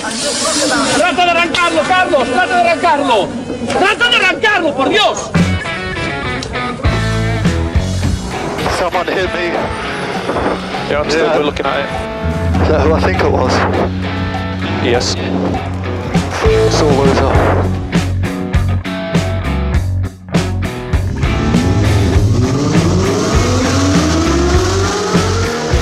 ¡Trata 0.00 1.24
de 1.24 1.30
arrancarlo, 1.30 1.82
Carlos! 1.86 2.28
¡Trata 2.28 2.54
de 2.56 2.70
arrancarlo! 2.70 3.28
¡Trata 3.78 4.08
de 4.08 4.16
arrancarlo, 4.16 4.74
por 4.74 4.88
Dios! 4.88 5.30
Someone 8.78 9.06
hit 9.12 9.28
me. 9.34 9.52
Yeah, 10.88 11.00
I'm 11.02 11.10
still 11.10 11.26
Yeah. 11.26 11.38
looking 11.38 11.66
at 11.66 11.80
it. 11.80 11.86
Is 12.62 12.68
that 12.68 12.80
who 12.80 12.94
I 12.94 13.00
think 13.00 13.20
it 13.22 13.30
was? 13.30 13.52
Yes. 14.82 15.14
It's 16.44 16.80
all 16.80 16.88
over. 16.88 17.70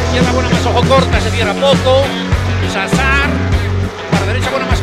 Izquierda 0.06 0.32
buena 0.32 0.48
más 0.50 0.66
ojo 0.66 0.82
corta, 0.88 1.20
se 1.20 1.30
cierra 1.30 1.52
poco. 1.54 2.02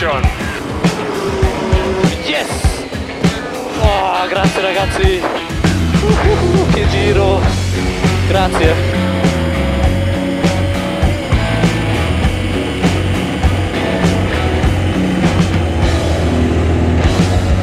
Position. 0.00 0.22
Yes! 2.26 2.48
Oh, 3.82 4.26
grazie 4.28 4.62
ragazzi! 4.62 5.20
Uh, 6.02 6.66
che 6.72 6.88
giro! 6.88 7.40
Grazie! 8.28 8.74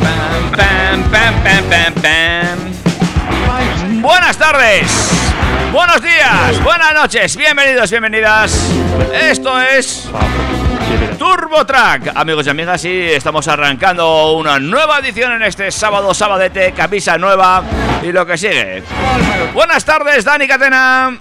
Pam, 0.01 0.49
pam, 0.51 1.09
pam, 1.09 1.41
pam, 1.69 1.93
pam. 2.01 2.57
Buenas 4.01 4.37
tardes, 4.37 4.91
buenos 5.71 6.01
días, 6.01 6.63
buenas 6.63 6.93
noches, 6.93 7.35
bienvenidos, 7.35 7.89
bienvenidas. 7.89 8.51
Esto 9.11 9.59
es 9.59 10.07
Turbo 11.27 11.65
Track, 11.65 12.13
amigos 12.15 12.47
y 12.47 12.49
amigas, 12.49 12.85
y 12.85 13.01
estamos 13.01 13.45
arrancando 13.49 14.37
una 14.37 14.59
nueva 14.59 14.99
edición 14.99 15.33
en 15.33 15.41
este 15.43 15.71
sábado, 15.71 16.13
sabadete, 16.13 16.71
camisa 16.71 17.17
nueva 17.17 17.63
y 18.01 18.13
lo 18.13 18.25
que 18.25 18.37
sigue. 18.37 18.81
Buenas 19.53 19.83
tardes, 19.83 20.23
Dani 20.23 20.47
Catena. 20.47 21.19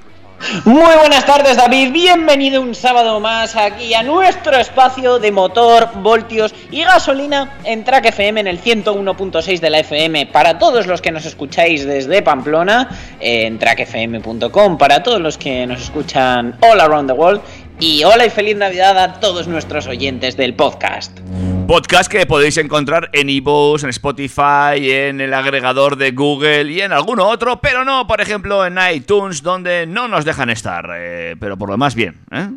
Muy 0.64 0.94
buenas 0.98 1.24
tardes 1.24 1.56
David, 1.56 1.92
bienvenido 1.92 2.60
un 2.60 2.74
sábado 2.74 3.20
más 3.20 3.56
aquí 3.56 3.94
a 3.94 4.02
nuestro 4.02 4.56
espacio 4.58 5.18
de 5.18 5.32
motor, 5.32 5.88
voltios 5.96 6.54
y 6.70 6.84
gasolina 6.84 7.58
en 7.64 7.84
Track 7.84 8.06
FM 8.06 8.40
en 8.40 8.46
el 8.46 8.62
101.6 8.62 9.60
de 9.60 9.70
la 9.70 9.78
FM 9.78 10.26
para 10.26 10.58
todos 10.58 10.86
los 10.86 11.00
que 11.00 11.10
nos 11.10 11.24
escucháis 11.24 11.86
desde 11.86 12.20
Pamplona 12.20 12.88
en 13.18 13.58
trackfm.com 13.58 14.76
para 14.76 15.02
todos 15.02 15.20
los 15.20 15.38
que 15.38 15.66
nos 15.66 15.80
escuchan 15.80 16.54
all 16.60 16.80
around 16.80 17.08
the 17.08 17.16
world 17.16 17.40
y 17.78 18.04
hola 18.04 18.26
y 18.26 18.30
feliz 18.30 18.56
Navidad 18.56 18.98
a 18.98 19.20
todos 19.20 19.48
nuestros 19.48 19.86
oyentes 19.86 20.36
del 20.36 20.54
podcast. 20.54 21.18
Podcast 21.66 22.10
que 22.10 22.24
podéis 22.26 22.56
encontrar 22.58 23.10
en 23.12 23.28
iVoox, 23.28 23.82
en 23.82 23.90
Spotify, 23.90 24.90
en 24.90 25.20
el 25.20 25.34
agregador 25.34 25.96
de 25.96 26.12
Google 26.12 26.72
y 26.72 26.80
en 26.80 26.92
alguno 26.92 27.28
otro, 27.28 27.60
pero 27.60 27.84
no, 27.84 28.06
por 28.06 28.20
ejemplo, 28.20 28.64
en 28.64 28.78
iTunes, 28.94 29.42
donde 29.42 29.86
no 29.86 30.08
nos 30.08 30.24
dejan 30.24 30.48
estar. 30.48 30.88
eh, 30.96 31.34
pero 31.40 31.56
por 31.56 31.68
lo 31.68 31.74
demás, 31.74 31.94
bien. 31.94 32.20
¿eh? 32.30 32.48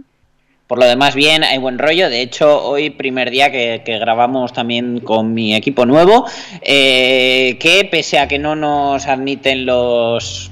Por 0.68 0.78
lo 0.78 0.86
demás, 0.86 1.16
bien, 1.16 1.44
hay 1.44 1.58
buen 1.58 1.80
rollo. 1.80 2.10
De 2.10 2.22
hecho, 2.22 2.64
hoy 2.64 2.92
primer 2.92 3.32
día 3.32 3.52
que, 3.52 3.82
que 3.84 3.98
grabamos 3.98 4.54
también 4.54 5.00
con 5.00 5.34
mi 5.34 5.56
equipo 5.56 5.88
nuevo, 5.88 6.28
eh, 6.62 7.58
que 7.60 7.90
pese 7.92 8.20
a 8.20 8.28
que 8.28 8.38
no 8.38 8.56
nos 8.56 9.08
admiten 9.08 9.66
los 9.66 10.52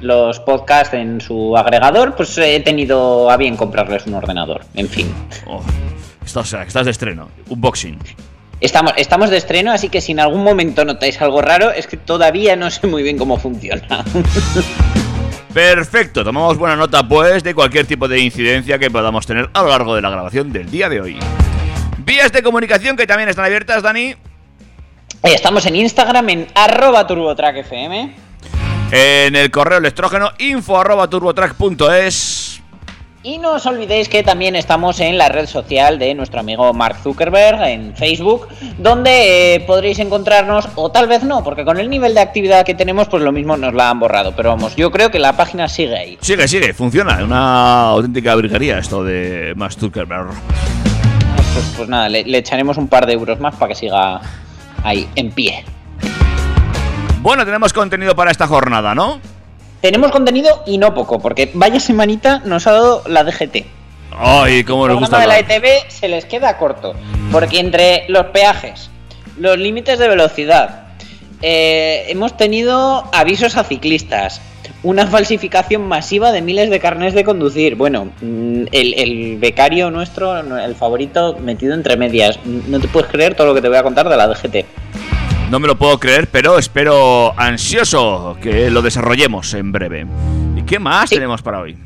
los 0.00 0.40
podcasts 0.40 0.94
en 0.94 1.20
su 1.20 1.56
agregador, 1.56 2.14
pues 2.16 2.36
he 2.38 2.60
tenido 2.60 3.30
a 3.30 3.36
bien 3.36 3.56
comprarles 3.56 4.06
un 4.06 4.14
ordenador. 4.14 4.62
En 4.74 4.88
fin, 4.88 5.12
Oh, 5.46 5.62
estás, 6.24 6.52
estás 6.52 6.84
de 6.84 6.90
estreno, 6.92 7.28
unboxing. 7.48 7.98
estamos, 8.60 8.92
estamos 8.96 9.30
de 9.30 9.36
estreno, 9.38 9.72
así 9.72 9.88
que 9.88 10.00
si 10.00 10.12
en 10.12 10.20
algún 10.20 10.44
momento 10.44 10.84
notáis 10.84 11.20
algo 11.20 11.42
raro, 11.42 11.70
es 11.70 11.86
que 11.86 11.96
todavía 11.96 12.54
no 12.56 12.70
sé 12.70 12.86
muy 12.86 13.02
bien 13.02 13.18
cómo 13.18 13.38
funciona. 13.38 14.04
Perfecto, 15.52 16.22
tomamos 16.24 16.58
buena 16.58 16.76
nota 16.76 17.06
pues 17.06 17.42
de 17.42 17.54
cualquier 17.54 17.86
tipo 17.86 18.06
de 18.06 18.20
incidencia 18.20 18.78
que 18.78 18.90
podamos 18.90 19.26
tener 19.26 19.48
a 19.54 19.62
lo 19.62 19.68
largo 19.68 19.94
de 19.94 20.02
la 20.02 20.10
grabación 20.10 20.52
del 20.52 20.70
día 20.70 20.88
de 20.88 21.00
hoy. 21.00 21.18
Vías 22.04 22.30
de 22.32 22.42
comunicación 22.42 22.96
que 22.96 23.06
también 23.06 23.28
están 23.28 23.44
abiertas, 23.46 23.82
Dani. 23.82 24.14
Estamos 25.22 25.66
en 25.66 25.74
Instagram 25.76 26.28
en 26.28 26.46
arroba 26.54 27.06
turbotrackfm. 27.06 28.12
En 28.90 29.36
el 29.36 29.50
correo 29.50 29.78
electrógeno 29.78 30.30
info 30.38 30.80
arroba 30.80 31.08
turbotrack.es. 31.10 32.62
Y 33.22 33.36
no 33.36 33.52
os 33.52 33.66
olvidéis 33.66 34.08
que 34.08 34.22
también 34.22 34.56
estamos 34.56 35.00
en 35.00 35.18
la 35.18 35.28
red 35.28 35.46
social 35.46 35.98
de 35.98 36.14
nuestro 36.14 36.40
amigo 36.40 36.72
Mark 36.72 36.96
Zuckerberg, 37.02 37.60
en 37.62 37.94
Facebook, 37.94 38.48
donde 38.78 39.56
eh, 39.56 39.60
podréis 39.60 39.98
encontrarnos, 39.98 40.68
o 40.76 40.90
tal 40.90 41.08
vez 41.08 41.24
no, 41.24 41.44
porque 41.44 41.64
con 41.64 41.78
el 41.78 41.90
nivel 41.90 42.14
de 42.14 42.20
actividad 42.20 42.64
que 42.64 42.74
tenemos, 42.74 43.08
pues 43.08 43.22
lo 43.22 43.32
mismo 43.32 43.56
nos 43.56 43.74
la 43.74 43.90
han 43.90 44.00
borrado. 44.00 44.32
Pero 44.34 44.50
vamos, 44.50 44.76
yo 44.76 44.90
creo 44.90 45.10
que 45.10 45.18
la 45.18 45.36
página 45.36 45.68
sigue 45.68 45.98
ahí. 45.98 46.18
Sigue, 46.22 46.48
sigue, 46.48 46.72
funciona. 46.72 47.22
Una 47.22 47.88
auténtica 47.88 48.34
brigaría 48.36 48.78
esto 48.78 49.04
de 49.04 49.52
Max 49.56 49.76
Zuckerberg. 49.78 50.28
Pues, 51.52 51.74
pues 51.76 51.88
nada, 51.88 52.08
le, 52.08 52.24
le 52.24 52.38
echaremos 52.38 52.78
un 52.78 52.88
par 52.88 53.04
de 53.04 53.12
euros 53.14 53.40
más 53.40 53.54
para 53.56 53.70
que 53.70 53.74
siga 53.74 54.20
ahí, 54.84 55.06
en 55.16 55.32
pie. 55.32 55.64
Bueno, 57.20 57.44
tenemos 57.44 57.72
contenido 57.72 58.14
para 58.14 58.30
esta 58.30 58.46
jornada, 58.46 58.94
¿no? 58.94 59.20
Tenemos 59.80 60.10
contenido 60.12 60.62
y 60.66 60.78
no 60.78 60.94
poco, 60.94 61.18
porque 61.18 61.50
vaya 61.54 61.80
semanita 61.80 62.40
nos 62.44 62.66
ha 62.66 62.72
dado 62.72 63.02
la 63.06 63.24
DGT. 63.24 63.66
Ay, 64.16 64.64
cómo 64.64 64.86
El 64.86 64.92
nos 64.92 65.00
gusta 65.00 65.18
programa 65.18 65.34
de 65.34 65.42
la. 65.42 65.56
ETV 65.56 65.90
se 65.90 66.08
les 66.08 66.24
queda 66.24 66.56
corto, 66.58 66.94
porque 67.30 67.60
entre 67.60 68.04
los 68.08 68.26
peajes, 68.26 68.90
los 69.36 69.58
límites 69.58 69.98
de 69.98 70.08
velocidad, 70.08 70.88
eh, 71.42 72.06
hemos 72.08 72.36
tenido 72.36 73.04
avisos 73.12 73.56
a 73.56 73.64
ciclistas, 73.64 74.40
una 74.82 75.06
falsificación 75.06 75.86
masiva 75.86 76.32
de 76.32 76.40
miles 76.40 76.70
de 76.70 76.80
carnés 76.80 77.14
de 77.14 77.24
conducir. 77.24 77.74
Bueno, 77.74 78.06
mm, 78.20 78.66
el, 78.72 78.94
el 78.94 79.36
becario 79.38 79.90
nuestro, 79.90 80.38
el 80.38 80.74
favorito, 80.74 81.36
metido 81.40 81.74
entre 81.74 81.96
medias. 81.96 82.38
No 82.44 82.80
te 82.80 82.88
puedes 82.88 83.10
creer 83.10 83.34
todo 83.34 83.48
lo 83.48 83.54
que 83.54 83.62
te 83.62 83.68
voy 83.68 83.78
a 83.78 83.82
contar 83.82 84.08
de 84.08 84.16
la 84.16 84.28
DGT. 84.28 84.66
No 85.50 85.58
me 85.60 85.66
lo 85.66 85.78
puedo 85.78 85.98
creer, 85.98 86.28
pero 86.30 86.58
espero 86.58 87.32
ansioso 87.38 88.36
que 88.42 88.70
lo 88.70 88.82
desarrollemos 88.82 89.54
en 89.54 89.72
breve. 89.72 90.06
¿Y 90.56 90.62
qué 90.62 90.78
más 90.78 91.08
Sí. 91.08 91.14
tenemos 91.16 91.40
para 91.40 91.60
hoy? 91.60 91.78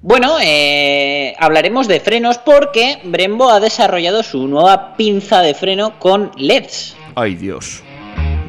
Bueno, 0.00 0.36
eh, 0.42 1.34
hablaremos 1.38 1.86
de 1.88 2.00
frenos 2.00 2.38
porque 2.38 2.98
Brembo 3.04 3.50
ha 3.50 3.60
desarrollado 3.60 4.22
su 4.22 4.46
nueva 4.48 4.94
pinza 4.96 5.42
de 5.42 5.52
freno 5.52 5.98
con 5.98 6.30
LEDs. 6.36 6.96
Ay, 7.14 7.34
Dios. 7.34 7.82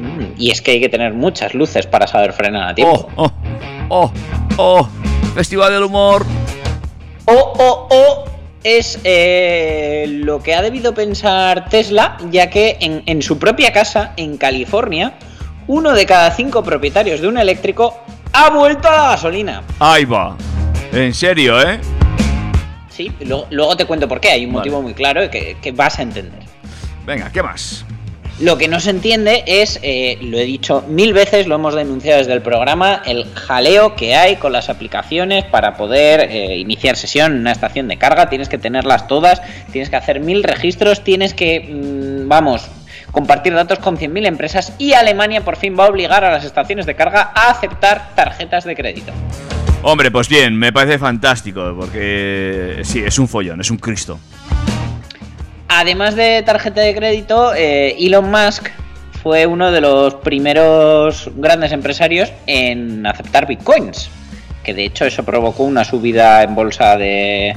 Mm, 0.00 0.34
Y 0.40 0.50
es 0.52 0.62
que 0.62 0.70
hay 0.72 0.80
que 0.80 0.88
tener 0.88 1.12
muchas 1.12 1.52
luces 1.54 1.86
para 1.86 2.06
saber 2.06 2.32
frenar 2.32 2.68
a 2.70 2.74
tiempo. 2.74 3.08
Oh, 3.16 3.24
oh, 3.24 3.32
oh, 3.88 4.12
oh. 4.56 4.88
Festival 5.34 5.72
del 5.72 5.82
humor. 5.82 6.24
O, 7.26 7.32
o, 7.34 7.88
o 7.90 8.24
es 8.64 8.98
eh, 9.04 10.06
lo 10.08 10.42
que 10.42 10.54
ha 10.54 10.62
debido 10.62 10.94
pensar 10.94 11.68
Tesla, 11.68 12.16
ya 12.30 12.50
que 12.50 12.76
en, 12.80 13.02
en 13.06 13.22
su 13.22 13.38
propia 13.38 13.72
casa, 13.72 14.12
en 14.16 14.36
California, 14.36 15.14
uno 15.66 15.92
de 15.92 16.06
cada 16.06 16.30
cinco 16.30 16.62
propietarios 16.62 17.20
de 17.20 17.28
un 17.28 17.38
eléctrico 17.38 17.98
ha 18.32 18.50
vuelto 18.50 18.88
a 18.88 18.92
la 18.92 19.08
gasolina. 19.10 19.62
Ahí 19.78 20.04
va. 20.04 20.36
En 20.92 21.12
serio, 21.14 21.60
¿eh? 21.60 21.78
Sí, 22.88 23.12
luego, 23.20 23.46
luego 23.50 23.76
te 23.76 23.84
cuento 23.84 24.08
por 24.08 24.20
qué, 24.20 24.30
hay 24.30 24.44
un 24.44 24.52
Vale. 24.52 24.58
motivo 24.70 24.82
muy 24.82 24.94
claro 24.94 25.30
que, 25.30 25.56
que 25.62 25.72
vas 25.72 25.98
a 25.98 26.02
entender. 26.02 26.40
Venga, 27.06 27.30
¿qué 27.30 27.42
más? 27.42 27.84
Lo 28.40 28.56
que 28.56 28.68
no 28.68 28.78
se 28.78 28.90
entiende 28.90 29.42
es, 29.46 29.80
eh, 29.82 30.16
lo 30.20 30.38
he 30.38 30.44
dicho 30.44 30.84
mil 30.88 31.12
veces, 31.12 31.48
lo 31.48 31.56
hemos 31.56 31.74
denunciado 31.74 32.18
desde 32.18 32.34
el 32.34 32.40
programa, 32.40 33.02
el 33.04 33.26
jaleo 33.34 33.96
que 33.96 34.14
hay 34.14 34.36
con 34.36 34.52
las 34.52 34.68
aplicaciones 34.68 35.44
para 35.44 35.76
poder 35.76 36.20
eh, 36.20 36.56
iniciar 36.56 36.96
sesión 36.96 37.32
en 37.32 37.40
una 37.40 37.50
estación 37.50 37.88
de 37.88 37.96
carga. 37.96 38.28
Tienes 38.28 38.48
que 38.48 38.56
tenerlas 38.56 39.08
todas, 39.08 39.42
tienes 39.72 39.90
que 39.90 39.96
hacer 39.96 40.20
mil 40.20 40.44
registros, 40.44 41.02
tienes 41.02 41.34
que, 41.34 41.60
mm, 41.68 42.28
vamos, 42.28 42.68
compartir 43.10 43.54
datos 43.54 43.80
con 43.80 43.96
100.000 43.96 44.26
empresas 44.26 44.72
y 44.78 44.92
Alemania 44.92 45.44
por 45.44 45.56
fin 45.56 45.76
va 45.76 45.86
a 45.86 45.88
obligar 45.88 46.22
a 46.24 46.30
las 46.30 46.44
estaciones 46.44 46.86
de 46.86 46.94
carga 46.94 47.32
a 47.34 47.50
aceptar 47.50 48.14
tarjetas 48.14 48.62
de 48.62 48.76
crédito. 48.76 49.12
Hombre, 49.82 50.12
pues 50.12 50.28
bien, 50.28 50.56
me 50.56 50.72
parece 50.72 50.98
fantástico, 50.98 51.74
porque 51.76 52.82
sí, 52.84 53.02
es 53.04 53.18
un 53.18 53.26
follón, 53.26 53.60
es 53.60 53.70
un 53.70 53.78
Cristo. 53.78 54.18
Además 55.68 56.16
de 56.16 56.42
tarjeta 56.42 56.80
de 56.80 56.94
crédito, 56.94 57.54
eh, 57.54 57.94
Elon 57.98 58.30
Musk 58.30 58.68
fue 59.22 59.46
uno 59.46 59.70
de 59.70 59.80
los 59.80 60.14
primeros 60.14 61.30
grandes 61.36 61.72
empresarios 61.72 62.32
en 62.46 63.04
aceptar 63.06 63.46
bitcoins. 63.46 64.10
Que 64.64 64.74
de 64.74 64.84
hecho 64.86 65.04
eso 65.04 65.24
provocó 65.24 65.64
una 65.64 65.84
subida 65.84 66.42
en 66.42 66.54
bolsa 66.54 66.96
de, 66.96 67.54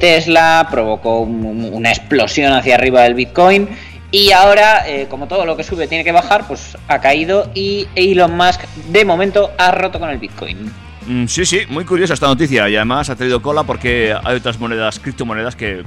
Tesla, 0.00 0.66
provocó 0.70 1.20
un- 1.20 1.70
una 1.72 1.90
explosión 1.90 2.52
hacia 2.52 2.74
arriba 2.74 3.02
del 3.02 3.14
bitcoin. 3.14 3.68
Y 4.10 4.32
ahora, 4.32 4.88
eh, 4.88 5.06
como 5.08 5.28
todo 5.28 5.44
lo 5.44 5.56
que 5.56 5.62
sube 5.62 5.86
tiene 5.86 6.02
que 6.02 6.12
bajar, 6.12 6.46
pues 6.48 6.76
ha 6.88 6.98
caído 7.00 7.50
y 7.54 7.86
Elon 7.94 8.36
Musk 8.36 8.62
de 8.90 9.04
momento 9.04 9.52
ha 9.58 9.70
roto 9.70 10.00
con 10.00 10.08
el 10.10 10.18
bitcoin. 10.18 10.72
Mm, 11.06 11.26
sí, 11.26 11.44
sí, 11.44 11.60
muy 11.68 11.84
curiosa 11.84 12.14
esta 12.14 12.26
noticia 12.26 12.68
y 12.68 12.76
además 12.76 13.10
ha 13.10 13.16
traído 13.16 13.40
cola 13.42 13.62
porque 13.64 14.14
hay 14.24 14.36
otras 14.36 14.58
monedas, 14.58 14.98
criptomonedas 14.98 15.54
que 15.56 15.82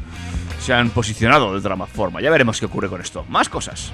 se 0.61 0.73
han 0.73 0.91
posicionado 0.91 1.51
de 1.51 1.59
otra 1.59 1.75
forma. 1.87 2.21
Ya 2.21 2.29
veremos 2.29 2.59
qué 2.59 2.67
ocurre 2.67 2.87
con 2.87 3.01
esto. 3.01 3.25
Más 3.27 3.49
cosas. 3.49 3.91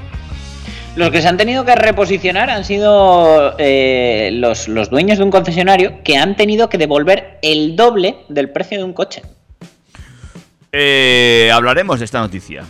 Los 0.95 1.11
que 1.11 1.21
se 1.21 1.27
han 1.27 1.37
tenido 1.37 1.63
que 1.63 1.75
reposicionar 1.75 2.49
han 2.49 2.65
sido 2.65 3.55
eh, 3.57 4.31
los, 4.33 4.67
los 4.67 4.89
dueños 4.89 5.19
de 5.19 5.23
un 5.23 5.31
concesionario 5.31 6.03
que 6.03 6.17
han 6.17 6.35
tenido 6.35 6.69
que 6.69 6.77
devolver 6.77 7.37
el 7.41 7.75
doble 7.75 8.17
del 8.29 8.49
precio 8.49 8.79
de 8.79 8.83
un 8.83 8.93
coche. 8.93 9.21
Eh, 10.71 11.51
hablaremos 11.53 11.99
de 11.99 12.05
esta 12.05 12.19
noticia. 12.19 12.63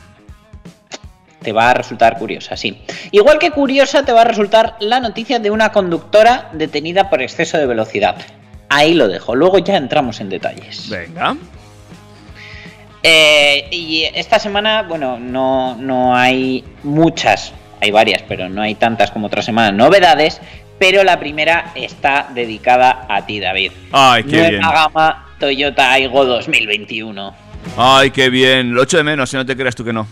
Te 1.41 1.53
va 1.53 1.71
a 1.71 1.73
resultar 1.73 2.17
curiosa, 2.17 2.57
sí. 2.57 2.81
Igual 3.11 3.39
que 3.39 3.51
curiosa 3.51 4.03
te 4.03 4.11
va 4.11 4.21
a 4.21 4.25
resultar 4.25 4.75
la 4.81 4.99
noticia 4.99 5.39
de 5.39 5.49
una 5.49 5.71
conductora 5.71 6.49
detenida 6.51 7.09
por 7.09 7.21
exceso 7.21 7.57
de 7.57 7.65
velocidad. 7.65 8.17
Ahí 8.69 8.93
lo 8.93 9.07
dejo, 9.07 9.35
luego 9.35 9.59
ya 9.59 9.77
entramos 9.77 10.19
en 10.19 10.29
detalles. 10.29 10.89
Venga. 10.89 11.37
Eh, 13.03 13.67
y 13.71 14.03
esta 14.13 14.39
semana, 14.39 14.83
bueno, 14.83 15.17
no, 15.19 15.75
no 15.75 16.15
hay 16.15 16.63
muchas, 16.83 17.53
hay 17.81 17.91
varias, 17.91 18.23
pero 18.27 18.49
no 18.49 18.61
hay 18.61 18.75
tantas 18.75 19.11
como 19.11 19.27
otra 19.27 19.41
semana 19.41 19.71
novedades, 19.71 20.41
pero 20.79 21.03
la 21.03 21.19
primera 21.19 21.71
está 21.75 22.27
dedicada 22.33 23.05
a 23.07 23.25
ti, 23.25 23.39
David. 23.39 23.71
Ay, 23.91 24.23
qué 24.23 24.37
Nueva 24.37 24.49
bien. 24.49 24.61
gama 24.61 25.25
Toyota 25.39 25.91
Aygo 25.93 26.25
2021. 26.25 27.35
Ay, 27.77 28.11
qué 28.11 28.29
bien. 28.29 28.73
Lo 28.73 28.83
echo 28.83 28.97
de 28.97 29.03
menos, 29.03 29.29
si 29.29 29.37
no 29.37 29.45
te 29.45 29.55
creas 29.55 29.75
tú 29.75 29.83
que 29.83 29.93
no. 29.93 30.07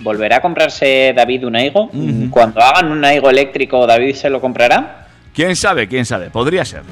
¿Volverá 0.00 0.36
a 0.36 0.40
comprarse 0.40 1.12
David 1.14 1.46
un 1.46 1.56
Aigo? 1.56 1.90
Cuando 2.30 2.60
hagan 2.60 2.90
un 2.90 3.04
Aigo 3.04 3.28
eléctrico, 3.28 3.86
¿David 3.86 4.14
se 4.14 4.30
lo 4.30 4.40
comprará? 4.40 5.06
¿Quién 5.34 5.54
sabe? 5.56 5.88
¿Quién 5.88 6.06
sabe? 6.06 6.30
Podría 6.30 6.64
ser. 6.64 6.82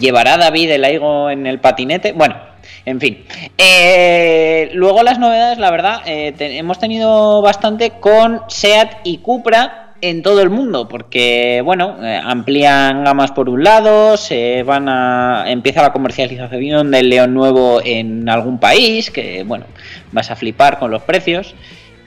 ¿Llevará 0.00 0.36
David 0.38 0.70
el 0.70 0.84
Aigo 0.84 1.28
en 1.30 1.46
el 1.46 1.58
patinete? 1.58 2.12
Bueno, 2.12 2.36
en 2.84 3.00
fin. 3.00 3.24
Eh, 3.56 4.70
luego 4.74 5.02
las 5.02 5.18
novedades, 5.18 5.58
la 5.58 5.70
verdad, 5.70 6.02
eh, 6.06 6.34
hemos 6.38 6.78
tenido 6.78 7.42
bastante 7.42 7.90
con 8.00 8.42
SEAT 8.48 9.00
y 9.04 9.18
Cupra 9.18 9.94
en 10.00 10.22
todo 10.22 10.42
el 10.42 10.50
mundo, 10.50 10.88
porque, 10.88 11.62
bueno, 11.64 11.96
eh, 12.04 12.20
amplían 12.22 13.04
gamas 13.04 13.30
por 13.30 13.48
un 13.48 13.62
lado, 13.62 14.16
se 14.16 14.64
van 14.64 14.88
a... 14.88 15.44
empieza 15.46 15.80
la 15.80 15.92
comercialización 15.92 16.90
del 16.90 17.08
León 17.08 17.34
nuevo 17.34 17.80
en 17.84 18.28
algún 18.28 18.58
país, 18.58 19.10
que, 19.12 19.44
bueno, 19.44 19.66
vas 20.10 20.30
a 20.30 20.36
flipar 20.36 20.80
con 20.80 20.90
los 20.90 21.02
precios. 21.02 21.54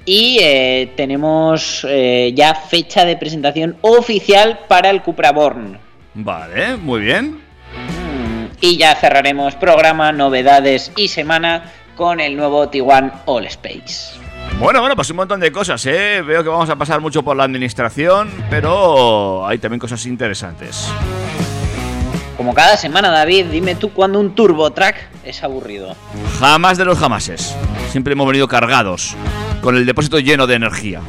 Y 0.08 0.40
tenemos 0.96 1.88
ya 2.36 2.54
fecha 2.54 3.06
de 3.06 3.18
presentación 3.18 3.76
oficial 3.82 4.60
para 4.68 4.92
el 4.92 5.02
Cupra 5.02 5.32
Born. 5.32 5.80
Vale, 6.14 6.78
muy 6.78 7.02
bien. 7.02 7.45
Y 8.66 8.78
ya 8.78 8.96
cerraremos 8.96 9.54
programa, 9.54 10.12
novedades 10.12 10.92
y 10.96 11.10
semana 11.10 11.72
con 11.96 12.20
el 12.20 12.36
nuevo 12.36 12.68
Tiguan 12.68 13.14
All 13.26 13.46
Space. 13.46 14.20
Bueno, 14.58 14.80
bueno, 14.80 14.96
pues 14.96 15.08
un 15.12 15.18
montón 15.18 15.40
de 15.40 15.52
cosas, 15.52 15.86
¿eh? 15.86 16.24
Veo 16.26 16.42
que 16.42 16.50
vamos 16.50 16.68
a 16.72 16.76
pasar 16.76 17.00
mucho 17.00 17.22
por 17.22 17.38
la 17.38 17.44
administración, 17.44 18.28
pero 18.50 19.46
hay 19.46 19.60
también 19.60 19.80
cosas 19.80 20.04
interesantes. 20.08 20.92
Como 22.38 22.56
cada 22.56 22.76
semana, 22.76 23.12
David, 23.12 23.46
dime 23.52 23.76
tú 23.76 23.94
cuándo 23.94 24.20
un 24.20 24.34
Turbo 24.34 24.72
Track 24.72 25.10
es 25.24 25.44
aburrido. 25.44 25.96
Jamás 26.40 26.80
de 26.80 26.86
los 26.86 26.98
jamases. 26.98 27.56
Siempre 27.92 28.14
hemos 28.14 28.26
venido 28.26 28.48
cargados, 28.48 29.16
con 29.62 29.78
el 29.78 29.86
depósito 29.86 30.18
lleno 30.18 30.48
de 30.48 30.56
energía. 30.56 31.02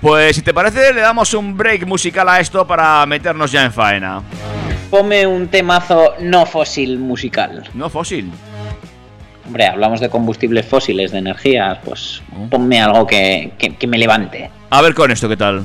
Pues 0.00 0.36
si 0.36 0.40
te 0.40 0.54
parece, 0.54 0.94
le 0.94 1.02
damos 1.02 1.34
un 1.34 1.54
break 1.58 1.86
musical 1.86 2.26
a 2.30 2.40
esto 2.40 2.66
para 2.66 3.04
meternos 3.04 3.52
ya 3.52 3.66
en 3.66 3.72
faena. 3.72 4.22
Ponme 4.90 5.26
un 5.26 5.48
temazo 5.48 6.14
no 6.20 6.46
fósil 6.46 6.98
musical. 6.98 7.64
No 7.74 7.90
fósil. 7.90 8.30
Hombre, 9.46 9.66
hablamos 9.66 10.00
de 10.00 10.08
combustibles 10.08 10.64
fósiles, 10.66 11.10
de 11.12 11.18
energía, 11.18 11.80
pues 11.84 12.22
ponme 12.50 12.80
algo 12.80 13.06
que, 13.06 13.52
que- 13.58 13.74
que 13.76 13.86
me 13.86 13.98
levante. 13.98 14.50
A 14.70 14.80
ver 14.82 14.94
con 14.94 15.10
esto, 15.10 15.28
¿qué 15.28 15.36
tal? 15.36 15.64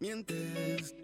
Mientes 0.00 0.94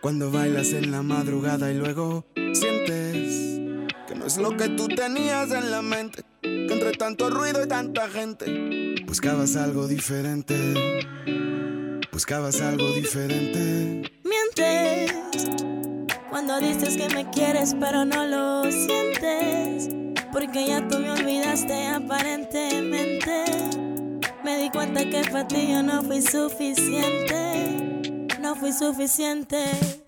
cuando 0.00 0.30
bailas 0.30 0.72
en 0.72 0.90
la 0.90 1.02
madrugada 1.02 1.70
y 1.70 1.76
luego 1.76 2.24
sientes 2.34 3.60
que 4.08 4.14
no 4.14 4.26
es 4.26 4.38
lo 4.38 4.56
que 4.56 4.68
tú 4.70 4.88
tenías 4.88 5.50
en 5.52 5.70
la 5.70 5.82
mente. 5.82 6.22
Que 6.42 6.72
entre 6.72 6.92
tanto 6.92 7.30
ruido 7.30 7.62
y 7.64 7.68
tanta 7.68 8.08
gente 8.08 8.94
buscabas 9.06 9.56
algo 9.56 9.86
diferente. 9.86 10.56
Buscabas 12.12 12.60
algo 12.60 12.92
diferente. 12.92 14.10
Mientes 14.24 15.12
cuando 16.30 16.60
dices 16.60 16.96
que 16.96 17.08
me 17.14 17.28
quieres 17.30 17.74
pero 17.78 18.04
no 18.04 18.26
lo 18.26 18.70
sientes 18.70 19.88
porque 20.32 20.66
ya 20.66 20.86
tú 20.86 20.98
me 21.00 21.10
olvidaste 21.10 21.88
aparentemente 21.88 23.44
me 24.44 24.58
di 24.58 24.70
cuenta 24.70 25.04
que 25.04 25.22
para 25.30 25.46
ti 25.48 25.68
yo 25.72 25.82
no 25.82 26.02
fui 26.02 26.22
suficiente 26.22 27.49
fui 28.60 28.72
suficiente 28.74 29.99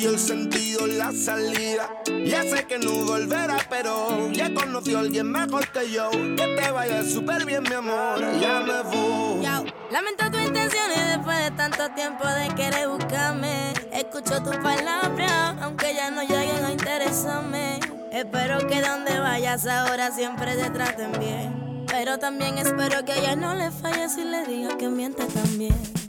Perdió 0.00 0.14
el 0.14 0.18
sentido, 0.18 0.86
la 0.86 1.12
salida. 1.12 1.90
Ya 2.24 2.42
sé 2.42 2.64
que 2.66 2.78
no 2.78 3.04
volverá, 3.04 3.58
pero 3.68 4.30
ya 4.32 4.50
conoció 4.54 4.96
a 4.96 5.00
alguien 5.00 5.30
mejor 5.30 5.70
que 5.72 5.90
yo. 5.90 6.10
Que 6.10 6.56
te 6.58 6.70
vaya 6.70 7.04
súper 7.04 7.44
bien, 7.44 7.62
mi 7.64 7.74
amor. 7.74 8.18
Ya 8.40 8.60
me 8.60 8.82
voy. 8.84 9.42
Yao. 9.42 9.66
Lamento 9.90 10.30
tus 10.30 10.40
intenciones 10.40 11.06
después 11.06 11.44
de 11.44 11.50
tanto 11.50 11.90
tiempo 11.90 12.26
de 12.26 12.48
querer 12.54 12.88
buscarme. 12.88 13.74
Escucho 13.92 14.42
tus 14.42 14.56
palabras, 14.56 15.56
aunque 15.60 15.94
ya 15.94 16.10
no 16.10 16.22
lleguen 16.22 16.64
a 16.64 16.72
interesarme. 16.72 17.80
Espero 18.10 18.66
que 18.68 18.80
donde 18.80 19.20
vayas 19.20 19.66
ahora 19.66 20.12
siempre 20.12 20.56
te 20.56 20.70
traten 20.70 21.12
bien. 21.20 21.84
Pero 21.88 22.18
también 22.18 22.56
espero 22.56 23.04
que 23.04 23.12
a 23.12 23.16
ella 23.18 23.36
no 23.36 23.54
le 23.54 23.70
falle 23.70 24.08
si 24.08 24.24
le 24.24 24.46
diga 24.46 24.78
que 24.78 24.88
miente 24.88 25.26
también. 25.26 25.99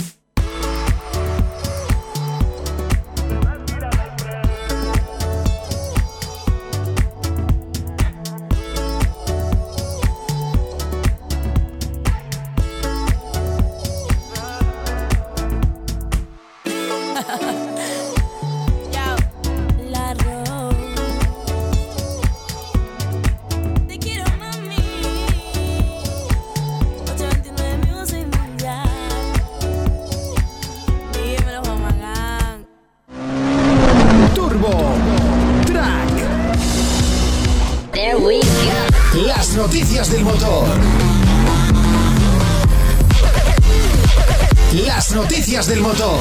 Del 45.72 45.80
motor. 45.80 46.20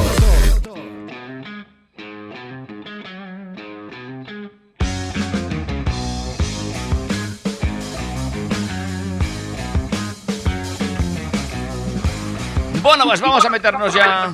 Bueno, 12.83 13.05
pues 13.05 13.21
vamos 13.21 13.45
a 13.45 13.51
meternos 13.51 13.93
ya 13.93 14.33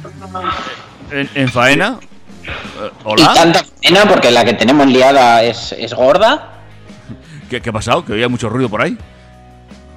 en, 1.10 1.28
en 1.34 1.48
faena. 1.48 1.98
Eh, 2.44 2.48
Y 2.48 2.90
Hola. 3.04 3.34
tanta 3.34 3.60
pena 3.82 4.04
porque 4.08 4.30
la 4.30 4.44
que 4.44 4.54
tenemos 4.54 4.86
liada 4.86 5.42
es, 5.42 5.72
es 5.76 5.92
gorda. 5.94 6.52
¿Qué, 7.50 7.60
qué 7.60 7.70
ha 7.70 7.72
pasado? 7.72 8.04
Que 8.04 8.12
oía 8.12 8.28
mucho 8.28 8.48
ruido 8.48 8.68
por 8.68 8.82
ahí. 8.82 8.96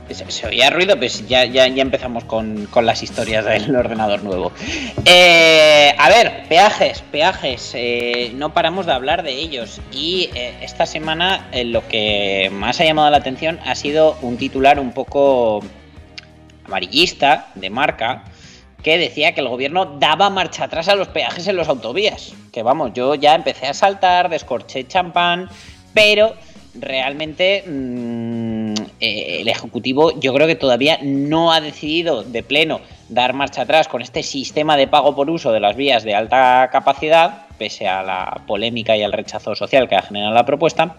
Se, 0.09 0.29
se 0.31 0.47
oía 0.47 0.69
ruido, 0.69 0.97
pues 0.97 1.27
ya, 1.27 1.45
ya, 1.45 1.65
empezamos 1.65 2.23
con, 2.23 2.65
con 2.67 2.85
las 2.85 3.03
historias 3.03 3.45
del 3.45 3.75
ordenador 3.75 4.23
nuevo. 4.23 4.51
Eh, 5.05 5.93
a 5.97 6.09
ver, 6.09 6.43
peajes, 6.49 7.01
peajes. 7.11 7.71
eh, 7.75 8.31
no 8.35 8.53
paramos 8.53 8.85
de 8.85 8.93
hablar 8.93 9.23
de 9.23 9.31
ellos. 9.31 9.81
Y 9.91 10.29
eh, 10.35 10.55
esta 10.61 10.85
semana 10.85 11.49
lo 11.65 11.87
que 11.87 12.49
más 12.51 12.79
ha 12.81 12.85
llamado 12.85 13.09
la 13.09 13.17
atención 13.17 13.59
ha 13.65 13.75
sido 13.75 14.17
un 14.21 14.37
titular 14.37 14.79
un 14.79 14.91
poco 14.91 15.61
amarillista 16.65 17.47
de 17.55 17.69
marca 17.69 18.23
que 18.83 18.97
decía 18.97 19.33
que 19.33 19.41
el 19.41 19.49
gobierno 19.49 19.97
daba 19.99 20.29
marcha 20.29 20.63
atrás 20.63 20.87
a 20.87 20.95
los 20.95 21.09
peajes 21.09 21.47
en 21.47 21.55
los 21.55 21.67
autovías. 21.67 22.33
Que 22.51 22.63
vamos, 22.63 22.91
yo 22.93 23.15
ya 23.15 23.35
empecé 23.35 23.67
a 23.67 23.73
saltar, 23.73 24.29
descorché 24.29 24.87
champán, 24.87 25.49
pero 25.93 26.33
realmente 26.75 27.63
mm, 27.67 28.48
eh, 28.99 29.41
el 29.41 29.47
Ejecutivo 29.47 30.19
yo 30.19 30.33
creo 30.33 30.47
que 30.47 30.55
todavía 30.55 30.99
no 31.01 31.51
ha 31.51 31.61
decidido 31.61 32.23
de 32.23 32.43
pleno 32.43 32.81
dar 33.09 33.33
marcha 33.33 33.63
atrás 33.63 33.87
con 33.87 34.01
este 34.01 34.23
sistema 34.23 34.77
de 34.77 34.87
pago 34.87 35.15
por 35.15 35.29
uso 35.29 35.51
de 35.51 35.59
las 35.59 35.75
vías 35.75 36.03
de 36.03 36.15
alta 36.15 36.69
capacidad, 36.71 37.47
pese 37.57 37.87
a 37.87 38.03
la 38.03 38.41
polémica 38.47 38.95
y 38.95 39.03
al 39.03 39.11
rechazo 39.11 39.55
social 39.55 39.89
que 39.89 39.95
ha 39.95 40.01
generado 40.01 40.33
la 40.33 40.45
propuesta. 40.45 40.97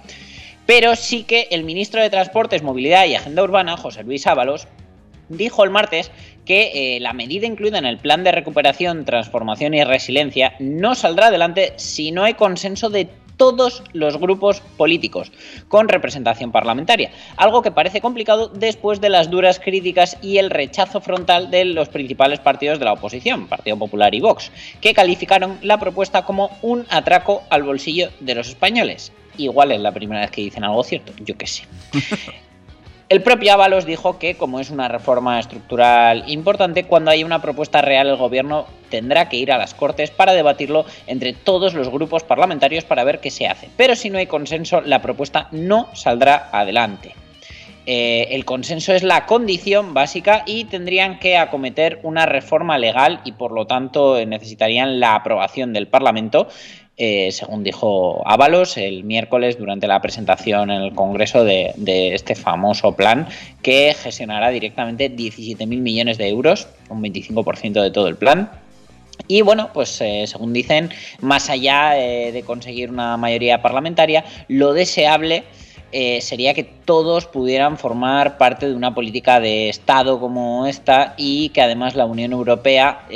Pero 0.67 0.95
sí 0.97 1.25
que 1.25 1.49
el 1.51 1.65
ministro 1.65 2.01
de 2.01 2.11
Transportes, 2.11 2.63
Movilidad 2.63 3.07
y 3.07 3.15
Agenda 3.15 3.43
Urbana, 3.43 3.77
José 3.77 4.05
Luis 4.05 4.27
Ábalos, 4.27 4.69
dijo 5.29 5.65
el 5.65 5.71
martes 5.71 6.11
que 6.45 6.97
eh, 6.97 7.01
la 7.01 7.13
medida 7.13 7.47
incluida 7.47 7.79
en 7.79 7.87
el 7.87 7.99
plan 7.99 8.25
de 8.25 8.33
recuperación, 8.33 9.05
transformación 9.05 9.75
y 9.75 9.85
resiliencia 9.85 10.55
no 10.59 10.95
saldrá 10.95 11.27
adelante 11.27 11.73
si 11.77 12.11
no 12.11 12.25
hay 12.25 12.35
consenso 12.35 12.91
de 12.91 13.09
todos 13.41 13.83
los 13.95 14.19
grupos 14.19 14.61
políticos 14.77 15.33
con 15.69 15.89
representación 15.89 16.53
parlamentaria, 16.53 17.11
algo 17.39 17.63
que 17.63 17.71
parece 17.71 18.03
complicado 18.03 18.49
después 18.49 19.01
de 19.01 19.09
las 19.09 19.31
duras 19.31 19.59
críticas 19.59 20.19
y 20.21 20.37
el 20.37 20.51
rechazo 20.51 21.01
frontal 21.01 21.51
de 21.51 21.65
los 21.65 21.89
principales 21.89 22.39
partidos 22.39 22.79
de 22.79 22.85
la 22.85 22.93
oposición, 22.93 23.47
Partido 23.47 23.79
Popular 23.79 24.15
y 24.15 24.21
Vox, 24.21 24.53
que 24.83 24.93
calificaron 24.93 25.57
la 25.63 25.81
propuesta 25.81 26.27
como 26.27 26.51
un 26.61 26.85
atraco 26.91 27.43
al 27.49 27.63
bolsillo 27.63 28.11
de 28.21 28.35
los 28.35 28.51
españoles. 28.51 29.11
Igual 29.39 29.73
es 29.73 29.81
la 29.81 29.93
primera 29.93 30.21
vez 30.21 30.31
que 30.31 30.43
dicen 30.43 30.63
algo 30.63 30.85
cierto, 30.85 31.15
yo 31.25 31.35
qué 31.39 31.47
sé. 31.47 31.63
El 33.11 33.23
propio 33.23 33.53
Ábalos 33.53 33.87
dijo 33.87 34.21
que, 34.21 34.37
como 34.37 34.61
es 34.61 34.71
una 34.71 34.87
reforma 34.87 35.41
estructural 35.41 36.23
importante, 36.29 36.85
cuando 36.85 37.11
haya 37.11 37.27
una 37.27 37.43
propuesta 37.43 37.83
real 37.83 38.07
el 38.07 38.15
gobierno 38.15 38.67
tendrá 38.89 39.29
que 39.29 39.37
ir 39.37 39.51
a 39.51 39.59
las 39.59 39.75
Cortes 39.75 40.13
para 40.13 40.33
debatirlo 40.33 40.85
entre 41.09 41.33
todos 41.33 41.75
los 41.75 41.89
grupos 41.89 42.23
parlamentarios 42.23 42.85
para 42.85 43.03
ver 43.03 43.19
qué 43.19 43.33
se 43.33 43.49
hace. 43.49 43.69
Pero 43.77 43.97
si 43.97 44.11
no 44.11 44.19
hay 44.19 44.29
consenso, 44.29 44.81
la 44.81 45.03
propuesta 45.03 45.49
no 45.51 45.89
saldrá 45.93 46.51
adelante. 46.53 47.17
Eh, 47.87 48.29
el 48.37 48.45
consenso 48.45 48.93
es 48.93 49.03
la 49.03 49.27
condición 49.27 49.93
básica 49.93 50.45
y 50.47 50.67
tendrían 50.67 51.19
que 51.19 51.37
acometer 51.37 51.99
una 52.05 52.27
reforma 52.27 52.79
legal 52.79 53.21
y 53.25 53.33
por 53.33 53.51
lo 53.51 53.67
tanto 53.67 54.25
necesitarían 54.25 55.01
la 55.01 55.17
aprobación 55.17 55.73
del 55.73 55.89
Parlamento, 55.89 56.47
eh, 57.03 57.33
según 57.33 57.65
dijo 57.65 58.21
Ábalos 58.27 58.77
el 58.77 59.05
miércoles 59.05 59.57
durante 59.57 59.87
la 59.87 60.03
presentación 60.03 60.71
en 60.71 60.83
el 60.83 60.95
Congreso 60.95 61.45
de, 61.45 61.73
este 62.15 62.35
famoso 62.35 62.93
plan 62.95 63.27
que 63.63 63.97
gestionará 63.99 64.51
directamente 64.51 65.11
17.000 65.11 65.67
millones 65.67 66.19
de 66.19 66.29
euros, 66.29 66.69
un 66.91 67.03
25% 67.03 67.81
de 67.81 67.91
todo 67.91 68.07
el 68.07 68.17
plan. 68.17 68.51
Y 69.29 69.41
bueno, 69.41 69.71
pues 69.73 69.99
eh, 70.03 70.27
según 70.27 70.53
dicen, 70.53 70.91
más 71.23 71.49
allá 71.49 71.99
eh, 71.99 72.33
de 72.33 72.43
conseguir 72.43 72.91
una 72.91 73.17
mayoría 73.17 73.63
parlamentaria, 73.63 74.27
lo 74.49 74.75
deseable 74.75 75.45
sería 76.21 76.55
que 76.55 76.63
todos 76.63 77.27
pudieran 77.27 77.77
formar 77.77 78.39
parte 78.39 78.69
de 78.69 78.75
una 78.75 78.95
política 78.95 79.41
de 79.41 79.71
Estado 79.71 80.21
como 80.21 80.67
esta 80.67 81.15
y 81.17 81.49
que 81.49 81.63
además 81.63 81.97
la 81.97 82.05
Unión 82.05 82.31
Europea 82.31 83.07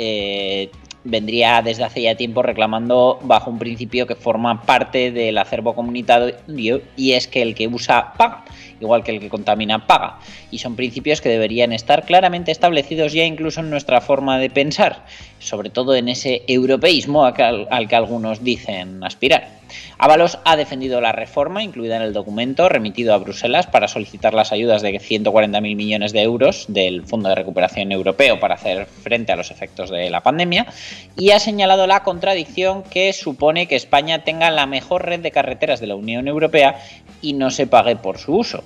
vendría 1.05 1.61
desde 1.61 1.83
hace 1.83 2.01
ya 2.01 2.15
tiempo 2.15 2.41
reclamando 2.41 3.19
bajo 3.23 3.49
un 3.49 3.59
principio 3.59 4.05
que 4.07 4.15
forma 4.15 4.63
parte 4.63 5.11
del 5.11 5.37
acervo 5.37 5.75
comunitario 5.75 6.81
y 6.97 7.13
es 7.13 7.27
que 7.27 7.41
el 7.41 7.55
que 7.55 7.67
usa 7.67 8.13
paga, 8.17 8.43
igual 8.81 9.03
que 9.03 9.11
el 9.11 9.19
que 9.19 9.29
contamina 9.29 9.87
paga. 9.87 10.19
Y 10.51 10.57
son 10.57 10.75
principios 10.75 11.21
que 11.21 11.29
deberían 11.29 11.71
estar 11.71 12.05
claramente 12.05 12.51
establecidos 12.51 13.13
ya 13.13 13.23
incluso 13.23 13.61
en 13.61 13.69
nuestra 13.69 14.01
forma 14.01 14.39
de 14.39 14.49
pensar, 14.49 15.05
sobre 15.45 15.69
todo 15.69 15.95
en 15.95 16.09
ese 16.09 16.43
europeísmo 16.47 17.23
al, 17.25 17.87
que 17.87 17.95
algunos 17.95 18.43
dicen 18.43 19.03
aspirar. 19.03 19.55
Ábalos 19.97 20.39
ha 20.45 20.55
defendido 20.55 21.01
la 21.01 21.11
reforma 21.11 21.63
incluida 21.63 21.95
en 21.95 22.01
el 22.01 22.13
documento 22.13 22.69
remitido 22.69 23.13
a 23.13 23.17
Bruselas 23.17 23.67
para 23.67 23.87
solicitar 23.87 24.33
las 24.33 24.51
ayudas 24.51 24.81
de 24.81 24.93
140.000 24.99 25.75
millones 25.75 26.13
de 26.13 26.21
euros 26.21 26.65
del 26.67 27.03
Fondo 27.05 27.29
de 27.29 27.35
Recuperación 27.35 27.91
Europeo 27.91 28.39
para 28.39 28.55
hacer 28.55 28.85
frente 28.85 29.31
a 29.31 29.35
los 29.35 29.51
efectos 29.51 29.89
de 29.89 30.09
la 30.09 30.21
pandemia 30.21 30.67
y 31.15 31.31
ha 31.31 31.39
señalado 31.39 31.87
la 31.87 32.03
contradicción 32.03 32.83
que 32.83 33.13
supone 33.13 33.67
que 33.67 33.75
España 33.75 34.23
tenga 34.23 34.51
la 34.51 34.65
mejor 34.65 35.05
red 35.05 35.19
de 35.19 35.31
carreteras 35.31 35.79
de 35.79 35.87
la 35.87 35.95
Unión 35.95 36.27
Europea 36.27 36.79
y 37.21 37.33
no 37.33 37.49
se 37.49 37.67
pague 37.67 37.95
por 37.95 38.17
su 38.17 38.35
uso, 38.35 38.63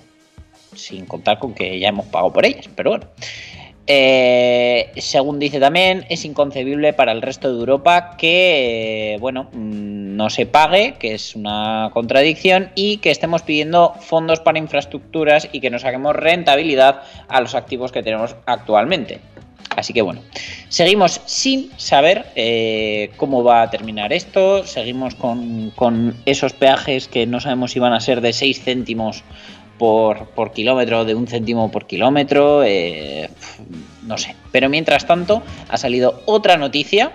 sin 0.75 1.05
contar 1.05 1.39
con 1.39 1.53
que 1.53 1.79
ya 1.79 1.89
hemos 1.89 2.07
pagado 2.07 2.33
por 2.33 2.45
ellas, 2.45 2.69
pero 2.75 2.91
bueno. 2.91 3.05
Eh, 3.91 4.91
según 4.97 5.39
dice 5.39 5.59
también, 5.59 6.05
es 6.09 6.23
inconcebible 6.23 6.93
para 6.93 7.11
el 7.11 7.23
resto 7.23 7.51
de 7.51 7.57
Europa 7.57 8.17
que, 8.19 9.17
bueno, 9.19 9.45
mm, 9.51 10.15
no 10.15 10.29
se 10.29 10.45
pague, 10.45 10.93
que 10.99 11.15
es 11.15 11.35
una 11.35 11.89
contradicción, 11.91 12.69
y 12.75 12.97
que 12.97 13.09
estemos 13.09 13.41
pidiendo 13.41 13.95
fondos 13.99 14.41
para 14.41 14.59
infraestructuras 14.59 15.49
y 15.51 15.59
que 15.59 15.71
nos 15.71 15.81
saquemos 15.81 16.15
rentabilidad 16.15 17.01
a 17.27 17.41
los 17.41 17.55
activos 17.55 17.91
que 17.91 18.03
tenemos 18.03 18.35
actualmente. 18.45 19.21
Así 19.75 19.91
que 19.93 20.03
bueno, 20.03 20.21
seguimos 20.67 21.21
sin 21.25 21.71
saber 21.77 22.27
eh, 22.35 23.09
cómo 23.17 23.43
va 23.43 23.63
a 23.63 23.69
terminar 23.71 24.13
esto, 24.13 24.67
seguimos 24.67 25.15
con, 25.15 25.71
con 25.71 26.15
esos 26.25 26.53
peajes 26.53 27.07
que 27.07 27.25
no 27.25 27.39
sabemos 27.39 27.71
si 27.71 27.79
van 27.79 27.93
a 27.93 27.99
ser 28.01 28.21
de 28.21 28.33
6 28.33 28.61
céntimos 28.63 29.23
por, 29.79 30.51
kilómetro, 30.53 31.05
de 31.05 31.15
un 31.15 31.25
céntimo 31.25 31.71
por 31.71 31.87
kilómetro, 31.87 32.63
eh, 32.63 33.29
no 34.05 34.19
sé. 34.19 34.35
Pero 34.51 34.69
mientras 34.69 35.07
tanto, 35.07 35.41
ha 35.69 35.77
salido 35.77 36.21
otra 36.25 36.57
noticia 36.57 37.11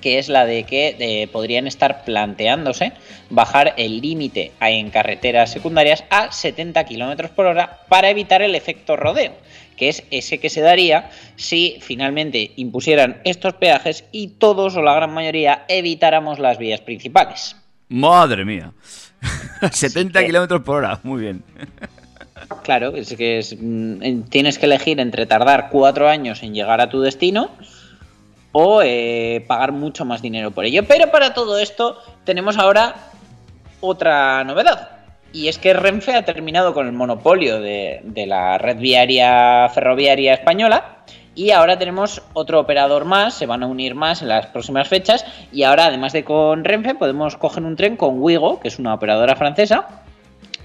que 0.00 0.18
es 0.18 0.28
la 0.28 0.46
de 0.46 0.64
que 0.64 0.96
eh, 0.98 1.26
podrían 1.28 1.66
estar 1.66 2.04
planteándose 2.04 2.92
bajar 3.28 3.74
el 3.76 4.00
límite 4.00 4.52
en 4.60 4.90
carreteras 4.90 5.50
secundarias 5.50 6.04
a 6.10 6.30
70 6.30 6.84
kilómetros 6.84 7.30
por 7.32 7.46
hora 7.46 7.80
para 7.88 8.10
evitar 8.10 8.40
el 8.40 8.54
efecto 8.54 8.94
rodeo, 8.94 9.32
que 9.76 9.88
es 9.88 10.04
ese 10.12 10.38
que 10.38 10.48
se 10.48 10.60
daría 10.60 11.10
si 11.34 11.78
finalmente 11.80 12.52
impusieran 12.54 13.20
estos 13.24 13.54
peajes 13.54 14.04
y 14.12 14.28
todos 14.28 14.76
o 14.76 14.82
la 14.82 14.94
gran 14.94 15.12
mayoría 15.12 15.64
evitáramos 15.66 16.38
las 16.38 16.58
vías 16.58 16.82
principales. 16.82 17.56
Madre 17.88 18.44
mía. 18.44 18.72
70 19.72 20.20
que- 20.20 20.26
kilómetros 20.26 20.62
por 20.62 20.76
hora, 20.78 20.98
muy 21.02 21.20
bien. 21.22 21.42
Claro, 22.62 22.94
es 22.94 23.14
que 23.16 23.38
es, 23.38 23.56
mm, 23.58 24.02
en- 24.02 24.22
tienes 24.24 24.58
que 24.58 24.66
elegir 24.66 25.00
entre 25.00 25.26
tardar 25.26 25.68
cuatro 25.70 26.08
años 26.08 26.42
en 26.42 26.54
llegar 26.54 26.80
a 26.80 26.88
tu 26.88 27.00
destino 27.00 27.50
o 28.52 28.82
eh, 28.82 29.44
pagar 29.46 29.72
mucho 29.72 30.04
más 30.04 30.22
dinero 30.22 30.50
por 30.50 30.64
ello. 30.64 30.84
Pero 30.86 31.10
para 31.10 31.34
todo 31.34 31.58
esto 31.58 31.98
tenemos 32.24 32.56
ahora 32.58 32.94
otra 33.80 34.44
novedad. 34.44 34.90
Y 35.32 35.48
es 35.48 35.58
que 35.58 35.74
Renfe 35.74 36.14
ha 36.14 36.24
terminado 36.24 36.72
con 36.72 36.86
el 36.86 36.92
monopolio 36.92 37.60
de, 37.60 38.00
de 38.04 38.26
la 38.26 38.58
red 38.58 38.78
viaria 38.78 39.68
ferroviaria 39.74 40.34
española. 40.34 40.98
Y 41.36 41.50
ahora 41.50 41.78
tenemos 41.78 42.22
otro 42.32 42.58
operador 42.58 43.04
más, 43.04 43.34
se 43.34 43.44
van 43.44 43.62
a 43.62 43.66
unir 43.66 43.94
más 43.94 44.22
en 44.22 44.28
las 44.28 44.46
próximas 44.46 44.88
fechas. 44.88 45.24
Y 45.52 45.64
ahora, 45.64 45.84
además 45.84 46.14
de 46.14 46.24
con 46.24 46.64
Renfe, 46.64 46.94
podemos 46.94 47.36
coger 47.36 47.62
un 47.62 47.76
tren 47.76 47.96
con 47.98 48.18
Wigo, 48.20 48.58
que 48.58 48.68
es 48.68 48.78
una 48.78 48.94
operadora 48.94 49.36
francesa, 49.36 49.86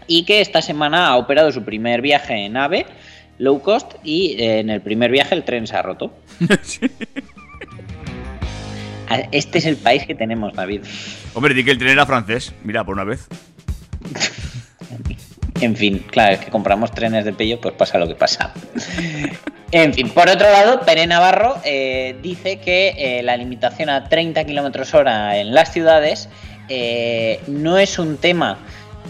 y 0.07 0.23
que 0.23 0.39
esta 0.39 0.61
semana 0.61 1.09
ha 1.09 1.17
operado 1.17 1.51
su 1.51 1.63
primer 1.63 2.01
viaje 2.01 2.45
en 2.45 2.55
AVE, 2.55 2.85
low 3.37 3.61
cost, 3.61 3.95
y 4.01 4.37
eh, 4.41 4.59
en 4.59 4.69
el 4.69 4.79
primer 4.79 5.11
viaje 5.11 5.35
el 5.35 5.43
tren 5.43 5.67
se 5.67 5.75
ha 5.75 5.81
roto. 5.81 6.13
Ah, 9.13 9.27
Este 9.33 9.57
es 9.57 9.65
el 9.65 9.75
país 9.75 10.05
que 10.05 10.15
tenemos, 10.15 10.53
David. 10.53 10.83
Hombre, 11.33 11.53
di 11.53 11.65
que 11.65 11.71
el 11.71 11.77
tren 11.77 11.91
era 11.91 12.05
francés. 12.05 12.53
Mira, 12.63 12.85
por 12.85 12.93
una 12.95 13.03
vez. 13.03 13.27
En 15.59 15.75
fin, 15.75 15.99
claro, 16.09 16.35
es 16.35 16.39
que 16.39 16.49
compramos 16.49 16.91
trenes 16.91 17.25
de 17.25 17.33
pello, 17.33 17.59
pues 17.59 17.73
pasa 17.73 17.97
lo 17.97 18.07
que 18.07 18.15
pasa. 18.15 18.53
En 19.73 19.93
fin, 19.93 20.09
por 20.09 20.27
otro 20.27 20.51
lado, 20.51 20.81
Pere 20.81 21.07
Navarro 21.07 21.55
eh, 21.63 22.17
dice 22.21 22.59
que 22.59 22.93
eh, 22.97 23.23
la 23.23 23.37
limitación 23.37 23.89
a 23.89 24.09
30 24.09 24.43
km 24.43 24.93
hora 24.93 25.37
en 25.37 25.53
las 25.53 25.71
ciudades 25.71 26.27
eh, 26.67 27.39
no 27.47 27.77
es 27.77 27.97
un 27.97 28.17
tema 28.17 28.57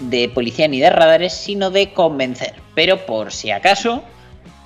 de 0.01 0.29
policía 0.29 0.67
ni 0.67 0.79
de 0.79 0.91
radares, 0.91 1.33
sino 1.33 1.71
de 1.71 1.93
convencer. 1.93 2.53
Pero 2.75 3.07
por 3.07 3.31
si 3.31 3.49
acaso, 3.49 4.03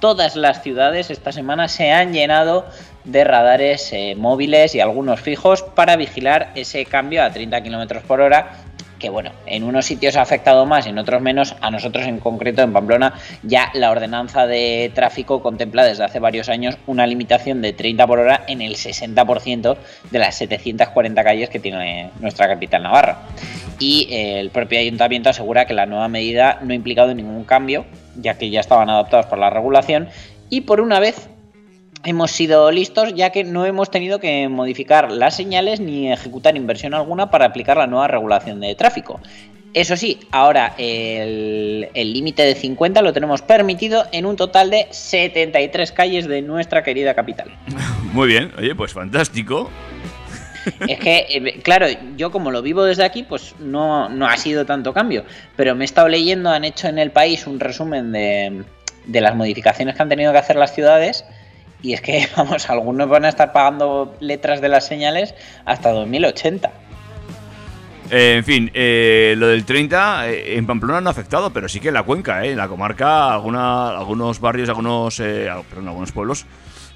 todas 0.02 0.36
las 0.36 0.64
ciudades 0.64 1.10
esta 1.10 1.32
semana 1.32 1.70
se 1.70 1.92
han 1.92 2.12
llenado 2.12 2.66
de 3.06 3.24
radares 3.24 3.94
móviles 4.18 4.76
y 4.76 4.82
algunos 4.82 5.22
fijos 5.22 5.62
para 5.62 5.96
vigilar 5.96 6.52
ese 6.56 6.84
cambio 6.86 7.24
a 7.24 7.32
30 7.32 7.64
km 7.64 8.02
por 8.02 8.20
hora 8.20 8.65
que 9.00 9.10
bueno, 9.10 9.32
en 9.46 9.64
unos 9.64 9.86
sitios 9.86 10.16
ha 10.16 10.22
afectado 10.22 10.66
más, 10.66 10.88
en 10.88 10.98
otros 10.98 11.22
menos. 11.22 11.56
A 11.62 11.72
nosotros 11.72 12.06
en 12.06 12.20
concreto, 12.20 12.62
en 12.62 12.74
Pamplona, 12.74 13.14
ya 13.44 13.72
la 13.74 13.92
ordenanza 13.92 14.48
de 14.48 14.92
tráfico 14.94 15.42
contempla 15.42 15.84
desde 15.84 16.04
hace 16.04 16.20
varios 16.20 16.50
años 16.50 16.78
una 16.88 17.06
limitación 17.08 17.62
de 17.62 17.74
30 17.74 18.08
por 18.08 18.20
hora 18.20 18.44
en 18.48 18.62
el 18.62 18.76
60% 18.76 19.78
de 20.12 20.20
las 20.20 20.36
740 20.36 21.24
calles 21.24 21.50
que 21.50 21.60
tiene 21.60 22.12
nuestra 22.20 22.48
capital 22.48 22.84
Navarra. 22.84 23.20
Y 23.80 24.08
eh, 24.10 24.40
el 24.40 24.50
propio 24.50 24.80
ayuntamiento 24.80 25.30
asegura 25.30 25.66
que 25.66 25.74
la 25.74 25.86
nueva 25.86 26.08
medida 26.08 26.60
no 26.62 26.72
ha 26.72 26.76
implicado 26.76 27.14
ningún 27.14 27.44
cambio, 27.44 27.86
ya 28.16 28.38
que 28.38 28.50
ya 28.50 28.62
estaban 28.62 28.90
adaptados 28.90 29.26
por 29.26 29.38
la 29.38 29.50
regulación. 29.50 30.08
Y 30.50 30.62
por 30.62 30.80
una 30.80 31.00
vez 31.00 31.30
hemos 32.06 32.32
sido 32.32 32.72
listos 32.72 33.14
ya 33.14 33.32
que 33.32 33.44
no 33.44 33.66
hemos 33.66 33.92
tenido 33.92 34.20
que 34.20 34.48
modificar 34.48 35.12
las 35.12 35.36
señales 35.36 35.80
ni 35.80 36.12
ejecutar 36.12 36.56
inversión 36.56 36.94
alguna 36.94 37.30
para 37.30 37.46
aplicar 37.46 37.78
la 37.78 37.88
nueva 37.88 38.08
regulación 38.08 38.60
de 38.62 38.76
tráfico. 38.76 39.20
Eso 39.74 39.98
sí, 39.98 40.22
ahora 40.32 40.74
el 40.78 41.90
límite 41.94 42.44
de 42.44 42.56
50 42.56 43.02
lo 43.02 43.12
tenemos 43.12 43.42
permitido 43.42 44.06
en 44.14 44.26
un 44.26 44.38
total 44.38 44.70
de 44.70 44.88
73 44.90 45.92
calles 45.92 46.28
de 46.30 46.42
nuestra 46.42 46.82
querida 46.82 47.14
capital. 47.14 47.52
Muy 48.14 48.30
bien, 48.30 48.54
oye, 48.58 48.74
pues 48.74 48.94
fantástico. 48.94 49.70
Es 50.88 51.00
que, 51.00 51.28
eh, 51.30 51.60
claro, 51.62 51.88
yo 52.16 52.32
como 52.32 52.52
lo 52.52 52.62
vivo 52.62 52.84
desde 52.84 53.04
aquí, 53.04 53.24
pues 53.24 53.56
no, 53.60 54.10
no 54.10 54.28
ha 54.28 54.38
sido 54.38 54.66
tanto 54.66 54.94
cambio. 54.94 55.26
Pero 55.56 55.76
me 55.76 55.84
he 55.84 55.86
estado 55.86 56.08
leyendo, 56.08 56.50
han 56.50 56.64
hecho 56.64 56.88
en 56.88 56.98
el 56.98 57.12
país 57.12 57.46
un 57.46 57.60
resumen 57.60 58.12
de, 58.12 58.64
de 59.06 59.22
las 59.22 59.36
modificaciones 59.36 59.96
que 59.96 60.02
han 60.02 60.10
tenido 60.10 60.32
que 60.32 60.38
hacer 60.38 60.56
las 60.56 60.74
ciudades. 60.74 61.26
Y 61.86 61.94
es 61.94 62.02
que, 62.02 62.28
vamos, 62.36 62.68
algunos 62.68 63.08
van 63.08 63.26
a 63.26 63.30
estar 63.30 63.54
pagando 63.54 64.16
letras 64.20 64.60
de 64.60 64.70
las 64.70 64.88
señales 64.88 65.36
hasta 65.66 65.92
2080. 65.92 66.72
Eh, 68.10 68.36
en 68.38 68.44
fin, 68.44 68.72
eh, 68.74 69.36
lo 69.38 69.48
del 69.48 69.66
30 69.66 70.30
eh, 70.30 70.58
en 70.58 70.66
Pamplona 70.66 71.00
no 71.00 71.10
ha 71.10 71.12
afectado, 71.12 71.52
pero 71.52 71.70
sí 71.70 71.80
que 71.80 71.90
en 71.90 71.94
la 71.94 72.04
cuenca, 72.04 72.44
eh, 72.44 72.52
en 72.52 72.58
la 72.58 72.68
comarca, 72.68 73.32
alguna, 73.32 73.90
algunos 73.90 74.40
barrios, 74.40 74.68
algunos, 74.70 75.20
eh, 75.20 75.48
perdón, 75.70 75.90
algunos 75.90 76.12
pueblos 76.12 76.46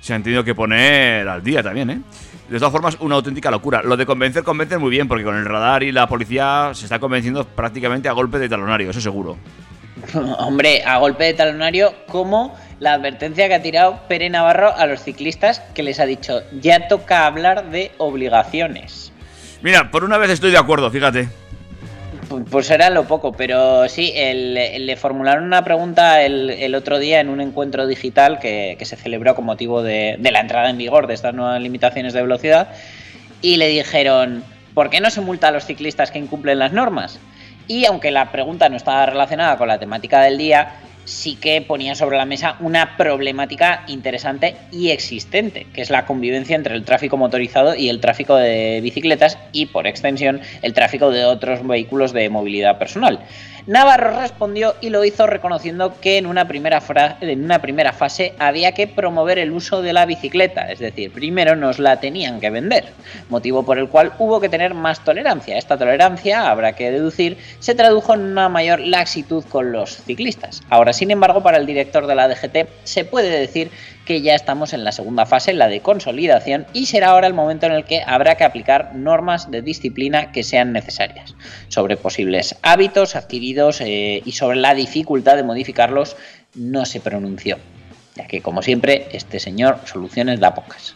se 0.01 0.13
han 0.13 0.23
tenido 0.23 0.43
que 0.43 0.55
poner 0.55 1.27
al 1.27 1.43
día 1.43 1.61
también. 1.61 1.89
¿eh? 1.91 2.01
De 2.49 2.57
todas 2.57 2.71
formas, 2.71 2.97
una 2.99 3.15
auténtica 3.15 3.51
locura. 3.51 3.83
Lo 3.83 3.95
de 3.95 4.07
convencer, 4.07 4.43
convencer 4.43 4.79
muy 4.79 4.89
bien, 4.89 5.07
porque 5.07 5.23
con 5.23 5.35
el 5.35 5.45
radar 5.45 5.83
y 5.83 5.91
la 5.91 6.07
policía 6.07 6.71
se 6.73 6.85
está 6.85 6.99
convenciendo 6.99 7.43
prácticamente 7.45 8.09
a 8.09 8.13
golpe 8.13 8.39
de 8.39 8.49
talonario, 8.49 8.89
eso 8.89 9.01
seguro. 9.01 9.37
Hombre, 10.39 10.83
a 10.85 10.97
golpe 10.97 11.25
de 11.25 11.33
talonario, 11.33 11.93
como 12.07 12.55
la 12.79 12.93
advertencia 12.93 13.47
que 13.47 13.53
ha 13.55 13.61
tirado 13.61 13.99
Pere 14.07 14.29
Navarro 14.29 14.73
a 14.75 14.85
los 14.85 15.01
ciclistas, 15.03 15.59
que 15.73 15.83
les 15.83 15.99
ha 15.99 16.05
dicho, 16.05 16.41
ya 16.61 16.87
toca 16.87 17.25
hablar 17.25 17.69
de 17.71 17.91
obligaciones. 17.97 19.11
Mira, 19.61 19.91
por 19.91 20.03
una 20.03 20.17
vez 20.17 20.29
estoy 20.31 20.51
de 20.51 20.57
acuerdo, 20.57 20.89
fíjate. 20.89 21.27
Pu- 22.29 22.45
Pues 22.49 22.69
era 22.69 22.89
lo 22.89 23.03
poco, 23.05 23.33
pero 23.33 23.87
sí, 23.89 24.13
el- 24.15 24.55
el- 24.57 24.85
le 24.85 24.95
formularon 24.95 25.43
una 25.43 25.63
pregunta 25.63 26.21
el, 26.23 26.49
el 26.49 26.75
otro 26.75 26.99
día 26.99 27.19
en 27.19 27.29
un 27.29 27.41
encuentro 27.41 27.85
digital 27.87 28.39
que, 28.39 28.75
que 28.79 28.85
se 28.85 28.95
celebró 28.95 29.35
con 29.35 29.45
motivo 29.45 29.83
de, 29.83 30.15
de 30.19 30.31
la 30.31 30.39
entrada 30.39 30.69
en 30.69 30.77
vigor 30.77 31.07
de 31.07 31.15
estas 31.15 31.33
nuevas 31.33 31.61
limitaciones 31.61 32.13
de 32.13 32.21
velocidad 32.21 32.69
y 33.41 33.57
le 33.57 33.67
dijeron, 33.67 34.43
¿por 34.73 34.89
qué 34.89 35.01
no 35.01 35.09
se 35.09 35.21
multa 35.21 35.49
a 35.49 35.51
los 35.51 35.65
ciclistas 35.65 36.11
que 36.11 36.19
incumplen 36.19 36.59
las 36.59 36.71
normas? 36.71 37.19
Y 37.69 37.85
aunque 37.85 38.09
la 38.09 38.31
pregunta 38.31 38.67
no 38.67 38.77
estaba 38.77 39.05
relacionada 39.05 39.55
con 39.55 39.67
la 39.67 39.77
temática 39.77 40.21
del 40.21 40.39
día, 40.39 40.73
sí 41.05 41.35
que 41.35 41.61
ponía 41.61 41.93
sobre 41.93 42.17
la 42.17 42.25
mesa 42.25 42.55
una 42.61 42.97
problemática 42.97 43.83
interesante 43.87 44.55
y 44.71 44.89
existente, 44.89 45.67
que 45.71 45.83
es 45.83 45.91
la 45.91 46.07
convivencia 46.07 46.55
entre 46.55 46.73
el 46.73 46.83
tráfico 46.83 47.15
motorizado 47.15 47.75
y 47.75 47.89
el 47.89 47.99
tráfico 47.99 48.35
de 48.35 48.79
bicicletas 48.81 49.37
y, 49.51 49.67
por 49.67 49.85
extensión, 49.85 50.41
el 50.63 50.73
tráfico 50.73 51.11
de 51.11 51.25
otros 51.25 51.65
vehículos 51.65 52.11
de 52.11 52.27
movilidad 52.29 52.79
personal. 52.79 53.19
Navarro 53.67 54.19
respondió 54.19 54.75
y 54.81 54.89
lo 54.89 55.03
hizo 55.03 55.27
reconociendo 55.27 55.99
que 55.99 56.17
en 56.17 56.25
una, 56.25 56.47
primera 56.47 56.81
fase 56.81 58.33
había 58.39 58.73
que 58.73 58.87
promover 58.87 59.39
el 59.39 59.51
uso 59.51 59.81
de 59.81 59.93
la 59.93 60.05
bicicleta, 60.05 60.71
es 60.71 60.79
decir, 60.79 61.11
primero 61.11 61.55
nos 61.55 61.79
la 61.79 61.99
tenían 61.99 62.39
que 62.39 62.49
vender, 62.49 62.85
motivo 63.29 63.63
por 63.63 63.77
el 63.77 63.89
cual 63.89 64.13
hubo 64.19 64.39
que 64.39 64.49
tener 64.49 64.73
más 64.73 65.03
tolerancia. 65.03 65.57
Esta 65.57 65.77
tolerancia, 65.77 66.49
habrá 66.49 66.73
que 66.73 66.91
deducir, 66.91 67.37
se 67.59 67.75
tradujo 67.75 68.13
en 68.13 68.21
una 68.21 68.49
mayor 68.49 68.79
laxitud 68.79 69.43
con 69.45 69.71
los 69.71 69.97
ciclistas. 70.03 70.61
Ahora, 70.69 70.93
sin 70.93 71.11
embargo, 71.11 71.43
para 71.43 71.57
el 71.57 71.65
director 71.65 72.07
de 72.07 72.15
la 72.15 72.27
DGT 72.27 72.69
se 72.83 73.05
puede 73.05 73.29
decir 73.29 73.71
que 74.09 74.21
ya 74.23 74.33
estamos 74.33 74.73
en 74.73 74.83
la 74.83 74.91
segunda 74.91 75.27
fase, 75.27 75.53
la 75.53 75.67
de 75.67 75.81
consolidación, 75.81 76.65
y 76.73 76.87
será 76.87 77.09
ahora 77.09 77.27
el 77.27 77.35
momento 77.35 77.67
en 77.67 77.73
el 77.73 77.83
que 77.83 78.01
habrá 78.03 78.37
que 78.37 78.43
aplicar 78.43 78.95
normas 78.95 79.51
de 79.51 79.61
disciplina 79.61 80.31
que 80.31 80.41
sean 80.41 80.73
necesarias 80.73 81.35
sobre 81.67 81.95
posibles 81.95 82.55
hábitos 82.63 83.15
adquiridos 83.15 83.81
eh, 83.81 84.23
y 84.25 84.31
sobre 84.31 84.57
la 84.57 84.73
dificultad 84.73 85.35
de 85.35 85.43
modificarlos 85.43 86.17
no 86.55 86.85
se 86.85 87.01
pronunció, 87.01 87.59
ya 88.15 88.25
que 88.25 88.41
como 88.41 88.63
siempre 88.63 89.09
este 89.11 89.39
señor 89.39 89.77
soluciones 89.85 90.39
da 90.39 90.55
pocas. 90.55 90.95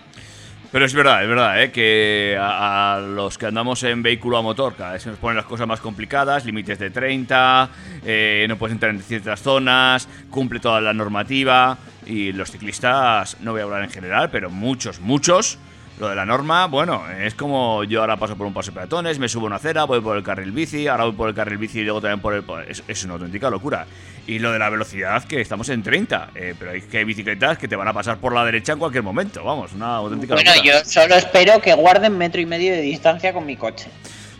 Pero 0.73 0.85
es 0.87 0.93
verdad, 0.95 1.21
es 1.21 1.29
verdad, 1.29 1.61
¿eh? 1.61 1.71
que 1.71 2.35
a, 2.35 2.95
a 2.95 2.99
los 2.99 3.37
que 3.37 3.45
andamos 3.45 3.83
en 3.83 4.01
vehículo 4.01 4.39
a 4.39 4.41
motor 4.41 4.73
cada 4.75 4.93
vez 4.93 5.03
se 5.03 5.09
nos 5.11 5.19
ponen 5.19 5.37
las 5.37 5.45
cosas 5.45 5.67
más 5.67 5.79
complicadas, 5.79 6.45
límites 6.45 6.79
de 6.79 6.89
30, 6.89 7.69
eh, 8.03 8.47
no 8.49 8.57
puedes 8.57 8.73
entrar 8.73 8.89
en 8.89 8.99
ciertas 9.03 9.39
zonas, 9.39 10.09
cumple 10.31 10.59
toda 10.59 10.81
la 10.81 10.91
normativa 10.91 11.77
y 12.07 12.31
los 12.31 12.49
ciclistas, 12.49 13.37
no 13.41 13.51
voy 13.51 13.61
a 13.61 13.65
hablar 13.65 13.83
en 13.83 13.91
general, 13.91 14.31
pero 14.31 14.49
muchos, 14.49 14.99
muchos, 14.99 15.59
lo 15.99 16.09
de 16.09 16.15
la 16.15 16.25
norma, 16.25 16.65
bueno, 16.65 17.03
es 17.07 17.35
como 17.35 17.83
yo 17.83 18.01
ahora 18.01 18.17
paso 18.17 18.35
por 18.35 18.47
un 18.47 18.53
paso 18.55 18.71
de 18.71 18.79
peatones, 18.79 19.19
me 19.19 19.29
subo 19.29 19.43
a 19.43 19.47
una 19.49 19.57
acera, 19.57 19.83
voy 19.83 20.01
por 20.01 20.17
el 20.17 20.23
carril 20.23 20.51
bici, 20.51 20.87
ahora 20.87 21.03
voy 21.03 21.13
por 21.13 21.29
el 21.29 21.35
carril 21.35 21.59
bici 21.59 21.81
y 21.81 21.83
luego 21.83 22.01
también 22.01 22.19
por 22.19 22.33
el... 22.33 22.67
es 22.87 23.03
una 23.03 23.13
auténtica 23.13 23.47
locura. 23.51 23.85
Y 24.25 24.39
lo 24.39 24.53
de 24.53 24.59
la 24.59 24.69
velocidad, 24.69 25.23
que 25.25 25.41
estamos 25.41 25.67
en 25.69 25.83
30, 25.83 26.29
eh, 26.35 26.55
pero 26.57 26.71
hay 26.71 26.81
que 26.81 26.99
hay 26.99 27.03
bicicletas 27.03 27.57
que 27.57 27.67
te 27.67 27.75
van 27.75 27.87
a 27.89 27.93
pasar 27.93 28.17
por 28.19 28.33
la 28.33 28.45
derecha 28.45 28.71
en 28.73 28.79
cualquier 28.79 29.03
momento, 29.03 29.43
vamos, 29.43 29.73
una 29.73 29.97
auténtica 29.97 30.35
Bueno, 30.35 30.51
locura. 30.55 30.79
yo 30.79 30.85
solo 30.85 31.15
espero 31.15 31.59
que 31.61 31.73
guarden 31.73 32.17
metro 32.17 32.39
y 32.39 32.45
medio 32.45 32.71
de 32.71 32.81
distancia 32.81 33.33
con 33.33 33.45
mi 33.45 33.57
coche. 33.57 33.87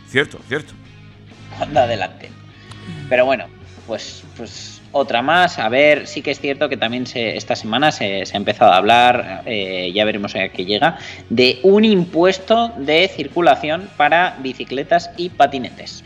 Cierto, 0.08 0.39
cierto. 0.48 0.74
Anda 1.60 1.84
adelante. 1.84 2.30
Pero 3.10 3.26
bueno, 3.26 3.48
pues, 3.86 4.24
pues 4.38 4.82
otra 4.93 5.22
más. 5.22 5.60
A 5.60 5.67
ver, 5.67 6.08
sí 6.08 6.22
que 6.22 6.32
es 6.32 6.39
cierto 6.39 6.69
que 6.69 6.78
también 6.78 7.06
se, 7.06 7.36
esta 7.36 7.56
semana 7.56 7.91
se, 7.91 8.26
se 8.26 8.36
ha 8.36 8.38
empezado 8.38 8.72
a 8.72 8.78
hablar, 8.78 9.41
eh, 9.46 9.91
ya 9.93 10.06
veremos 10.06 10.36
a 10.36 10.48
qué 10.50 10.65
llega, 10.65 10.98
de 11.30 11.60
un 11.63 11.84
impuesto 11.84 12.72
de 12.78 13.10
circulación 13.13 13.89
para 13.98 14.38
bicicletas 14.39 15.12
y 15.17 15.30
patinetes. 15.30 16.04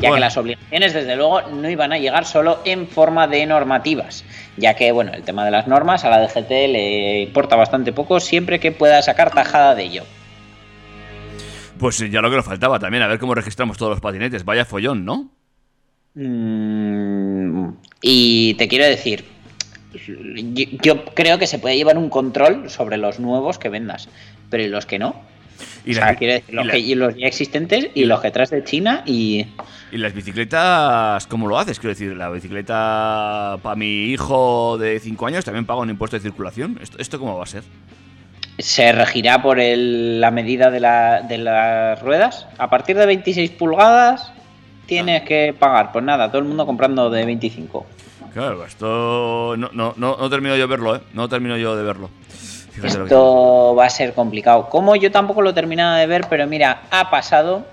Ya 0.00 0.10
Bueno. 0.10 0.14
que 0.14 0.20
las 0.20 0.36
obligaciones, 0.36 0.94
desde 0.94 1.16
luego, 1.16 1.42
no 1.42 1.68
iban 1.68 1.92
a 1.92 1.98
llegar 1.98 2.24
solo 2.24 2.60
en 2.64 2.86
forma 2.86 3.26
de 3.26 3.44
normativas. 3.46 4.24
Ya 4.56 4.74
que, 4.74 4.92
bueno, 4.92 5.12
el 5.12 5.24
tema 5.24 5.44
de 5.44 5.50
las 5.50 5.66
normas 5.66 6.04
a 6.04 6.10
la 6.10 6.20
DGT 6.20 6.50
le 6.50 7.22
importa 7.22 7.56
bastante 7.56 7.92
poco 7.92 8.20
siempre 8.20 8.60
que 8.60 8.70
pueda 8.70 9.02
sacar 9.02 9.32
tajada 9.32 9.74
de 9.74 9.82
ello. 9.82 10.04
Pues 11.78 11.98
ya 11.98 12.20
lo 12.20 12.30
que 12.30 12.36
nos 12.36 12.44
faltaba 12.44 12.78
también, 12.78 13.02
a 13.02 13.08
ver 13.08 13.18
cómo 13.18 13.34
registramos 13.34 13.76
todos 13.76 13.90
los 13.90 14.00
patinetes. 14.00 14.44
Vaya 14.44 14.64
follón, 14.64 15.04
¿no? 15.04 15.30
Mm, 16.14 17.70
y 18.00 18.54
te 18.54 18.68
quiero 18.68 18.84
decir, 18.84 19.24
yo, 19.94 20.64
yo 20.82 21.04
creo 21.06 21.38
que 21.38 21.46
se 21.46 21.58
puede 21.58 21.76
llevar 21.76 21.98
un 21.98 22.08
control 22.08 22.70
sobre 22.70 22.96
los 22.98 23.18
nuevos 23.18 23.58
que 23.58 23.68
vendas, 23.68 24.08
pero 24.50 24.62
¿y 24.62 24.68
los 24.68 24.86
que 24.86 24.98
no? 24.98 25.22
Y 25.84 25.92
o 25.92 25.94
sea, 25.94 26.14
quiero 26.14 26.34
decir, 26.34 26.54
los, 26.54 26.64
y 26.64 26.66
la- 26.68 26.72
que- 26.72 26.78
y 26.78 26.94
los 26.94 27.14
ya 27.16 27.26
existentes 27.26 27.88
y 27.94 28.04
los 28.04 28.20
que 28.20 28.30
traes 28.30 28.50
de 28.50 28.62
China 28.64 29.02
y... 29.06 29.46
¿Y 29.90 29.96
las 29.96 30.12
bicicletas 30.12 31.26
cómo 31.26 31.48
lo 31.48 31.58
haces? 31.58 31.78
Quiero 31.78 31.94
decir, 31.94 32.14
la 32.16 32.28
bicicleta 32.30 33.58
para 33.62 33.74
mi 33.76 34.06
hijo 34.10 34.76
de 34.78 35.00
5 35.00 35.26
años 35.26 35.44
también 35.44 35.64
paga 35.66 35.80
un 35.80 35.90
impuesto 35.90 36.16
de 36.16 36.22
circulación. 36.22 36.78
¿Esto, 36.82 36.98
esto 36.98 37.18
cómo 37.18 37.36
va 37.36 37.44
a 37.44 37.46
ser? 37.46 37.62
Se 38.58 38.92
regirá 38.92 39.40
por 39.40 39.58
el- 39.60 40.20
la 40.20 40.30
medida 40.30 40.70
de, 40.70 40.80
la- 40.80 41.22
de 41.22 41.38
las 41.38 42.02
ruedas. 42.02 42.46
A 42.58 42.68
partir 42.68 42.96
de 42.96 43.06
26 43.06 43.50
pulgadas 43.52 44.32
tienes 44.86 45.22
que 45.22 45.54
pagar. 45.58 45.92
Pues 45.92 46.04
nada, 46.04 46.28
todo 46.28 46.40
el 46.40 46.48
mundo 46.48 46.66
comprando 46.66 47.08
de 47.08 47.24
25. 47.24 47.86
Claro, 48.34 48.64
esto 48.66 49.54
no, 49.56 49.70
no, 49.72 49.94
no, 49.96 50.16
no 50.18 50.30
termino 50.30 50.54
yo 50.56 50.62
de 50.62 50.66
verlo, 50.66 50.96
¿eh? 50.96 51.00
No 51.14 51.28
termino 51.28 51.56
yo 51.56 51.76
de 51.76 51.82
verlo. 51.82 52.10
Fíjate 52.80 53.04
Esto 53.04 53.74
va 53.76 53.86
a 53.86 53.90
ser 53.90 54.12
complicado. 54.14 54.68
Como 54.68 54.96
yo 54.96 55.10
tampoco 55.10 55.42
lo 55.42 55.50
he 55.50 55.54
terminado 55.54 55.96
de 55.96 56.06
ver, 56.06 56.26
pero 56.28 56.46
mira, 56.46 56.82
ha 56.90 57.10
pasado 57.10 57.64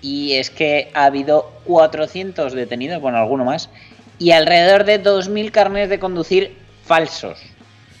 y 0.00 0.34
es 0.34 0.50
que 0.50 0.90
ha 0.94 1.04
habido 1.04 1.50
400 1.64 2.52
detenidos, 2.52 3.00
bueno, 3.00 3.18
alguno 3.18 3.44
más, 3.44 3.70
y 4.18 4.32
alrededor 4.32 4.84
de 4.84 5.02
2.000 5.02 5.50
carnets 5.50 5.90
de 5.90 5.98
conducir 5.98 6.56
falsos. 6.84 7.38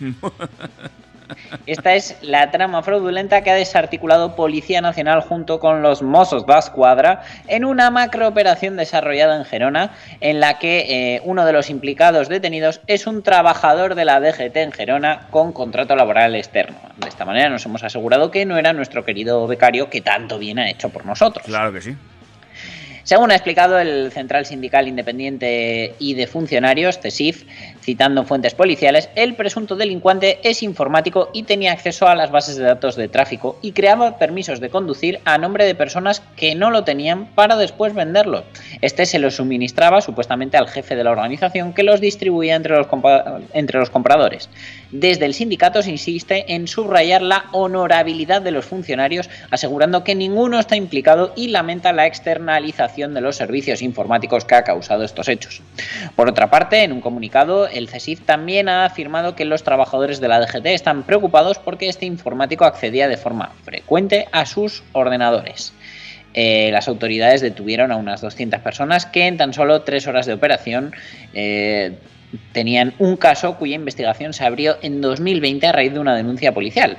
Esta 1.66 1.94
es 1.94 2.16
la 2.22 2.50
trama 2.50 2.82
fraudulenta 2.82 3.42
que 3.42 3.50
ha 3.50 3.54
desarticulado 3.54 4.36
Policía 4.36 4.80
Nacional 4.80 5.20
junto 5.20 5.60
con 5.60 5.82
los 5.82 6.02
Mossos 6.02 6.46
da 6.46 6.58
Escuadra 6.58 7.22
en 7.48 7.64
una 7.64 7.90
macrooperación 7.90 8.76
desarrollada 8.76 9.36
en 9.36 9.44
Gerona, 9.44 9.92
en 10.20 10.40
la 10.40 10.58
que 10.58 11.16
eh, 11.16 11.22
uno 11.24 11.44
de 11.44 11.52
los 11.52 11.70
implicados 11.70 12.28
detenidos 12.28 12.80
es 12.86 13.06
un 13.06 13.22
trabajador 13.22 13.94
de 13.94 14.04
la 14.04 14.20
DGT 14.20 14.56
en 14.56 14.72
Gerona 14.72 15.26
con 15.30 15.52
contrato 15.52 15.96
laboral 15.96 16.34
externo. 16.34 16.78
De 16.96 17.08
esta 17.08 17.24
manera 17.24 17.48
nos 17.48 17.64
hemos 17.66 17.82
asegurado 17.82 18.30
que 18.30 18.44
no 18.46 18.56
era 18.56 18.72
nuestro 18.72 19.04
querido 19.04 19.46
becario 19.46 19.90
que 19.90 20.00
tanto 20.00 20.38
bien 20.38 20.58
ha 20.58 20.70
hecho 20.70 20.90
por 20.90 21.06
nosotros. 21.06 21.44
Claro 21.46 21.72
que 21.72 21.80
sí. 21.80 21.96
Según 23.04 23.32
ha 23.32 23.34
explicado 23.34 23.80
el 23.80 24.12
Central 24.12 24.46
Sindical 24.46 24.86
Independiente 24.86 25.94
y 25.98 26.14
de 26.14 26.28
Funcionarios, 26.28 27.00
CESIF, 27.00 27.44
citando 27.82 28.24
fuentes 28.24 28.54
policiales, 28.54 29.10
el 29.14 29.34
presunto 29.34 29.76
delincuente 29.76 30.38
es 30.42 30.62
informático 30.62 31.30
y 31.32 31.42
tenía 31.42 31.72
acceso 31.72 32.06
a 32.06 32.14
las 32.14 32.30
bases 32.30 32.56
de 32.56 32.64
datos 32.64 32.96
de 32.96 33.08
tráfico 33.08 33.58
y 33.60 33.72
creaba 33.72 34.18
permisos 34.18 34.60
de 34.60 34.70
conducir 34.70 35.20
a 35.24 35.38
nombre 35.38 35.64
de 35.64 35.74
personas 35.74 36.22
que 36.36 36.54
no 36.54 36.70
lo 36.70 36.84
tenían 36.84 37.26
para 37.26 37.56
después 37.56 37.94
venderlos. 37.94 38.44
Este 38.80 39.06
se 39.06 39.18
los 39.18 39.36
suministraba 39.36 40.00
supuestamente 40.00 40.56
al 40.56 40.68
jefe 40.68 40.96
de 40.96 41.04
la 41.04 41.10
organización 41.10 41.72
que 41.72 41.82
los 41.82 42.00
distribuía 42.00 42.54
entre 42.54 42.76
los, 42.76 42.86
entre 43.52 43.78
los 43.78 43.90
compradores. 43.90 44.48
Desde 44.90 45.26
el 45.26 45.34
sindicato 45.34 45.82
se 45.82 45.90
insiste 45.90 46.54
en 46.54 46.68
subrayar 46.68 47.22
la 47.22 47.46
honorabilidad 47.52 48.42
de 48.42 48.50
los 48.50 48.66
funcionarios, 48.66 49.30
asegurando 49.50 50.04
que 50.04 50.14
ninguno 50.14 50.58
está 50.58 50.76
implicado 50.76 51.32
y 51.34 51.48
lamenta 51.48 51.92
la 51.92 52.06
externalización 52.06 53.14
de 53.14 53.22
los 53.22 53.36
servicios 53.36 53.82
informáticos 53.82 54.44
que 54.44 54.54
ha 54.54 54.64
causado 54.64 55.02
estos 55.02 55.28
hechos. 55.28 55.62
Por 56.14 56.28
otra 56.28 56.50
parte, 56.50 56.82
en 56.82 56.92
un 56.92 57.00
comunicado, 57.00 57.68
el 57.72 57.88
CESIF 57.88 58.20
también 58.20 58.68
ha 58.68 58.84
afirmado 58.84 59.34
que 59.34 59.44
los 59.44 59.62
trabajadores 59.62 60.20
de 60.20 60.28
la 60.28 60.40
DGT 60.40 60.66
están 60.66 61.02
preocupados 61.02 61.58
porque 61.58 61.88
este 61.88 62.06
informático 62.06 62.64
accedía 62.64 63.08
de 63.08 63.16
forma 63.16 63.52
frecuente 63.64 64.28
a 64.32 64.46
sus 64.46 64.82
ordenadores. 64.92 65.72
Eh, 66.34 66.70
las 66.72 66.88
autoridades 66.88 67.40
detuvieron 67.40 67.92
a 67.92 67.96
unas 67.96 68.20
200 68.20 68.60
personas 68.60 69.04
que 69.06 69.26
en 69.26 69.36
tan 69.36 69.52
solo 69.52 69.82
tres 69.82 70.06
horas 70.06 70.26
de 70.26 70.32
operación 70.32 70.94
eh, 71.34 71.98
tenían 72.52 72.94
un 72.98 73.16
caso 73.16 73.56
cuya 73.58 73.76
investigación 73.76 74.32
se 74.32 74.44
abrió 74.44 74.78
en 74.82 75.00
2020 75.00 75.66
a 75.66 75.72
raíz 75.72 75.92
de 75.92 75.98
una 75.98 76.16
denuncia 76.16 76.52
policial. 76.52 76.96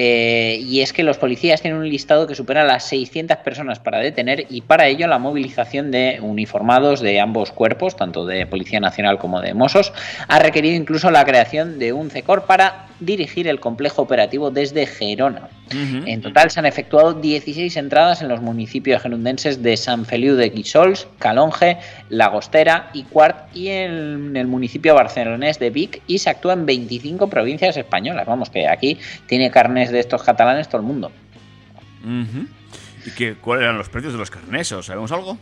Eh, 0.00 0.60
y 0.62 0.80
es 0.82 0.92
que 0.92 1.02
los 1.02 1.18
policías 1.18 1.60
tienen 1.60 1.80
un 1.80 1.88
listado 1.88 2.28
que 2.28 2.36
supera 2.36 2.62
las 2.62 2.84
600 2.84 3.38
personas 3.38 3.80
para 3.80 3.98
detener 3.98 4.46
y 4.48 4.60
para 4.60 4.86
ello 4.86 5.08
la 5.08 5.18
movilización 5.18 5.90
de 5.90 6.20
uniformados 6.22 7.00
de 7.00 7.18
ambos 7.18 7.50
cuerpos, 7.50 7.96
tanto 7.96 8.24
de 8.24 8.46
Policía 8.46 8.78
Nacional 8.78 9.18
como 9.18 9.40
de 9.40 9.54
Mossos, 9.54 9.92
ha 10.28 10.38
requerido 10.38 10.76
incluso 10.76 11.10
la 11.10 11.24
creación 11.24 11.80
de 11.80 11.92
un 11.92 12.10
CECOR 12.10 12.46
para 12.46 12.86
dirigir 13.00 13.48
el 13.48 13.58
complejo 13.58 14.00
operativo 14.02 14.52
desde 14.52 14.86
Gerona. 14.86 15.48
En 15.70 16.20
total 16.20 16.50
se 16.50 16.60
han 16.60 16.66
efectuado 16.66 17.14
16 17.14 17.76
entradas 17.76 18.22
en 18.22 18.28
los 18.28 18.40
municipios 18.40 19.02
gerundenses 19.02 19.62
de 19.62 19.76
San 19.76 20.04
Feliu 20.04 20.34
de 20.36 20.50
Guíxols, 20.50 21.08
Calonge, 21.18 21.78
Lagostera 22.08 22.90
y 22.92 23.04
Cuart 23.04 23.54
y 23.54 23.68
en 23.68 24.36
el 24.36 24.46
municipio 24.46 24.94
barcelonés 24.94 25.58
de 25.58 25.70
Vic 25.70 26.02
y 26.06 26.18
se 26.18 26.30
actúa 26.30 26.54
en 26.54 26.66
25 26.66 27.28
provincias 27.28 27.76
españolas. 27.76 28.26
Vamos, 28.26 28.50
que 28.50 28.68
aquí 28.68 28.98
tiene 29.26 29.50
carnes 29.50 29.90
de 29.90 30.00
estos 30.00 30.22
catalanes 30.22 30.68
todo 30.68 30.80
el 30.80 30.86
mundo. 30.86 31.12
¿Y 33.06 33.10
qué, 33.12 33.34
cuáles 33.34 33.64
eran 33.64 33.78
los 33.78 33.88
precios 33.88 34.12
de 34.12 34.18
los 34.18 34.30
carnesos? 34.30 34.86
¿Sabemos 34.86 35.12
algo? 35.12 35.38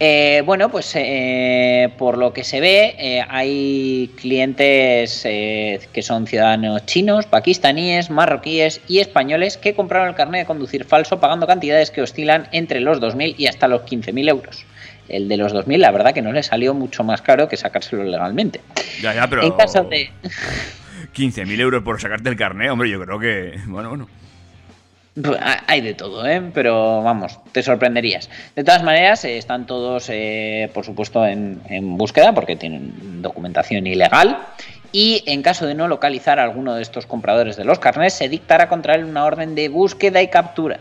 Eh, 0.00 0.42
bueno, 0.46 0.68
pues 0.70 0.92
eh, 0.94 1.92
por 1.98 2.18
lo 2.18 2.32
que 2.32 2.44
se 2.44 2.60
ve, 2.60 2.94
eh, 2.98 3.24
hay 3.28 4.12
clientes 4.16 5.22
eh, 5.24 5.80
que 5.92 6.02
son 6.02 6.28
ciudadanos 6.28 6.86
chinos, 6.86 7.26
pakistaníes, 7.26 8.08
marroquíes 8.08 8.80
y 8.86 9.00
españoles 9.00 9.56
que 9.56 9.74
compraron 9.74 10.08
el 10.08 10.14
carnet 10.14 10.42
de 10.42 10.46
conducir 10.46 10.84
falso 10.84 11.18
pagando 11.18 11.48
cantidades 11.48 11.90
que 11.90 12.02
oscilan 12.02 12.46
entre 12.52 12.80
los 12.80 13.00
2.000 13.00 13.34
y 13.38 13.48
hasta 13.48 13.66
los 13.66 13.82
15.000 13.82 14.28
euros. 14.28 14.64
El 15.08 15.26
de 15.28 15.36
los 15.36 15.52
2.000, 15.52 15.78
la 15.78 15.90
verdad 15.90 16.14
que 16.14 16.22
no 16.22 16.32
le 16.32 16.44
salió 16.44 16.74
mucho 16.74 17.02
más 17.02 17.20
caro 17.20 17.48
que 17.48 17.56
sacárselo 17.56 18.04
legalmente. 18.04 18.60
Ya, 19.02 19.14
ya, 19.14 19.26
pero. 19.26 19.42
En 19.42 19.52
caso 19.52 19.82
de... 19.82 20.10
15.000 21.14 21.60
euros 21.60 21.82
por 21.82 22.00
sacarte 22.00 22.28
el 22.28 22.36
carnet, 22.36 22.70
hombre, 22.70 22.88
yo 22.88 23.00
creo 23.00 23.18
que. 23.18 23.58
Bueno, 23.66 23.88
bueno. 23.88 24.08
Hay 25.66 25.80
de 25.80 25.94
todo, 25.94 26.26
¿eh? 26.26 26.50
pero 26.52 27.02
vamos, 27.02 27.38
te 27.52 27.62
sorprenderías. 27.62 28.28
De 28.54 28.64
todas 28.64 28.82
maneras, 28.82 29.24
eh, 29.24 29.38
están 29.38 29.66
todos, 29.66 30.08
eh, 30.10 30.70
por 30.74 30.84
supuesto, 30.84 31.26
en, 31.26 31.60
en 31.68 31.96
búsqueda 31.96 32.34
porque 32.34 32.56
tienen 32.56 33.22
documentación 33.22 33.86
ilegal. 33.86 34.38
Y 34.92 35.22
en 35.26 35.42
caso 35.42 35.66
de 35.66 35.74
no 35.74 35.86
localizar 35.88 36.38
a 36.38 36.44
alguno 36.44 36.74
de 36.74 36.82
estos 36.82 37.06
compradores 37.06 37.56
de 37.56 37.64
los 37.64 37.78
carnets, 37.78 38.14
se 38.14 38.28
dictará 38.28 38.68
contra 38.68 38.94
él 38.94 39.04
una 39.04 39.24
orden 39.24 39.54
de 39.54 39.68
búsqueda 39.68 40.22
y 40.22 40.28
captura. 40.28 40.80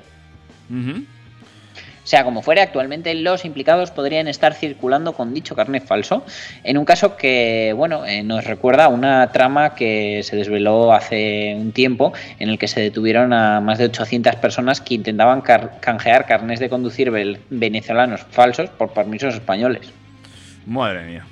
Sea 2.08 2.24
como 2.24 2.42
fuere, 2.42 2.62
actualmente 2.62 3.14
los 3.16 3.44
implicados 3.44 3.92
podrían 3.92 4.30
estar 4.30 4.54
circulando 4.54 5.12
con 5.12 5.34
dicho 5.34 5.58
carnet 5.58 5.86
falso, 5.86 6.24
en 6.64 6.78
un 6.78 6.86
caso 6.86 7.18
que, 7.18 7.74
bueno, 7.76 8.06
eh, 8.06 8.24
nos 8.24 8.46
recuerda 8.46 8.88
una 8.88 9.30
trama 9.34 9.76
que 9.76 10.22
se 10.24 10.38
desveló 10.38 10.94
hace 10.94 11.54
un 11.60 11.74
tiempo, 11.74 12.14
en 12.40 12.48
el 12.48 12.58
que 12.58 12.70
se 12.70 12.80
detuvieron 12.80 13.34
a 13.34 13.60
más 13.60 13.78
de 13.78 13.88
800 13.88 14.38
personas 14.38 14.80
que 14.80 14.94
intentaban 14.94 15.42
canjear 15.42 16.26
carnets 16.26 16.62
de 16.62 16.70
conducir 16.70 17.12
venezolanos 17.50 18.22
falsos 18.32 18.70
por 18.70 18.94
permisos 18.94 19.34
españoles. 19.34 19.92
Madre 20.66 21.04
mía. 21.04 21.26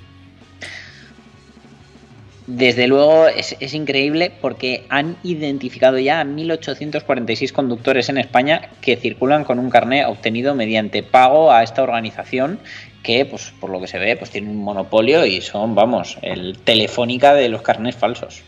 Desde 2.46 2.86
luego 2.86 3.26
es, 3.26 3.74
increíble 3.74 4.32
porque 4.40 4.86
han 4.88 5.16
identificado 5.24 5.98
ya 5.98 6.20
a 6.20 6.24
1.846 6.24 7.50
conductores 7.50 8.08
en 8.08 8.18
España 8.18 8.70
que 8.80 8.96
circulan 8.96 9.42
con 9.42 9.58
un 9.58 9.68
carné 9.68 10.06
obtenido 10.06 10.54
mediante 10.54 11.02
pago 11.02 11.50
a 11.50 11.64
esta 11.64 11.82
organización 11.82 12.60
que, 13.02 13.24
pues, 13.24 13.52
por 13.60 13.70
lo 13.70 13.80
que 13.80 13.88
se 13.88 13.98
ve, 13.98 14.16
pues 14.16 14.30
tiene 14.30 14.48
un 14.48 14.58
monopolio 14.58 15.26
y 15.26 15.40
son, 15.40 15.74
vamos, 15.74 16.18
el 16.22 16.58
telefónica 16.58 17.34
de 17.34 17.48
los 17.48 17.62
carnés 17.62 17.96
falsos. 17.96 18.42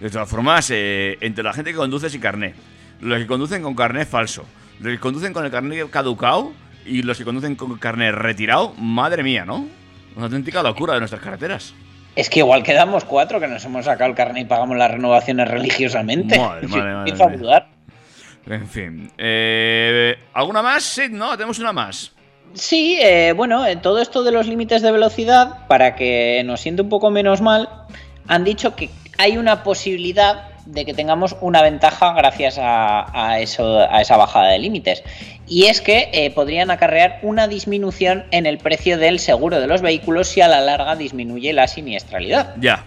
De 0.00 0.10
todas 0.10 0.28
formas, 0.28 0.70
eh, 0.70 1.16
entre 1.22 1.42
la 1.42 1.52
gente 1.54 1.70
que 1.70 1.76
conduce 1.76 2.10
sin 2.10 2.20
carné, 2.20 2.54
los 3.00 3.18
que 3.18 3.26
conducen 3.26 3.62
con 3.62 3.74
carné 3.74 4.04
falso, 4.04 4.44
los 4.80 4.92
que 4.92 5.00
conducen 5.00 5.32
con 5.32 5.46
el 5.46 5.50
carné 5.50 5.82
caducado 5.88 6.52
y 6.84 7.02
los 7.02 7.16
que 7.16 7.24
conducen 7.24 7.56
con 7.56 7.76
carné 7.78 8.12
retirado, 8.12 8.74
madre 8.74 9.22
mía, 9.22 9.46
¿no? 9.46 9.66
Una 10.16 10.26
auténtica 10.26 10.62
locura 10.62 10.94
de 10.94 11.00
nuestras 11.00 11.22
carreteras. 11.22 11.74
Es 12.20 12.28
que 12.28 12.40
igual 12.40 12.62
quedamos 12.62 13.06
cuatro 13.06 13.40
que 13.40 13.48
nos 13.48 13.64
hemos 13.64 13.86
sacado 13.86 14.10
el 14.10 14.14
carné 14.14 14.42
y 14.42 14.44
pagamos 14.44 14.76
las 14.76 14.90
renovaciones 14.90 15.48
religiosamente. 15.48 16.38
Madre, 16.38 16.68
madre, 16.68 16.92
madre 16.92 17.12
mía. 17.14 17.36
dudar. 17.38 17.68
En 18.46 18.68
fin. 18.68 19.10
Eh, 19.16 20.18
¿Alguna 20.34 20.60
más? 20.60 20.84
Sí, 20.84 21.04
no, 21.10 21.30
tenemos 21.32 21.58
una 21.60 21.72
más. 21.72 22.12
Sí, 22.52 22.98
eh, 23.00 23.32
bueno, 23.34 23.64
eh, 23.64 23.76
todo 23.76 24.02
esto 24.02 24.22
de 24.22 24.32
los 24.32 24.46
límites 24.46 24.82
de 24.82 24.92
velocidad, 24.92 25.66
para 25.66 25.96
que 25.96 26.42
nos 26.44 26.60
siente 26.60 26.82
un 26.82 26.90
poco 26.90 27.10
menos 27.10 27.40
mal, 27.40 27.70
han 28.28 28.44
dicho 28.44 28.76
que 28.76 28.90
hay 29.16 29.38
una 29.38 29.62
posibilidad 29.62 30.50
de 30.66 30.84
que 30.84 30.92
tengamos 30.92 31.36
una 31.40 31.62
ventaja 31.62 32.12
gracias 32.12 32.58
a, 32.58 33.06
a 33.14 33.40
eso, 33.40 33.78
a 33.78 34.02
esa 34.02 34.18
bajada 34.18 34.48
de 34.48 34.58
límites. 34.58 35.02
Y 35.50 35.66
es 35.66 35.80
que 35.80 36.10
eh, 36.12 36.30
podrían 36.30 36.70
acarrear 36.70 37.18
una 37.22 37.48
disminución 37.48 38.24
en 38.30 38.46
el 38.46 38.58
precio 38.58 38.98
del 38.98 39.18
seguro 39.18 39.60
de 39.60 39.66
los 39.66 39.82
vehículos 39.82 40.28
si 40.28 40.40
a 40.40 40.46
la 40.46 40.60
larga 40.60 40.94
disminuye 40.94 41.52
la 41.52 41.66
siniestralidad. 41.66 42.54
Ya. 42.60 42.84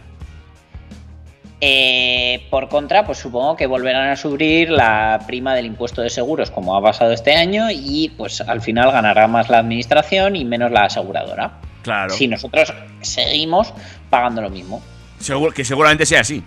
Eh, 1.59 2.47
por 2.49 2.69
contra, 2.69 3.05
pues 3.05 3.17
supongo 3.17 3.57
que 3.57 3.67
volverán 3.67 4.09
a 4.09 4.15
subir 4.15 4.69
la 4.69 5.19
prima 5.27 5.53
del 5.55 5.65
impuesto 5.65 6.01
de 6.01 6.09
seguros 6.09 6.51
como 6.51 6.77
ha 6.77 6.81
pasado 6.81 7.11
este 7.11 7.35
año 7.35 7.67
y 7.69 8.13
pues 8.17 8.39
al 8.39 8.61
final 8.61 8.93
ganará 8.93 9.27
más 9.27 9.49
la 9.49 9.59
administración 9.59 10.37
y 10.37 10.45
menos 10.45 10.71
la 10.71 10.85
aseguradora. 10.85 11.59
Claro. 11.81 12.13
Si 12.13 12.29
nosotros 12.29 12.73
seguimos 13.01 13.73
pagando 14.09 14.41
lo 14.41 14.49
mismo. 14.49 14.81
Seguro, 15.19 15.51
que 15.51 15.65
seguramente 15.65 16.05
sea 16.05 16.21
así. 16.21 16.41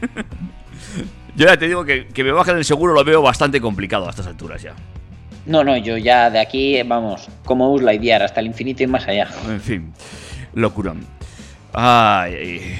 Yo 1.36 1.46
ya 1.46 1.58
te 1.58 1.68
digo 1.68 1.84
que, 1.84 2.08
que 2.08 2.24
me 2.24 2.32
bajen 2.32 2.56
el 2.56 2.64
seguro 2.64 2.94
lo 2.94 3.04
veo 3.04 3.20
bastante 3.20 3.60
complicado 3.60 4.06
a 4.06 4.10
estas 4.10 4.26
alturas 4.26 4.62
ya. 4.62 4.74
No, 5.46 5.64
no, 5.64 5.76
yo 5.76 5.96
ya 5.96 6.30
de 6.30 6.38
aquí, 6.38 6.82
vamos, 6.82 7.28
como 7.44 7.72
Us 7.72 7.82
Lightyear, 7.82 8.22
hasta 8.22 8.40
el 8.40 8.46
infinito 8.46 8.82
y 8.82 8.86
más 8.86 9.06
allá. 9.08 9.28
En 9.48 9.60
fin, 9.60 9.92
locurón. 10.54 11.06
Ay, 11.72 12.34
ay. 12.34 12.78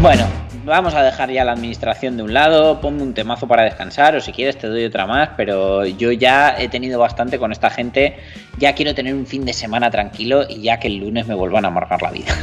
Bueno, 0.00 0.26
vamos 0.66 0.94
a 0.94 1.02
dejar 1.02 1.30
ya 1.30 1.44
la 1.44 1.52
administración 1.52 2.16
de 2.16 2.22
un 2.22 2.34
lado, 2.34 2.80
ponme 2.80 3.02
un 3.02 3.14
temazo 3.14 3.48
para 3.48 3.62
descansar 3.62 4.16
o 4.16 4.20
si 4.20 4.32
quieres 4.32 4.58
te 4.58 4.66
doy 4.66 4.84
otra 4.84 5.06
más, 5.06 5.30
pero 5.36 5.86
yo 5.86 6.12
ya 6.12 6.54
he 6.58 6.68
tenido 6.68 6.98
bastante 6.98 7.38
con 7.38 7.52
esta 7.52 7.70
gente, 7.70 8.18
ya 8.58 8.74
quiero 8.74 8.94
tener 8.94 9.14
un 9.14 9.26
fin 9.26 9.44
de 9.44 9.52
semana 9.52 9.90
tranquilo 9.90 10.44
y 10.48 10.62
ya 10.62 10.78
que 10.78 10.88
el 10.88 10.96
lunes 10.98 11.26
me 11.26 11.34
vuelvan 11.34 11.64
a 11.64 11.68
amargar 11.68 12.02
la 12.02 12.10
vida. 12.10 12.34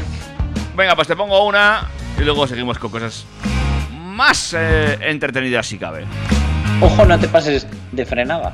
Venga, 0.76 0.96
pues 0.96 1.08
te 1.08 1.16
pongo 1.16 1.46
una 1.46 1.88
y 2.20 2.24
luego 2.24 2.48
seguimos 2.48 2.80
con 2.80 2.90
cosas 2.90 3.26
más 3.92 4.56
eh, 4.58 4.98
entretenidas 5.02 5.68
si 5.68 5.78
cabe. 5.78 6.06
Ojo, 6.82 7.06
no 7.06 7.20
te 7.20 7.28
pases 7.28 7.68
de 7.92 8.06
frenada. 8.06 8.54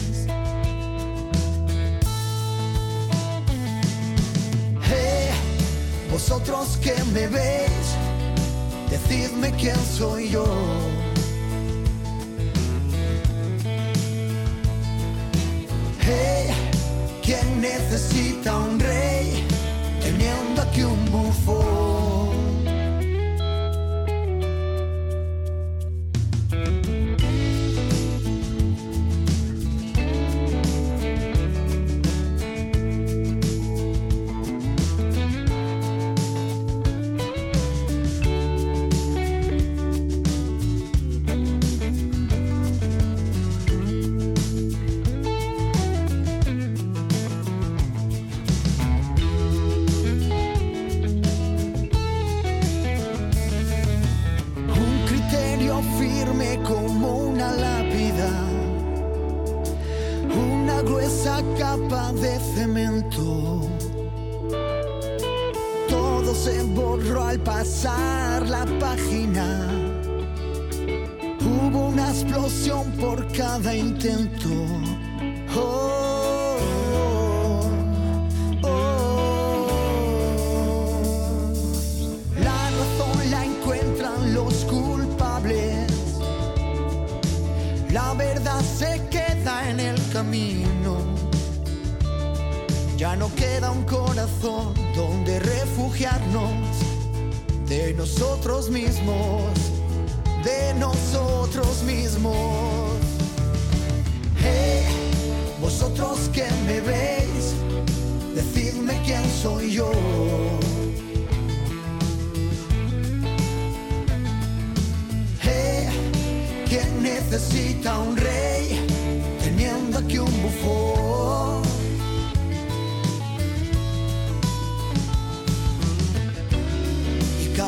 Vosotros 6.21 6.77
que 6.77 6.93
me 7.13 7.27
veis, 7.27 7.97
decidme 8.91 9.51
quién 9.53 9.75
soy 9.97 10.29
yo. 10.29 10.45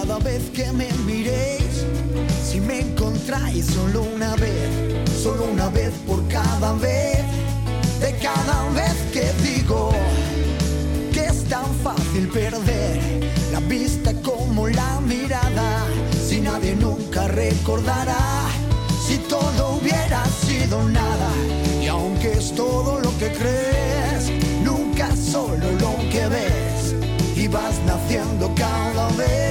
Cada 0.06 0.20
vez 0.20 0.50
que 0.54 0.70
me 0.74 0.90
miréis, 1.06 1.86
si 2.46 2.60
me 2.60 2.82
encontráis 2.82 3.66
solo 3.68 4.04
una 4.04 4.36
vez, 4.36 4.70
solo 5.24 5.46
una 5.46 5.70
vez 5.70 5.92
por 6.06 6.28
cada 6.28 6.74
vez, 6.74 7.24
de 8.02 8.12
cada 8.18 8.70
vez 8.72 8.96
que 9.14 9.32
digo 9.42 9.92
que 11.14 11.24
es 11.26 11.46
tan 11.46 11.66
fácil 11.76 12.28
perder 12.28 13.00
la 13.54 13.62
vista 13.62 14.12
como 14.22 14.68
la 14.68 15.00
mirada, 15.00 15.86
si 16.28 16.42
nadie 16.42 16.76
nunca 16.76 17.30
recordará, 17.30 18.50
si 19.08 19.16
todo 19.30 19.78
hubiera 19.78 20.26
sido 20.46 20.84
nada, 20.90 21.30
y 21.82 21.88
aunque 21.88 22.34
es 22.34 22.54
todo 22.54 23.00
lo 23.00 23.18
que 23.20 23.32
crees, 23.32 24.32
nunca 24.66 25.16
solo 25.16 25.72
lo 25.80 25.96
que 26.12 26.28
ves, 26.28 26.94
y 27.38 27.48
vas 27.48 27.76
naciendo 27.86 28.54
cada 28.54 29.08
vez, 29.12 29.43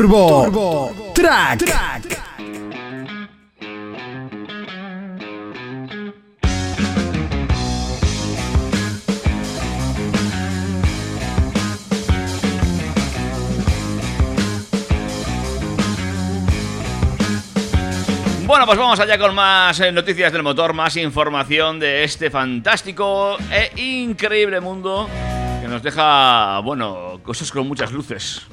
Turbo. 0.00 0.44
Turbo. 0.44 0.99
Track. 1.20 1.60
Bueno, 18.46 18.64
pues 18.64 18.78
vamos 18.78 18.98
allá 18.98 19.18
con 19.18 19.34
más 19.34 19.78
eh, 19.80 19.92
noticias 19.92 20.32
del 20.32 20.42
motor, 20.42 20.72
más 20.72 20.96
información 20.96 21.78
de 21.78 22.02
este 22.02 22.30
fantástico 22.30 23.36
e 23.50 23.78
increíble 23.78 24.58
mundo 24.60 25.06
que 25.60 25.68
nos 25.68 25.82
deja, 25.82 26.60
bueno, 26.60 27.20
cosas 27.22 27.52
con 27.52 27.68
muchas 27.68 27.92
luces. 27.92 28.46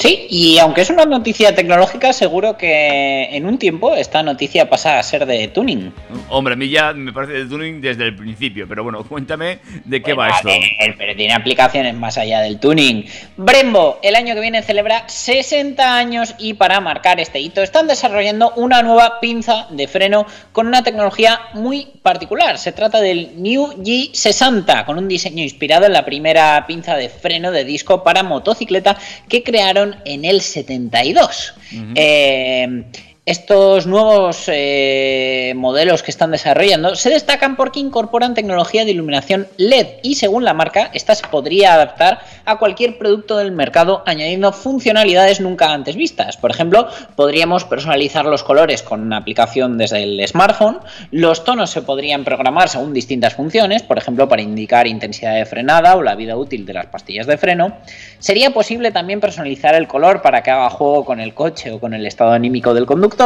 Sí, 0.00 0.26
y 0.30 0.58
aunque 0.58 0.80
es 0.80 0.88
una 0.88 1.04
noticia 1.04 1.54
tecnológica, 1.54 2.14
seguro 2.14 2.56
que 2.56 3.24
en 3.36 3.44
un 3.44 3.58
tiempo 3.58 3.94
esta 3.94 4.22
noticia 4.22 4.70
pasa 4.70 4.98
a 4.98 5.02
ser 5.02 5.26
de 5.26 5.48
tuning. 5.48 5.92
Hombre, 6.30 6.54
a 6.54 6.56
mí 6.56 6.70
ya 6.70 6.94
me 6.94 7.12
parece 7.12 7.34
de 7.34 7.44
tuning 7.44 7.82
desde 7.82 8.04
el 8.04 8.16
principio, 8.16 8.66
pero 8.66 8.82
bueno, 8.82 9.04
cuéntame 9.04 9.58
de 9.84 10.00
qué 10.02 10.14
Bueno, 10.14 10.30
va 10.32 10.36
esto. 10.38 10.48
eh, 10.48 10.94
pero 10.96 11.14
tiene 11.14 11.34
aplicaciones 11.34 11.94
más 11.94 12.16
allá 12.16 12.40
del 12.40 12.58
tuning. 12.58 13.04
Brembo, 13.36 13.98
el 14.02 14.16
año 14.16 14.34
que 14.34 14.40
viene 14.40 14.62
celebra 14.62 15.06
60 15.06 15.94
años 15.94 16.34
y 16.38 16.54
para 16.54 16.80
marcar 16.80 17.20
este 17.20 17.38
hito 17.40 17.62
están 17.62 17.86
desarrollando 17.86 18.54
una 18.56 18.82
nueva 18.82 19.20
pinza 19.20 19.66
de 19.68 19.86
freno 19.86 20.24
con 20.52 20.66
una 20.66 20.82
tecnología 20.82 21.40
muy 21.52 21.88
particular. 22.02 22.56
Se 22.56 22.72
trata 22.72 23.02
del 23.02 23.32
New 23.36 23.74
G60, 23.82 24.86
con 24.86 24.96
un 24.96 25.08
diseño 25.08 25.42
inspirado 25.42 25.84
en 25.84 25.92
la 25.92 26.06
primera 26.06 26.64
pinza 26.66 26.96
de 26.96 27.10
freno 27.10 27.50
de 27.52 27.64
disco 27.64 28.02
para 28.02 28.22
motocicleta 28.22 28.96
que 29.28 29.42
crearon 29.42 29.89
en 30.04 30.24
el 30.24 30.40
72. 30.40 31.54
Eh, 31.94 32.84
estos 33.30 33.86
nuevos 33.86 34.46
eh, 34.48 35.52
modelos 35.54 36.02
que 36.02 36.10
están 36.10 36.32
desarrollando 36.32 36.96
se 36.96 37.10
destacan 37.10 37.54
porque 37.54 37.78
incorporan 37.78 38.34
tecnología 38.34 38.84
de 38.84 38.90
iluminación 38.90 39.46
LED 39.56 39.86
y 40.02 40.16
según 40.16 40.44
la 40.44 40.52
marca, 40.52 40.90
esta 40.94 41.14
se 41.14 41.28
podría 41.28 41.74
adaptar 41.74 42.18
a 42.44 42.56
cualquier 42.56 42.98
producto 42.98 43.36
del 43.36 43.52
mercado 43.52 44.02
añadiendo 44.04 44.52
funcionalidades 44.52 45.40
nunca 45.40 45.72
antes 45.72 45.94
vistas. 45.94 46.38
Por 46.38 46.50
ejemplo, 46.50 46.88
podríamos 47.14 47.64
personalizar 47.64 48.24
los 48.24 48.42
colores 48.42 48.82
con 48.82 49.00
una 49.00 49.18
aplicación 49.18 49.78
desde 49.78 50.02
el 50.02 50.26
smartphone, 50.26 50.80
los 51.12 51.44
tonos 51.44 51.70
se 51.70 51.82
podrían 51.82 52.24
programar 52.24 52.68
según 52.68 52.92
distintas 52.92 53.34
funciones, 53.34 53.84
por 53.84 53.96
ejemplo, 53.96 54.28
para 54.28 54.42
indicar 54.42 54.88
intensidad 54.88 55.36
de 55.36 55.46
frenada 55.46 55.94
o 55.94 56.02
la 56.02 56.16
vida 56.16 56.36
útil 56.36 56.66
de 56.66 56.72
las 56.72 56.86
pastillas 56.86 57.28
de 57.28 57.38
freno. 57.38 57.76
Sería 58.18 58.50
posible 58.50 58.90
también 58.90 59.20
personalizar 59.20 59.76
el 59.76 59.86
color 59.86 60.20
para 60.20 60.42
que 60.42 60.50
haga 60.50 60.68
juego 60.68 61.04
con 61.04 61.20
el 61.20 61.32
coche 61.32 61.70
o 61.70 61.78
con 61.78 61.94
el 61.94 62.04
estado 62.06 62.32
anímico 62.32 62.74
del 62.74 62.86
conductor. 62.86 63.19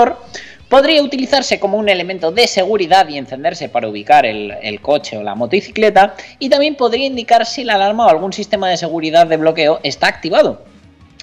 Podría 0.68 1.02
utilizarse 1.02 1.60
como 1.60 1.78
un 1.78 1.88
elemento 1.88 2.32
de 2.32 2.48
seguridad 2.48 3.06
y 3.08 3.18
encenderse 3.18 3.68
para 3.68 3.86
ubicar 3.88 4.26
el, 4.26 4.80
coche 4.80 5.16
o 5.16 5.22
la 5.22 5.34
motocicleta. 5.34 6.16
Y 6.38 6.48
también 6.48 6.74
podría 6.74 7.06
indicar 7.06 7.46
si 7.46 7.64
la 7.64 7.74
alarma 7.74 8.06
o 8.06 8.08
algún 8.08 8.32
sistema 8.32 8.68
de 8.68 8.76
seguridad 8.76 9.26
de 9.26 9.36
bloqueo 9.36 9.78
está 9.82 10.08
activado. 10.08 10.62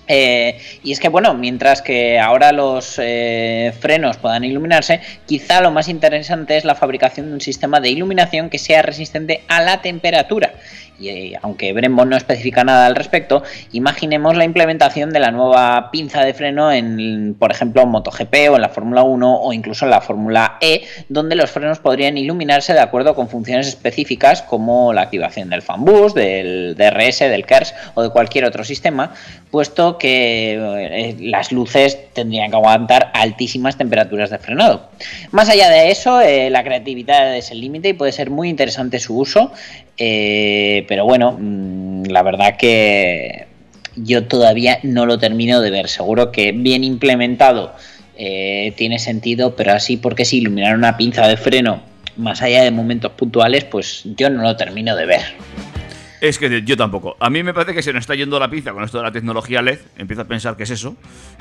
Eh, 0.08 0.60
y 0.84 0.92
es 0.92 1.00
que, 1.00 1.10
bueno, 1.10 1.34
mientras 1.34 1.82
que 1.82 2.20
ahora 2.20 2.52
los 2.52 2.96
eh, 3.02 3.74
frenos 3.80 4.18
puedan 4.18 4.44
iluminarse, 4.44 5.00
quizá 5.26 5.62
lo 5.62 5.72
más 5.72 5.88
interesante 5.90 6.58
es 6.58 6.66
la 6.66 6.76
fabricación 6.76 7.28
de 7.28 7.34
un 7.34 7.42
sistema 7.42 7.80
de 7.80 7.90
iluminación 7.90 8.50
que 8.50 8.58
sea 8.58 8.82
resistente 8.82 9.44
a 9.48 9.62
la 9.62 9.82
temperatura. 9.82 10.54
Y 11.02 11.10
eh, 11.10 11.40
aunque 11.42 11.74
Brembo 11.74 12.06
no 12.06 12.16
especifica 12.16 12.64
nada 12.64 12.86
al 12.86 12.96
respecto, 12.96 13.42
imaginemos 13.72 14.38
la 14.38 14.46
implementación 14.46 15.10
de 15.10 15.20
la 15.20 15.32
nueva 15.32 15.90
pinza 15.92 16.24
de 16.24 16.34
freno 16.36 16.72
en, 16.72 17.36
por 17.40 17.52
ejemplo, 17.52 17.86
MotoGP 17.88 18.52
o 18.52 18.56
en 18.56 18.62
la 18.62 18.70
Fórmula 18.70 19.02
1 19.02 19.42
o 19.42 19.52
incluso 19.52 19.86
en 19.86 19.92
la 19.92 20.02
Fórmula 20.02 20.58
E, 20.62 20.84
donde 21.10 21.36
los 21.36 21.50
frenos 21.50 21.80
podrían 21.80 22.18
iluminarse 22.18 22.74
de 22.74 22.80
acuerdo 22.80 23.16
con 23.16 23.30
funciones 23.30 23.68
específicas 23.68 24.44
como 24.44 24.94
la 24.94 25.02
activación 25.02 25.50
del 25.50 25.64
fan 25.64 25.84
boost, 25.84 26.16
del 26.16 26.76
DRS, 26.76 27.20
del 27.20 27.46
KERS 27.46 27.74
o 27.96 28.04
de 28.04 28.10
cualquier 28.12 28.46
otro 28.46 28.64
sistema, 28.64 29.14
puesto 29.50 29.98
que 29.98 30.54
eh, 30.54 31.16
las 31.20 31.52
luces 31.52 31.98
tendrían 32.14 32.52
que 32.52 32.58
aguantar 32.58 33.12
altísimas 33.14 33.78
temperaturas 33.78 34.30
de 34.30 34.38
frenado. 34.38 34.90
Más 35.32 35.50
allá 35.50 35.70
de 35.70 35.90
eso, 35.90 36.22
eh, 36.22 36.50
la 36.50 36.64
creatividad 36.64 37.36
es 37.36 37.52
el 37.52 37.62
límite 37.62 37.90
y 37.90 37.94
puede 37.94 38.12
ser 38.12 38.30
muy 38.30 38.50
interesante 38.50 39.00
su 39.00 39.18
uso, 39.18 39.52
eh, 39.98 40.86
pero 40.88 41.06
bueno, 41.06 41.38
mm, 41.40 42.06
la 42.06 42.24
verdad 42.24 42.58
que 42.58 43.48
yo 43.96 44.26
todavía 44.26 44.80
no 44.84 45.06
lo 45.06 45.20
termino 45.20 45.62
de 45.62 45.70
ver. 45.70 45.90
Seguro 45.90 46.32
que 46.32 46.52
bien 46.52 46.84
implementado 46.84 47.74
eh, 48.18 48.74
tiene 48.78 49.00
sentido, 49.00 49.56
pero 49.56 49.74
así 49.74 49.98
porque 49.98 50.26
si 50.26 50.38
iluminar 50.38 50.76
una 50.76 50.98
pinza 50.98 51.28
de 51.28 51.38
freno 51.38 51.82
más 52.18 52.42
allá 52.42 52.64
de 52.64 52.72
momentos 52.72 53.12
puntuales, 53.14 53.64
pues 53.64 54.04
yo 54.18 54.30
no 54.30 54.42
lo 54.42 54.56
termino 54.56 54.96
de 54.96 55.06
ver. 55.06 55.22
Es 56.22 56.38
que 56.38 56.62
yo 56.62 56.78
tampoco. 56.78 57.18
A 57.20 57.30
mí 57.32 57.42
me 57.42 57.52
parece 57.52 57.74
que 57.74 57.82
se 57.82 57.92
nos 57.92 58.02
está 58.02 58.14
yendo 58.14 58.40
la 58.40 58.48
pinza 58.48 58.72
con 58.74 58.84
esto 58.84 59.00
de 59.00 59.04
la 59.06 59.12
tecnología 59.12 59.62
LED. 59.64 59.80
Empiezo 59.98 60.22
a 60.22 60.26
pensar 60.26 60.56
que 60.56 60.64
es 60.64 60.70
eso. 60.70 60.96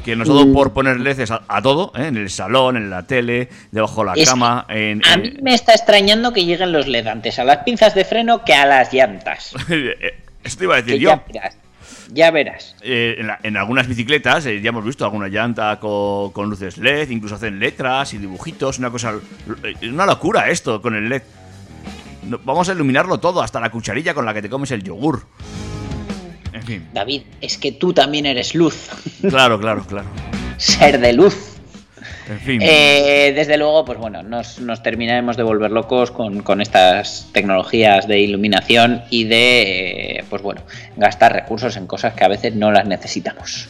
Que 0.04 0.16
nos 0.16 0.28
ha 0.28 0.32
dado 0.32 0.50
por 0.54 0.72
poner 0.72 0.98
LEDs 0.98 1.30
a, 1.30 1.42
a 1.46 1.60
todo, 1.60 1.92
¿eh? 1.94 2.06
en 2.06 2.16
el 2.16 2.30
salón, 2.30 2.78
en 2.78 2.88
la 2.88 3.06
tele, 3.06 3.50
debajo 3.72 4.00
de 4.00 4.06
la 4.06 4.14
Es 4.14 4.30
cama. 4.30 4.64
En, 4.70 5.02
A 5.04 5.14
en- 5.14 5.22
mí 5.22 5.32
me 5.42 5.52
está 5.54 5.72
extrañando 5.74 6.32
que 6.32 6.46
lleguen 6.46 6.72
los 6.72 6.86
LED 6.88 7.06
antes 7.08 7.38
a 7.38 7.44
las 7.44 7.58
pinzas 7.58 7.94
de 7.94 8.06
freno 8.06 8.42
que 8.42 8.54
a 8.54 8.64
las 8.64 8.90
llantas. 8.92 9.54
Esto 10.42 10.64
iba 10.64 10.74
a 10.74 10.76
decir 10.78 10.94
Que 10.94 11.00
yo. 11.00 11.10
ya 11.10 11.24
verás. 11.28 11.56
Ya 12.12 12.30
verás. 12.30 12.74
Eh, 12.80 13.16
en, 13.18 13.26
la- 13.26 13.38
en 13.42 13.56
algunas 13.58 13.86
bicicletas 13.86 14.46
eh, 14.46 14.60
ya 14.62 14.70
hemos 14.70 14.84
visto 14.84 15.04
alguna 15.04 15.28
llanta 15.28 15.78
con, 15.78 16.32
con 16.32 16.48
luces 16.48 16.78
LED, 16.78 17.10
incluso 17.10 17.34
hacen 17.34 17.58
letras 17.60 18.14
y 18.14 18.18
dibujitos, 18.18 18.78
una 18.78 18.90
cosa... 18.90 19.12
eh, 19.62 19.88
Una 19.90 20.06
locura 20.06 20.48
esto 20.48 20.80
con 20.80 20.94
el 20.96 21.08
LED. 21.08 21.22
Vamos 22.44 22.68
a 22.68 22.72
iluminarlo 22.72 23.18
todo, 23.18 23.42
hasta 23.42 23.60
la 23.60 23.70
cucharilla 23.70 24.14
con 24.14 24.24
la 24.24 24.34
que 24.34 24.42
te 24.42 24.48
comes 24.48 24.70
el 24.70 24.82
yogur. 24.82 25.26
En 26.52 26.62
fin, 26.62 26.88
David, 26.92 27.22
es 27.40 27.58
que 27.58 27.72
tú 27.72 27.92
también 27.92 28.26
eres 28.26 28.54
luz. 28.54 28.88
claro, 29.28 29.58
claro, 29.60 29.84
claro. 29.84 30.08
Ser 30.56 31.00
de 31.00 31.12
luz. 31.12 31.56
En 32.28 32.38
fin. 32.38 32.60
Eh, 32.62 33.32
desde 33.34 33.56
luego, 33.56 33.84
pues 33.84 33.98
bueno, 33.98 34.22
nos, 34.22 34.60
nos 34.60 34.82
terminaremos 34.82 35.36
de 35.36 35.42
volver 35.42 35.70
locos 35.72 36.10
con, 36.10 36.42
con 36.42 36.60
estas 36.60 37.28
tecnologías 37.32 38.06
de 38.06 38.20
iluminación 38.20 39.02
y 39.10 39.24
de, 39.24 39.62
eh, 40.18 40.24
pues 40.30 40.40
bueno, 40.42 40.62
gastar 40.96 41.32
recursos 41.32 41.76
en 41.76 41.86
cosas 41.86 42.14
que 42.14 42.24
a 42.24 42.28
veces 42.28 42.54
no 42.54 42.70
las 42.70 42.86
necesitamos. 42.86 43.68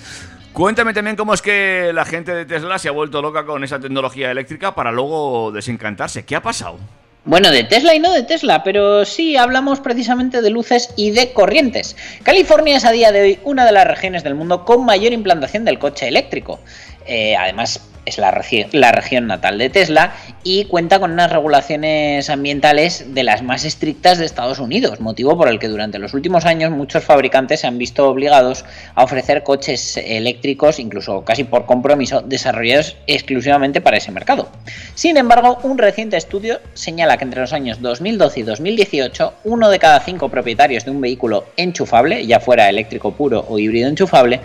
Cuéntame 0.52 0.92
también 0.92 1.16
cómo 1.16 1.32
es 1.32 1.42
que 1.42 1.92
la 1.94 2.04
gente 2.04 2.34
de 2.34 2.44
Tesla 2.44 2.78
se 2.78 2.88
ha 2.88 2.92
vuelto 2.92 3.22
loca 3.22 3.46
con 3.46 3.62
esa 3.64 3.78
tecnología 3.78 4.30
eléctrica 4.30 4.74
para 4.74 4.90
luego 4.92 5.52
desencantarse. 5.52 6.24
¿Qué 6.24 6.36
ha 6.36 6.42
pasado? 6.42 6.78
Bueno, 7.24 7.50
de 7.50 7.64
Tesla 7.64 7.94
y 7.94 7.98
no 7.98 8.12
de 8.12 8.22
Tesla, 8.22 8.62
pero 8.64 9.04
sí 9.04 9.36
hablamos 9.36 9.80
precisamente 9.80 10.40
de 10.40 10.48
luces 10.48 10.88
y 10.96 11.10
de 11.10 11.32
corrientes. 11.32 11.94
California 12.22 12.78
es 12.78 12.84
a 12.86 12.92
día 12.92 13.12
de 13.12 13.20
hoy 13.20 13.38
una 13.44 13.66
de 13.66 13.72
las 13.72 13.86
regiones 13.86 14.24
del 14.24 14.34
mundo 14.34 14.64
con 14.64 14.86
mayor 14.86 15.12
implantación 15.12 15.66
del 15.66 15.78
coche 15.78 16.08
eléctrico. 16.08 16.60
Eh, 17.06 17.36
además, 17.36 17.80
es 18.06 18.18
la, 18.18 18.32
regi- 18.32 18.68
la 18.72 18.92
región 18.92 19.26
natal 19.26 19.58
de 19.58 19.70
Tesla 19.70 20.12
y 20.42 20.64
cuenta 20.64 20.98
con 20.98 21.12
unas 21.12 21.30
regulaciones 21.32 22.30
ambientales 22.30 23.14
de 23.14 23.22
las 23.22 23.42
más 23.42 23.64
estrictas 23.64 24.18
de 24.18 24.24
Estados 24.24 24.58
Unidos, 24.58 25.00
motivo 25.00 25.36
por 25.36 25.48
el 25.48 25.58
que 25.58 25.68
durante 25.68 25.98
los 25.98 26.14
últimos 26.14 26.44
años 26.46 26.70
muchos 26.70 27.04
fabricantes 27.04 27.60
se 27.60 27.66
han 27.66 27.78
visto 27.78 28.08
obligados 28.08 28.64
a 28.94 29.04
ofrecer 29.04 29.42
coches 29.42 29.96
eléctricos, 29.96 30.78
incluso 30.78 31.24
casi 31.24 31.44
por 31.44 31.66
compromiso, 31.66 32.22
desarrollados 32.22 32.96
exclusivamente 33.06 33.80
para 33.80 33.98
ese 33.98 34.10
mercado. 34.12 34.48
Sin 34.94 35.16
embargo, 35.16 35.58
un 35.62 35.78
reciente 35.78 36.16
estudio 36.16 36.60
señala 36.74 37.16
que 37.18 37.24
entre 37.24 37.40
los 37.40 37.52
años 37.52 37.80
2012 37.80 38.40
y 38.40 38.42
2018, 38.42 39.34
uno 39.44 39.68
de 39.70 39.78
cada 39.78 40.00
cinco 40.00 40.28
propietarios 40.28 40.84
de 40.84 40.90
un 40.90 41.00
vehículo 41.00 41.46
enchufable, 41.56 42.26
ya 42.26 42.40
fuera 42.40 42.68
eléctrico 42.68 43.12
puro 43.12 43.44
o 43.48 43.58
híbrido 43.58 43.88
enchufable, 43.88 44.40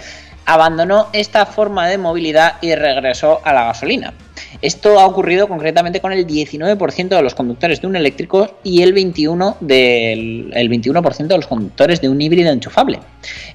abandonó 0.45 1.07
esta 1.13 1.45
forma 1.45 1.87
de 1.87 1.97
movilidad 1.97 2.55
y 2.61 2.73
regresó 2.75 3.41
a 3.43 3.53
la 3.53 3.65
gasolina. 3.65 4.13
Esto 4.61 4.99
ha 4.99 5.05
ocurrido 5.05 5.47
concretamente 5.47 6.01
con 6.01 6.11
el 6.11 6.25
19% 6.25 7.07
de 7.09 7.21
los 7.21 7.35
conductores 7.35 7.81
de 7.81 7.87
un 7.87 7.95
eléctrico 7.95 8.57
y 8.63 8.81
el 8.81 8.93
21% 8.93 9.57
del 9.59 10.51
el 10.53 10.69
21% 10.69 11.27
de 11.27 11.37
los 11.37 11.47
conductores 11.47 12.01
de 12.01 12.09
un 12.09 12.21
híbrido 12.21 12.51
enchufable. 12.51 12.99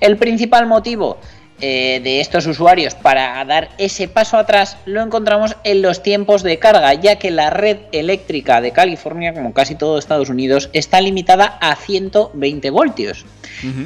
El 0.01 0.17
principal 0.17 0.67
motivo 0.67 1.19
eh, 1.61 2.01
de 2.03 2.21
estos 2.21 2.47
usuarios 2.47 2.95
para 2.95 3.45
dar 3.45 3.71
ese 3.79 4.09
paso 4.09 4.37
atrás 4.37 4.77
lo 4.87 5.03
encontramos 5.03 5.57
en 5.65 5.83
los 5.83 6.03
tiempos 6.03 6.43
de 6.43 6.59
carga, 6.59 6.95
ya 6.95 7.17
que 7.17 7.31
la 7.31 7.51
red 7.51 7.79
eléctrica 7.93 8.61
de 8.61 8.73
California, 8.73 9.35
como 9.35 9.53
casi 9.53 9.75
todo 9.75 9.99
Estados 9.99 10.31
Unidos, 10.31 10.71
está 10.73 11.01
limitada 11.01 11.59
a 11.61 11.77
120 11.77 12.71
voltios. 12.71 13.25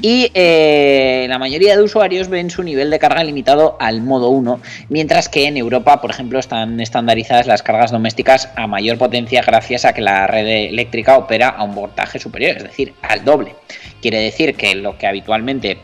Y 0.03 0.31
eh, 0.35 1.27
la 1.29 1.39
mayoría 1.41 1.77
de 1.77 1.83
usuarios 1.83 2.29
ven 2.29 2.49
su 2.49 2.62
nivel 2.62 2.91
de 2.91 3.01
carga 3.01 3.25
limitado 3.25 3.77
al 3.81 4.03
modo 4.03 4.29
1, 4.29 4.61
mientras 4.89 5.29
que 5.29 5.47
en 5.47 5.57
Europa, 5.57 6.01
por 6.01 6.11
ejemplo, 6.11 6.39
están 6.39 6.81
estandarizadas 6.81 7.49
las 7.49 7.64
cargas 7.64 7.91
domésticas 7.91 8.51
a 8.55 8.68
mayor 8.68 8.99
potencia 8.99 9.43
gracias 9.43 9.85
a 9.85 9.93
que 9.93 10.01
la 10.01 10.29
red 10.29 10.47
eléctrica 10.47 11.18
opera 11.18 11.49
a 11.49 11.64
un 11.64 11.75
voltaje 11.75 12.20
superior, 12.20 12.57
es 12.57 12.62
decir, 12.62 12.95
al 13.03 13.25
doble. 13.25 13.57
Quiere 14.01 14.18
decir 14.18 14.55
que 14.55 14.77
lo 14.77 14.97
que 14.97 15.09
habitualmente 15.09 15.79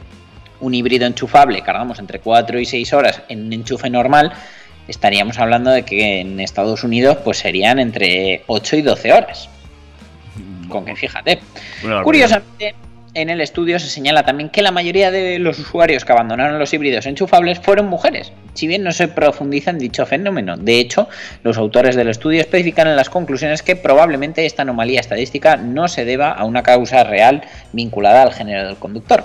un 0.61 0.75
híbrido 0.75 1.07
enchufable 1.07 1.63
cargamos 1.63 1.99
entre 1.99 2.21
4 2.21 2.59
y 2.61 2.65
6 2.65 2.93
horas 2.93 3.23
en 3.29 3.47
un 3.47 3.53
enchufe 3.53 3.91
normal, 3.91 4.33
estaríamos 4.89 5.39
hablando 5.39 5.71
de 5.71 5.85
que 5.85 6.21
en 6.21 6.41
Estados 6.41 6.85
Unidos 6.85 7.19
pues 7.25 7.39
serían 7.39 7.79
entre 7.79 8.43
8 8.47 8.77
y 8.77 8.83
12 8.83 9.13
horas. 9.13 9.49
Con 10.69 10.85
que 10.85 10.95
fíjate. 10.95 11.41
Curiosamente, 12.05 12.75
en 13.15 13.29
el 13.29 13.41
estudio 13.41 13.79
se 13.81 13.89
señala 13.89 14.25
también 14.25 14.51
que 14.51 14.63
la 14.63 14.71
mayoría 14.71 15.11
de 15.11 15.39
los 15.41 15.59
usuarios 15.59 16.05
que 16.05 16.13
abandonaron 16.13 16.59
los 16.59 16.73
híbridos 16.73 17.07
enchufables 17.07 17.59
fueron 17.59 17.89
mujeres, 17.89 18.33
si 18.55 18.69
bien 18.69 18.85
no 18.85 18.93
se 18.93 19.09
profundiza 19.09 19.71
en 19.71 19.79
dicho 19.79 20.07
fenómeno. 20.07 20.57
De 20.57 20.79
hecho, 20.79 21.09
los 21.43 21.59
autores 21.59 21.97
del 21.97 22.09
estudio 22.09 22.41
especifican 22.41 22.87
en 22.87 22.97
las 22.97 23.11
conclusiones 23.11 23.63
que 23.63 23.75
probablemente 23.75 24.47
esta 24.47 24.63
anomalía 24.63 25.01
estadística 25.01 25.57
no 25.57 25.89
se 25.89 26.05
deba 26.05 26.31
a 26.31 26.45
una 26.45 26.63
causa 26.63 27.03
real 27.03 27.43
vinculada 27.73 28.23
al 28.23 28.33
género 28.33 28.67
del 28.67 28.77
conductor. 28.77 29.25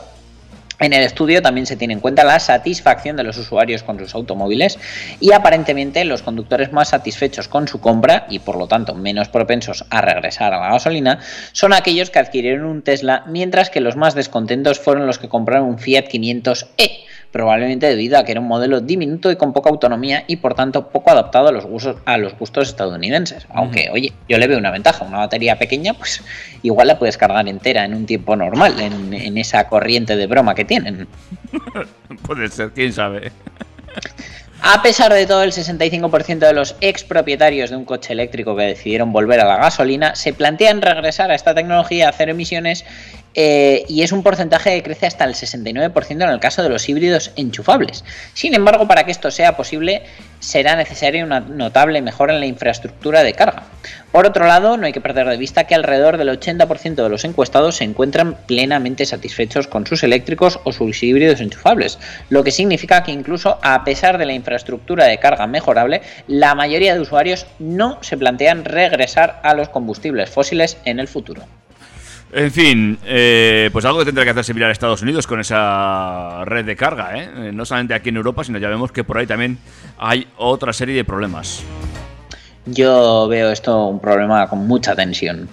En 0.79 0.91
el 0.91 1.03
estudio 1.03 1.41
también 1.41 1.65
se 1.65 1.77
tiene 1.77 1.93
en 1.93 2.01
cuenta 2.01 2.23
la 2.23 2.39
satisfacción 2.39 3.15
de 3.15 3.23
los 3.23 3.37
usuarios 3.37 3.83
con 3.83 3.97
sus 3.97 4.13
automóviles 4.13 4.77
y 5.21 5.31
aparentemente 5.31 6.03
los 6.03 6.21
conductores 6.21 6.73
más 6.73 6.89
satisfechos 6.89 7.47
con 7.47 7.67
su 7.67 7.79
compra 7.79 8.25
y 8.29 8.39
por 8.39 8.57
lo 8.57 8.67
tanto 8.67 8.93
menos 8.93 9.29
propensos 9.29 9.85
a 9.89 10.01
regresar 10.01 10.53
a 10.53 10.59
la 10.59 10.71
gasolina 10.71 11.19
son 11.53 11.73
aquellos 11.73 12.09
que 12.09 12.19
adquirieron 12.19 12.65
un 12.65 12.81
Tesla 12.81 13.23
mientras 13.27 13.69
que 13.69 13.79
los 13.79 13.95
más 13.95 14.15
descontentos 14.15 14.79
fueron 14.79 15.07
los 15.07 15.17
que 15.17 15.29
compraron 15.29 15.69
un 15.69 15.79
Fiat 15.79 16.05
500e 16.09 17.05
probablemente 17.35 17.87
debido 17.87 18.17
a 18.17 18.23
que 18.23 18.31
era 18.31 18.39
un 18.39 18.47
modelo 18.47 18.79
diminuto 18.79 19.29
y 19.29 19.35
con 19.35 19.51
poca 19.51 19.69
autonomía 19.69 20.23
y 20.25 20.37
por 20.37 20.53
tanto 20.53 20.87
poco 20.87 21.11
adaptado 21.11 21.49
a 21.49 21.51
los 21.51 21.65
gustos, 21.65 21.97
a 22.05 22.17
los 22.17 22.33
gustos 22.37 22.69
estadounidenses. 22.69 23.45
Aunque, 23.49 23.89
oye, 23.91 24.13
yo 24.29 24.37
le 24.37 24.47
veo 24.47 24.57
una 24.57 24.71
ventaja, 24.71 25.03
una 25.03 25.17
batería 25.17 25.59
pequeña, 25.59 25.93
pues 25.95 26.23
igual 26.63 26.87
la 26.87 26.97
puedes 26.97 27.17
cargar 27.17 27.45
entera 27.49 27.83
en 27.83 27.93
un 27.93 28.05
tiempo 28.05 28.37
normal, 28.37 28.79
en, 28.79 29.13
en 29.13 29.37
esa 29.37 29.67
corriente 29.67 30.15
de 30.15 30.27
broma 30.27 30.55
que 30.55 30.63
tienen. 30.63 31.09
Puede 32.25 32.47
ser, 32.47 32.71
quién 32.71 32.93
sabe. 32.93 33.33
A 34.61 34.81
pesar 34.81 35.11
de 35.11 35.25
todo, 35.25 35.43
el 35.43 35.51
65% 35.51 36.39
de 36.39 36.53
los 36.53 36.77
expropietarios 36.79 37.69
de 37.69 37.75
un 37.75 37.83
coche 37.83 38.13
eléctrico 38.13 38.55
que 38.55 38.63
decidieron 38.63 39.11
volver 39.11 39.41
a 39.41 39.45
la 39.45 39.57
gasolina 39.57 40.15
se 40.15 40.31
plantean 40.31 40.81
regresar 40.81 41.31
a 41.31 41.35
esta 41.35 41.53
tecnología 41.53 42.07
a 42.07 42.13
cero 42.13 42.31
emisiones 42.31 42.85
eh, 43.35 43.83
y 43.89 44.01
es 44.01 44.11
un 44.11 44.23
porcentaje 44.23 44.73
que 44.75 44.83
crece 44.83 45.05
hasta 45.05 45.25
el 45.25 45.33
69% 45.33 46.09
en 46.11 46.21
el 46.21 46.39
caso 46.39 46.63
de 46.63 46.69
los 46.69 46.87
híbridos 46.87 47.31
enchufables. 47.35 48.03
Sin 48.33 48.55
embargo, 48.55 48.87
para 48.87 49.03
que 49.03 49.11
esto 49.11 49.29
sea 49.29 49.57
posible, 49.57 50.03
será 50.39 50.75
necesaria 50.75 51.25
una 51.25 51.41
notable 51.41 52.01
mejora 52.01 52.33
en 52.33 52.39
la 52.39 52.45
infraestructura 52.45 53.23
de 53.23 53.33
carga. 53.33 53.63
Por 54.11 54.25
otro 54.25 54.45
lado, 54.45 54.77
no 54.77 54.85
hay 54.85 54.93
que 54.93 55.01
perder 55.01 55.27
de 55.27 55.37
vista 55.37 55.65
que 55.65 55.75
alrededor 55.75 56.17
del 56.17 56.29
80% 56.29 56.95
de 56.95 57.09
los 57.09 57.25
encuestados 57.25 57.75
se 57.75 57.83
encuentran 57.83 58.37
plenamente 58.45 59.05
satisfechos 59.05 59.67
con 59.67 59.85
sus 59.85 60.03
eléctricos 60.03 60.59
o 60.63 60.71
sus 60.71 61.03
híbridos 61.03 61.41
enchufables, 61.41 61.99
lo 62.29 62.43
que 62.43 62.51
significa 62.51 63.03
que 63.03 63.11
incluso 63.11 63.59
a 63.61 63.83
pesar 63.83 64.17
de 64.17 64.25
la 64.25 64.33
infraestructura 64.33 65.05
de 65.05 65.19
carga 65.19 65.47
mejorable, 65.47 66.01
la 66.27 66.55
mayoría 66.55 66.93
de 66.93 67.01
usuarios 67.01 67.47
no 67.59 68.01
se 68.01 68.17
plantean 68.17 68.63
regresar 68.63 69.41
a 69.43 69.53
los 69.53 69.69
combustibles 69.69 70.29
fósiles 70.29 70.77
en 70.85 70.99
el 70.99 71.07
futuro. 71.07 71.43
En 72.31 72.51
fin, 72.51 72.97
eh, 73.05 73.69
pues 73.71 73.85
algo 73.85 73.99
que 73.99 74.05
tendrá 74.05 74.23
que 74.23 74.31
hacerse 74.31 74.53
mirar 74.53 74.71
Estados 74.71 75.01
Unidos 75.01 75.25
con 75.25 75.39
esa 75.39 76.43
red 76.43 76.65
de 76.65 76.75
carga, 76.75 77.17
¿eh? 77.17 77.29
Eh, 77.35 77.51
No 77.53 77.65
solamente 77.65 77.93
aquí 77.93 78.09
en 78.09 78.17
Europa, 78.17 78.43
sino 78.43 78.57
ya 78.57 78.67
vemos 78.67 78.91
que 78.91 79.03
por 79.03 79.17
ahí 79.17 79.27
también 79.27 79.57
hay 79.97 80.27
otra 80.37 80.73
serie 80.73 80.95
de 80.95 81.05
problemas. 81.05 81.63
Yo 82.65 83.27
veo 83.29 83.51
esto 83.51 83.87
un 83.87 83.99
problema 83.99 84.47
con 84.49 84.67
mucha 84.67 84.95
tensión. 84.95 85.47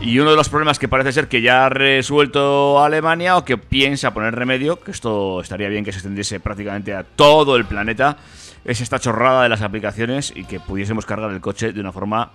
Y 0.00 0.20
uno 0.20 0.30
de 0.30 0.36
los 0.36 0.48
problemas 0.48 0.78
que 0.78 0.88
parece 0.88 1.10
ser 1.10 1.26
que 1.26 1.40
ya 1.40 1.66
ha 1.66 1.68
resuelto 1.68 2.84
Alemania 2.84 3.36
o 3.36 3.44
que 3.44 3.56
piensa 3.56 4.12
poner 4.12 4.34
remedio, 4.34 4.78
que 4.78 4.90
esto 4.90 5.40
estaría 5.40 5.68
bien 5.68 5.84
que 5.84 5.90
se 5.90 5.98
extendiese 5.98 6.38
prácticamente 6.38 6.94
a 6.94 7.02
todo 7.02 7.56
el 7.56 7.64
planeta, 7.64 8.18
es 8.64 8.80
esta 8.80 9.00
chorrada 9.00 9.42
de 9.42 9.48
las 9.48 9.62
aplicaciones 9.62 10.32
y 10.36 10.44
que 10.44 10.60
pudiésemos 10.60 11.06
cargar 11.06 11.30
el 11.30 11.40
coche 11.40 11.72
de 11.72 11.80
una 11.80 11.92
forma 11.92 12.30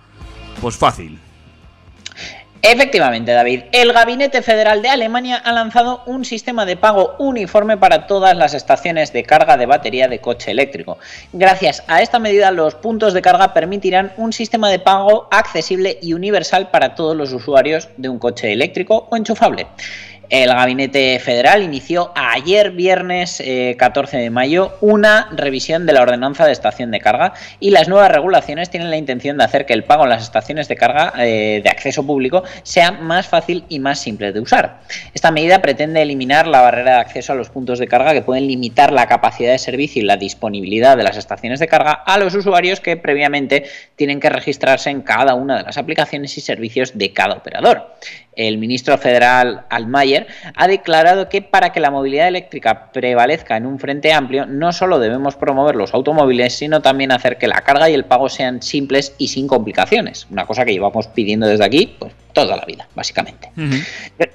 pues 0.60 0.76
fácil. 0.76 1.18
Efectivamente, 2.64 3.32
David, 3.32 3.62
el 3.72 3.92
Gabinete 3.92 4.40
Federal 4.40 4.82
de 4.82 4.88
Alemania 4.88 5.36
ha 5.36 5.50
lanzado 5.50 6.04
un 6.06 6.24
sistema 6.24 6.64
de 6.64 6.76
pago 6.76 7.16
uniforme 7.18 7.76
para 7.76 8.06
todas 8.06 8.36
las 8.36 8.54
estaciones 8.54 9.12
de 9.12 9.24
carga 9.24 9.56
de 9.56 9.66
batería 9.66 10.06
de 10.06 10.20
coche 10.20 10.52
eléctrico. 10.52 10.96
Gracias 11.32 11.82
a 11.88 12.02
esta 12.02 12.20
medida, 12.20 12.52
los 12.52 12.76
puntos 12.76 13.14
de 13.14 13.20
carga 13.20 13.52
permitirán 13.52 14.12
un 14.16 14.32
sistema 14.32 14.70
de 14.70 14.78
pago 14.78 15.26
accesible 15.32 15.98
y 16.00 16.12
universal 16.14 16.70
para 16.70 16.94
todos 16.94 17.16
los 17.16 17.32
usuarios 17.32 17.88
de 17.96 18.08
un 18.08 18.20
coche 18.20 18.52
eléctrico 18.52 19.08
o 19.10 19.16
enchufable. 19.16 19.66
El 20.32 20.48
Gabinete 20.48 21.18
Federal 21.18 21.62
inició 21.62 22.10
ayer 22.14 22.70
viernes 22.70 23.38
eh, 23.44 23.76
14 23.78 24.16
de 24.16 24.30
mayo 24.30 24.72
una 24.80 25.28
revisión 25.30 25.84
de 25.84 25.92
la 25.92 26.00
ordenanza 26.00 26.46
de 26.46 26.52
estación 26.52 26.90
de 26.90 27.00
carga 27.00 27.34
y 27.60 27.68
las 27.68 27.86
nuevas 27.86 28.10
regulaciones 28.10 28.70
tienen 28.70 28.88
la 28.88 28.96
intención 28.96 29.36
de 29.36 29.44
hacer 29.44 29.66
que 29.66 29.74
el 29.74 29.84
pago 29.84 30.04
en 30.04 30.08
las 30.08 30.22
estaciones 30.22 30.68
de 30.68 30.76
carga 30.76 31.12
eh, 31.18 31.60
de 31.62 31.68
acceso 31.68 32.06
público 32.06 32.44
sea 32.62 32.92
más 32.92 33.26
fácil 33.26 33.66
y 33.68 33.78
más 33.78 33.98
simple 33.98 34.32
de 34.32 34.40
usar. 34.40 34.80
Esta 35.12 35.30
medida 35.30 35.60
pretende 35.60 36.00
eliminar 36.00 36.46
la 36.46 36.62
barrera 36.62 36.94
de 36.94 37.00
acceso 37.00 37.34
a 37.34 37.36
los 37.36 37.50
puntos 37.50 37.78
de 37.78 37.86
carga 37.86 38.14
que 38.14 38.22
pueden 38.22 38.46
limitar 38.46 38.90
la 38.90 39.06
capacidad 39.08 39.52
de 39.52 39.58
servicio 39.58 40.00
y 40.00 40.06
la 40.06 40.16
disponibilidad 40.16 40.96
de 40.96 41.02
las 41.02 41.18
estaciones 41.18 41.60
de 41.60 41.68
carga 41.68 41.92
a 41.92 42.16
los 42.16 42.34
usuarios 42.34 42.80
que 42.80 42.96
previamente 42.96 43.64
tienen 43.96 44.18
que 44.18 44.30
registrarse 44.30 44.88
en 44.88 45.02
cada 45.02 45.34
una 45.34 45.58
de 45.58 45.64
las 45.64 45.76
aplicaciones 45.76 46.38
y 46.38 46.40
servicios 46.40 46.96
de 46.96 47.12
cada 47.12 47.34
operador 47.34 47.92
el 48.34 48.58
ministro 48.58 48.96
federal 48.98 49.64
Altmaier 49.68 50.26
ha 50.54 50.66
declarado 50.66 51.28
que 51.28 51.42
para 51.42 51.72
que 51.72 51.80
la 51.80 51.90
movilidad 51.90 52.28
eléctrica 52.28 52.90
prevalezca 52.92 53.56
en 53.56 53.66
un 53.66 53.78
frente 53.78 54.12
amplio, 54.12 54.46
no 54.46 54.72
solo 54.72 54.98
debemos 54.98 55.36
promover 55.36 55.76
los 55.76 55.92
automóviles, 55.94 56.54
sino 56.54 56.80
también 56.80 57.12
hacer 57.12 57.38
que 57.38 57.48
la 57.48 57.60
carga 57.60 57.90
y 57.90 57.94
el 57.94 58.04
pago 58.04 58.28
sean 58.28 58.62
simples 58.62 59.14
y 59.18 59.28
sin 59.28 59.46
complicaciones. 59.46 60.26
Una 60.30 60.46
cosa 60.46 60.64
que 60.64 60.72
llevamos 60.72 61.06
pidiendo 61.08 61.46
desde 61.46 61.64
aquí, 61.64 61.94
pues 61.98 62.12
toda 62.32 62.56
la 62.56 62.64
vida, 62.64 62.88
básicamente. 62.94 63.50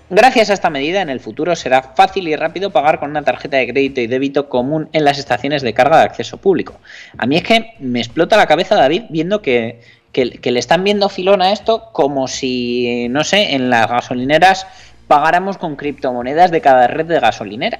Gracias 0.09 0.49
a 0.49 0.53
esta 0.53 0.69
medida, 0.69 1.01
en 1.01 1.09
el 1.09 1.19
futuro 1.19 1.55
será 1.55 1.81
fácil 1.81 2.27
y 2.27 2.35
rápido 2.35 2.69
pagar 2.69 2.99
con 2.99 3.09
una 3.09 3.23
tarjeta 3.23 3.57
de 3.57 3.67
crédito 3.67 4.01
y 4.01 4.07
débito 4.07 4.49
común 4.49 4.89
en 4.93 5.03
las 5.03 5.17
estaciones 5.17 5.61
de 5.63 5.73
carga 5.73 5.97
de 5.97 6.03
acceso 6.03 6.37
público. 6.37 6.79
A 7.17 7.25
mí 7.25 7.37
es 7.37 7.43
que 7.43 7.73
me 7.79 7.99
explota 7.99 8.37
la 8.37 8.45
cabeza, 8.45 8.75
David, 8.75 9.03
viendo 9.09 9.41
que 9.41 9.81
que, 10.11 10.31
que, 10.31 10.51
le 10.51 10.59
están 10.59 10.83
viendo 10.83 11.09
filón 11.09 11.41
a 11.41 11.51
esto 11.51 11.89
como 11.91 12.27
si, 12.27 13.07
no 13.09 13.23
sé, 13.23 13.55
en 13.55 13.69
las 13.69 13.87
gasolineras 13.89 14.67
pagáramos 15.07 15.57
con 15.57 15.75
criptomonedas 15.75 16.51
de 16.51 16.61
cada 16.61 16.87
red 16.87 17.05
de 17.05 17.19
gasolinera. 17.19 17.79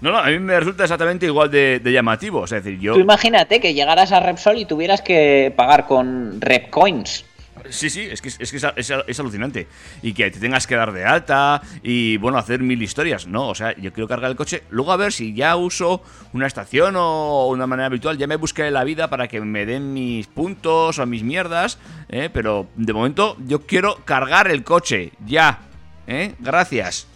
No, 0.00 0.12
no, 0.12 0.18
a 0.18 0.26
mí 0.26 0.38
me 0.38 0.58
resulta 0.58 0.82
exactamente 0.82 1.26
igual 1.26 1.50
de, 1.50 1.80
de 1.80 1.92
llamativo. 1.92 2.44
Es 2.44 2.50
decir, 2.50 2.78
yo. 2.78 2.94
Tú 2.94 3.00
imagínate 3.00 3.60
que 3.60 3.72
llegaras 3.72 4.12
a 4.12 4.20
Repsol 4.20 4.58
y 4.58 4.66
tuvieras 4.66 5.00
que 5.00 5.52
pagar 5.56 5.86
con 5.86 6.40
Repcoins. 6.40 7.24
Sí, 7.70 7.90
sí, 7.90 8.02
es 8.02 8.20
que, 8.20 8.28
es, 8.28 8.50
que 8.50 8.56
es, 8.56 9.20
alucinante. 9.20 9.66
Y 10.02 10.12
que 10.12 10.30
te 10.30 10.38
tengas 10.38 10.66
que 10.66 10.76
dar 10.76 10.92
de 10.92 11.04
alta 11.04 11.62
y, 11.82 12.16
bueno, 12.18 12.38
hacer 12.38 12.60
mil 12.60 12.82
historias. 12.82 13.26
No, 13.26 13.48
o 13.48 13.54
sea, 13.54 13.74
yo 13.76 13.92
quiero 13.92 14.08
cargar 14.08 14.30
el 14.30 14.36
coche. 14.36 14.62
Luego 14.70 14.92
a 14.92 14.96
ver 14.96 15.12
si 15.12 15.34
ya 15.34 15.56
uso 15.56 16.02
una 16.32 16.46
estación 16.46 16.94
o 16.96 17.46
una 17.48 17.66
manera 17.66 17.86
habitual. 17.86 18.18
Ya 18.18 18.26
me 18.26 18.36
buscaré 18.36 18.70
la 18.70 18.84
vida 18.84 19.08
para 19.08 19.28
que 19.28 19.40
me 19.40 19.66
den 19.66 19.92
mis 19.92 20.26
puntos 20.26 20.98
o 20.98 21.06
mis 21.06 21.22
mierdas. 21.22 21.78
¿eh? 22.08 22.30
Pero 22.32 22.68
de 22.76 22.92
momento 22.92 23.36
yo 23.46 23.66
quiero 23.66 24.04
cargar 24.04 24.48
el 24.48 24.62
coche. 24.62 25.12
Ya. 25.24 25.60
¿eh? 26.06 26.34
Gracias. 26.38 27.08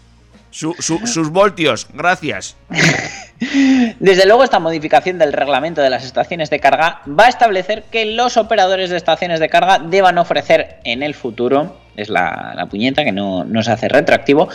Su, 0.51 0.75
su, 0.79 1.07
sus 1.07 1.31
voltios, 1.31 1.87
gracias. 1.93 2.57
Desde 4.01 4.27
luego, 4.27 4.45
esta 4.45 4.59
modificación 4.59 5.19
del 5.19 5.33
reglamento 5.33 5.81
de 5.81 5.91
las 5.91 6.05
estaciones 6.05 6.51
de 6.51 6.61
carga 6.61 7.03
va 7.09 7.27
a 7.27 7.29
establecer 7.29 7.85
que 7.85 8.05
los 8.05 8.37
operadores 8.37 8.91
de 8.91 8.97
estaciones 8.97 9.41
de 9.41 9.49
carga 9.49 9.79
deban 9.79 10.19
ofrecer 10.19 10.79
en 10.85 11.03
el 11.03 11.15
futuro, 11.15 11.77
es 11.97 12.09
la, 12.09 12.53
la 12.57 12.67
puñeta 12.67 13.05
que 13.05 13.13
no, 13.13 13.45
no 13.45 13.63
se 13.63 13.71
hace 13.71 13.89
retroactivo, 13.89 14.49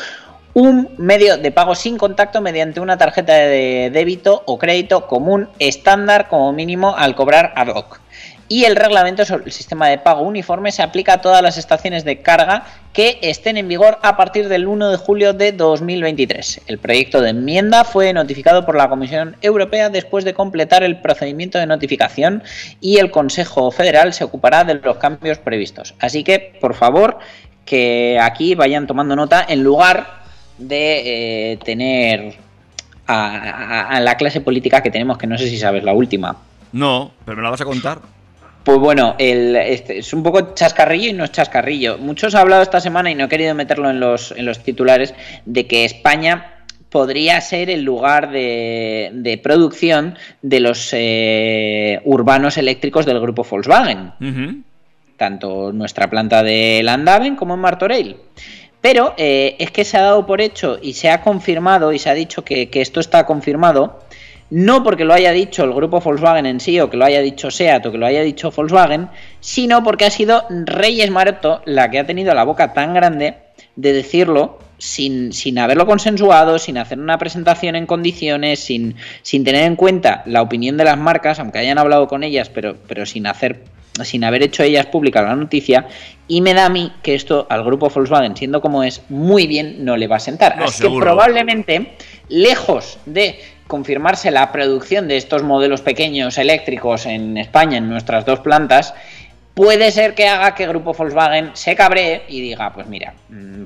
un 0.54 0.90
medio 0.98 1.38
de 1.38 1.52
pago 1.52 1.76
sin 1.76 1.98
contacto 1.98 2.42
mediante 2.42 2.80
una 2.80 2.98
tarjeta 2.98 3.34
de 3.34 3.90
débito 3.92 4.44
o 4.46 4.58
crédito 4.58 5.08
común 5.08 5.50
estándar 5.60 6.30
como 6.30 6.54
mínimo 6.54 6.96
al 6.96 7.16
cobrar 7.16 7.54
ad 7.56 7.68
hoc 7.68 8.00
y 8.48 8.66
el 8.66 8.76
reglamento 8.76 9.26
sobre 9.26 9.46
el 9.46 9.52
sistema 9.52 9.88
de 9.88 9.98
pago 9.98 10.22
uniforme 10.22 10.72
se 10.72 10.84
aplica 10.84 11.14
a 11.14 11.22
todas 11.22 11.42
las 11.42 11.58
estaciones 11.58 12.04
de 12.04 12.22
carga 12.22 12.66
que 12.94 13.18
estén 13.22 13.58
en 13.58 13.68
vigor 13.68 13.98
a 14.04 14.16
partir 14.16 14.48
del 14.48 14.68
1 14.68 14.92
de 14.92 14.98
julio 14.98 15.34
de 15.34 15.52
2023. 15.52 16.62
El 16.68 16.78
proyecto 16.78 17.22
de 17.22 17.32
enmienda 17.32 17.84
fue 17.84 18.14
notificado 18.14 18.66
por 18.66 18.76
la 18.76 18.88
Comisión 18.88 19.36
Europea 19.42 19.90
después 19.90 20.24
de 20.26 20.34
completar 20.34 20.84
el 20.84 21.02
procedimiento 21.02 21.58
de 21.58 21.66
notificación 21.66 22.44
y 22.80 22.98
el 22.98 23.12
Consejo 23.12 23.72
Federal 23.72 24.14
se 24.14 24.24
ocupará 24.24 24.64
de 24.64 24.76
los 24.76 24.98
cambios 24.98 25.40
previstos. 25.40 25.96
Así 26.00 26.24
que, 26.24 26.58
por 26.62 26.76
favor, 26.76 27.18
que 27.66 28.20
aquí 28.22 28.54
vayan 28.54 28.86
tomando 28.86 29.16
nota 29.16 29.44
en 29.48 29.64
lugar 29.64 30.24
de 30.60 31.52
eh, 31.52 31.58
tener 31.58 32.36
a, 33.08 33.28
a, 33.28 33.88
a 33.90 34.00
la 34.00 34.16
clase 34.18 34.40
política 34.40 34.82
que 34.84 34.92
tenemos, 34.92 35.18
que 35.18 35.28
no 35.28 35.38
sé 35.38 35.50
si 35.50 35.58
sabes 35.58 35.84
la 35.84 35.94
última. 35.94 36.38
No, 36.72 37.12
pero 37.26 37.38
me 37.38 37.44
la 37.44 37.50
vas 37.50 37.62
a 37.62 37.66
contar. 37.66 38.15
Pues 38.66 38.80
bueno, 38.80 39.14
el, 39.20 39.56
este, 39.56 40.00
es 40.00 40.12
un 40.12 40.24
poco 40.24 40.56
chascarrillo 40.56 41.10
y 41.10 41.14
no 41.14 41.24
es 41.24 41.32
chascarrillo. 41.32 42.00
Muchos 42.00 42.34
han 42.34 42.42
hablado 42.42 42.64
esta 42.64 42.82
semana 42.82 43.12
y 43.12 43.16
no 43.16 43.26
he 43.26 43.30
querido 43.30 43.54
meterlo 43.54 43.92
en 43.92 44.00
los, 44.00 44.32
en 44.32 44.44
los 44.44 44.58
titulares 44.64 45.14
de 45.46 45.68
que 45.68 45.86
España 45.86 46.66
podría 46.90 47.40
ser 47.42 47.70
el 47.70 47.84
lugar 47.84 48.32
de, 48.32 49.12
de 49.14 49.38
producción 49.38 50.18
de 50.42 50.60
los 50.62 50.90
eh, 50.94 52.02
urbanos 52.06 52.58
eléctricos 52.58 53.06
del 53.06 53.20
grupo 53.20 53.46
Volkswagen, 53.48 54.14
tanto 55.16 55.72
nuestra 55.72 56.10
planta 56.10 56.42
de 56.42 56.82
Landaven 56.84 57.36
como 57.36 57.54
en 57.54 57.60
Martorell. 57.60 58.16
Pero 58.82 59.14
eh, 59.18 59.58
es 59.60 59.70
que 59.70 59.86
se 59.86 59.98
ha 59.98 60.02
dado 60.02 60.26
por 60.26 60.42
hecho 60.42 60.80
y 60.82 60.94
se 60.94 61.12
ha 61.12 61.22
confirmado 61.22 61.94
y 61.94 62.00
se 62.00 62.10
ha 62.10 62.16
dicho 62.16 62.44
que, 62.44 62.70
que 62.70 62.82
esto 62.82 63.00
está 63.00 63.28
confirmado, 63.28 64.00
no 64.50 64.84
porque 64.84 65.06
lo 65.06 65.14
haya 65.14 65.32
dicho 65.32 65.64
el 65.64 65.74
grupo 65.74 66.00
Volkswagen 66.00 66.46
en 66.46 66.60
sí 66.60 66.80
o 66.80 66.90
que 66.90 66.98
lo 66.98 67.06
haya 67.06 67.22
dicho 67.22 67.50
SEAT 67.50 67.86
o 67.86 67.92
que 67.92 67.98
lo 67.98 68.06
haya 68.06 68.22
dicho 68.22 68.52
Volkswagen, 68.52 69.10
sino 69.40 69.84
porque 69.84 70.06
ha 70.06 70.12
sido 70.12 70.46
Reyes 70.50 71.10
Maroto 71.10 71.62
la 71.66 71.90
que 71.90 72.00
ha 72.00 72.06
tenido 72.06 72.34
la 72.34 72.44
boca 72.44 72.74
tan 72.74 72.94
grande 72.94 73.36
de 73.76 73.94
decirlo 73.94 74.60
sin, 74.78 75.34
sin 75.34 75.58
haberlo 75.58 75.86
consensuado, 75.86 76.60
sin 76.60 76.78
hacer 76.78 77.00
una 77.00 77.18
presentación 77.18 77.76
en 77.76 77.86
condiciones, 77.86 78.60
sin, 78.60 78.96
sin 79.22 79.44
tener 79.44 79.64
en 79.64 79.76
cuenta 79.76 80.24
la 80.26 80.42
opinión 80.42 80.78
de 80.78 80.84
las 80.84 80.98
marcas, 80.98 81.40
aunque 81.40 81.60
hayan 81.60 81.78
hablado 81.78 82.08
con 82.08 82.24
ellas, 82.24 82.50
pero, 82.50 82.76
pero 82.88 83.06
sin 83.06 83.28
hacer 83.28 83.64
sin 84.04 84.26
haber 84.26 84.44
hecho 84.44 84.62
ellas 84.62 84.88
pública 84.88 85.22
la 85.22 85.36
noticia, 85.36 85.88
y 86.28 86.42
me 86.42 86.54
da 86.54 86.66
a 86.66 86.70
mí 86.70 86.92
que 87.02 87.16
esto 87.16 87.48
al 87.50 87.64
grupo 87.64 87.90
Volkswagen, 87.90 88.36
siendo 88.36 88.60
como 88.60 88.84
es, 88.84 89.02
muy 89.08 89.48
bien 89.48 89.86
no 89.86 89.96
le 89.96 90.08
va 90.08 90.18
a 90.18 90.20
sentar. 90.20 90.58
No, 90.58 90.66
Así 90.66 90.80
seguro. 90.80 91.00
que 91.00 91.02
probablemente, 91.06 91.94
lejos 92.28 92.98
de 93.06 93.40
confirmarse 93.68 94.32
la 94.32 94.52
producción 94.52 95.08
de 95.08 95.18
estos 95.18 95.44
modelos 95.44 95.82
pequeños 95.82 96.38
eléctricos 96.38 97.06
en 97.06 97.38
España, 97.38 97.78
en 97.78 97.90
nuestras 97.90 98.26
dos 98.26 98.40
plantas, 98.40 98.94
puede 99.54 99.92
ser 99.92 100.14
que 100.14 100.28
haga 100.28 100.54
que 100.54 100.68
Grupo 100.68 100.94
Volkswagen 100.94 101.52
se 101.54 101.76
cabree 101.76 102.24
y 102.28 102.42
diga, 102.42 102.74
pues 102.74 102.88
mira, 102.88 103.14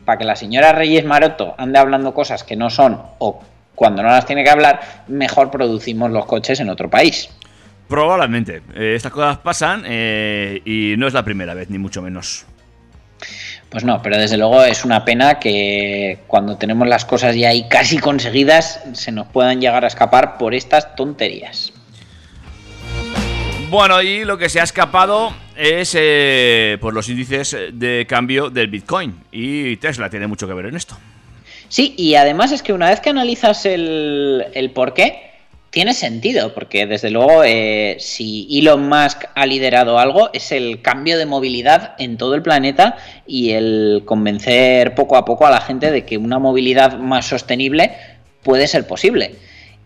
para 0.06 0.18
que 0.18 0.24
la 0.24 0.36
señora 0.36 0.72
Reyes 0.72 1.04
Maroto 1.04 1.56
ande 1.58 1.80
hablando 1.80 2.14
cosas 2.14 2.44
que 2.44 2.56
no 2.56 2.70
son 2.70 3.02
o 3.18 3.42
cuando 3.76 4.04
no 4.04 4.10
las 4.10 4.26
tiene 4.26 4.44
que 4.44 4.50
hablar, 4.50 4.82
mejor 5.08 5.50
producimos 5.50 6.12
los 6.12 6.26
coches 6.26 6.60
en 6.60 6.70
otro 6.70 6.90
país. 6.90 7.30
Probablemente. 7.88 8.62
Eh, 8.76 8.94
estas 8.96 9.12
cosas 9.12 9.38
pasan 9.38 9.84
eh, 9.86 10.62
y 10.66 10.96
no 10.98 11.08
es 11.08 11.14
la 11.14 11.24
primera 11.24 11.54
vez, 11.54 11.70
ni 11.70 11.80
mucho 11.80 12.02
menos. 12.02 12.46
Pues 13.70 13.84
no, 13.84 14.02
pero 14.02 14.18
desde 14.18 14.38
luego 14.38 14.64
es 14.64 14.84
una 14.84 15.06
pena 15.06 15.40
que 15.40 16.20
cuando 16.28 16.58
tenemos 16.58 16.88
las 16.88 17.06
cosas 17.06 17.36
ya 17.36 17.50
ahí 17.50 17.68
casi 17.70 18.00
conseguidas 18.00 18.82
se 18.94 19.12
nos 19.12 19.28
puedan 19.28 19.62
llegar 19.62 19.84
a 19.84 19.88
escapar 19.88 20.38
por 20.40 20.56
estas 20.56 20.96
tonterías. 20.96 21.72
Bueno, 23.70 24.02
y 24.02 24.26
lo 24.26 24.40
que 24.40 24.50
se 24.50 24.60
ha 24.60 24.64
escapado 24.64 25.32
es 25.56 25.96
eh, 25.96 26.80
por 26.82 26.96
los 26.96 27.08
índices 27.10 27.56
de 27.74 28.08
cambio 28.10 28.50
del 28.50 28.68
Bitcoin. 28.68 29.24
Y 29.32 29.78
Tesla 29.78 30.10
tiene 30.10 30.26
mucho 30.26 30.48
que 30.48 30.56
ver 30.56 30.66
en 30.66 30.76
esto. 30.76 30.98
Sí, 31.68 31.94
y 31.96 32.16
además 32.16 32.52
es 32.52 32.64
que 32.64 32.74
una 32.74 32.90
vez 32.90 33.00
que 33.00 33.12
analizas 33.12 33.68
el, 33.68 34.48
el 34.56 34.72
por 34.72 34.96
qué, 34.96 35.29
tiene 35.70 35.94
sentido, 35.94 36.54
porque 36.54 36.88
desde 36.88 37.12
luego 37.12 37.44
eh, 37.44 37.98
si 38.00 38.48
Elon 38.52 38.90
Musk 38.90 39.26
ha 39.36 39.46
liderado 39.46 40.00
algo 40.00 40.30
es 40.34 40.52
el 40.52 40.82
cambio 40.82 41.18
de 41.18 41.26
movilidad 41.26 41.96
en 42.00 42.18
todo 42.18 42.34
el 42.34 42.42
planeta 42.42 42.98
y 43.28 43.52
el 43.52 44.02
convencer 44.06 44.96
poco 44.96 45.16
a 45.16 45.26
poco 45.26 45.46
a 45.46 45.52
la 45.52 45.62
gente 45.62 45.92
de 45.92 46.06
que 46.06 46.18
una 46.18 46.40
movilidad 46.40 46.98
más 46.98 47.28
sostenible 47.28 47.92
puede 48.44 48.68
ser 48.68 48.88
posible. 48.88 49.36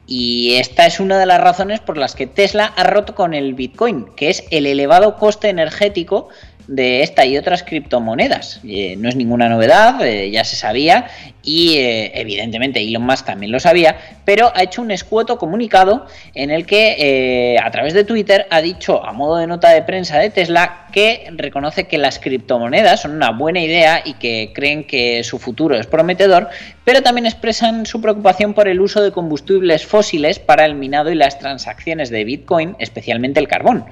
Y 0.05 0.55
esta 0.55 0.85
es 0.85 0.99
una 0.99 1.17
de 1.17 1.25
las 1.25 1.39
razones 1.39 1.79
por 1.79 1.97
las 1.97 2.13
que 2.13 2.27
Tesla 2.27 2.65
ha 2.75 2.83
roto 2.83 3.15
con 3.15 3.33
el 3.33 3.53
Bitcoin, 3.53 4.07
que 4.15 4.29
es 4.29 4.43
el 4.51 4.65
elevado 4.65 5.15
coste 5.15 5.49
energético 5.49 6.27
de 6.67 7.03
esta 7.03 7.25
y 7.25 7.37
otras 7.37 7.63
criptomonedas. 7.63 8.59
Eh, 8.67 8.95
no 8.97 9.09
es 9.09 9.15
ninguna 9.15 9.49
novedad, 9.49 10.05
eh, 10.05 10.31
ya 10.31 10.43
se 10.43 10.55
sabía 10.55 11.07
y 11.43 11.77
eh, 11.77 12.11
evidentemente 12.15 12.79
Elon 12.79 13.03
Musk 13.03 13.25
también 13.25 13.51
lo 13.51 13.59
sabía, 13.59 13.97
pero 14.23 14.51
ha 14.55 14.63
hecho 14.63 14.81
un 14.81 14.91
escueto 14.91 15.37
comunicado 15.37 16.07
en 16.33 16.51
el 16.51 16.65
que 16.65 17.57
a 17.61 17.69
través 17.71 17.93
de 17.93 18.05
Twitter 18.05 18.47
ha 18.49 18.61
dicho 18.61 19.05
a 19.05 19.11
modo 19.11 19.37
de 19.37 19.47
nota 19.47 19.69
de 19.69 19.81
prensa 19.81 20.17
de 20.19 20.29
Tesla 20.29 20.87
que 20.93 21.27
reconoce 21.35 21.87
que 21.87 21.97
las 21.97 22.19
criptomonedas 22.19 23.01
son 23.01 23.11
una 23.11 23.31
buena 23.31 23.59
idea 23.59 24.01
y 24.05 24.13
que 24.13 24.51
creen 24.53 24.85
que 24.85 25.23
su 25.23 25.39
futuro 25.39 25.75
es 25.75 25.87
prometedor, 25.87 26.49
pero 26.85 27.01
también 27.01 27.25
expresan 27.25 27.85
su 27.85 27.99
preocupación 27.99 28.53
por 28.53 28.67
el 28.67 28.79
uso 28.79 29.01
de 29.01 29.11
combustibles 29.11 29.85
fósiles 29.85 30.39
para 30.39 30.65
el 30.65 30.75
minado 30.75 31.11
y 31.11 31.15
las 31.15 31.39
transacciones 31.39 32.09
de 32.09 32.23
Bitcoin, 32.23 32.75
especialmente 32.79 33.39
el 33.39 33.47
carbón. 33.47 33.85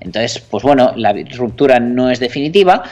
Entonces, 0.00 0.38
pues 0.38 0.62
bueno, 0.62 0.92
la 0.96 1.12
ruptura 1.12 1.80
no 1.80 2.10
es 2.10 2.13
definitiva, 2.18 2.84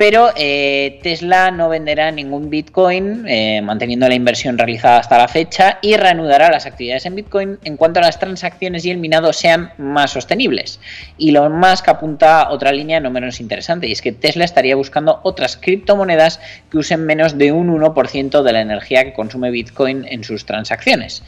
pero 0.00 0.30
eh, 0.34 0.98
Tesla 1.02 1.50
no 1.50 1.68
venderá 1.68 2.10
ningún 2.10 2.48
Bitcoin, 2.48 3.26
eh, 3.28 3.60
manteniendo 3.60 4.08
la 4.08 4.14
inversión 4.14 4.56
realizada 4.56 4.96
hasta 4.96 5.18
la 5.18 5.28
fecha, 5.28 5.78
y 5.82 5.94
reanudará 5.94 6.50
las 6.50 6.64
actividades 6.64 7.04
en 7.04 7.16
Bitcoin 7.16 7.58
en 7.64 7.76
cuanto 7.76 8.00
las 8.00 8.18
transacciones 8.18 8.86
y 8.86 8.90
el 8.90 8.96
minado 8.96 9.34
sean 9.34 9.74
más 9.76 10.12
sostenibles. 10.12 10.80
Y 11.18 11.32
lo 11.32 11.50
más 11.50 11.82
que 11.82 11.90
apunta 11.90 12.40
a 12.40 12.50
otra 12.50 12.72
línea 12.72 12.98
no 12.98 13.10
menos 13.10 13.40
interesante, 13.40 13.88
y 13.88 13.92
es 13.92 14.00
que 14.00 14.12
Tesla 14.12 14.46
estaría 14.46 14.74
buscando 14.74 15.20
otras 15.22 15.58
criptomonedas 15.58 16.40
que 16.70 16.78
usen 16.78 17.04
menos 17.04 17.36
de 17.36 17.52
un 17.52 17.68
1% 17.68 18.42
de 18.42 18.52
la 18.54 18.62
energía 18.62 19.04
que 19.04 19.12
consume 19.12 19.50
Bitcoin 19.50 20.06
en 20.08 20.24
sus 20.24 20.46
transacciones. 20.46 21.22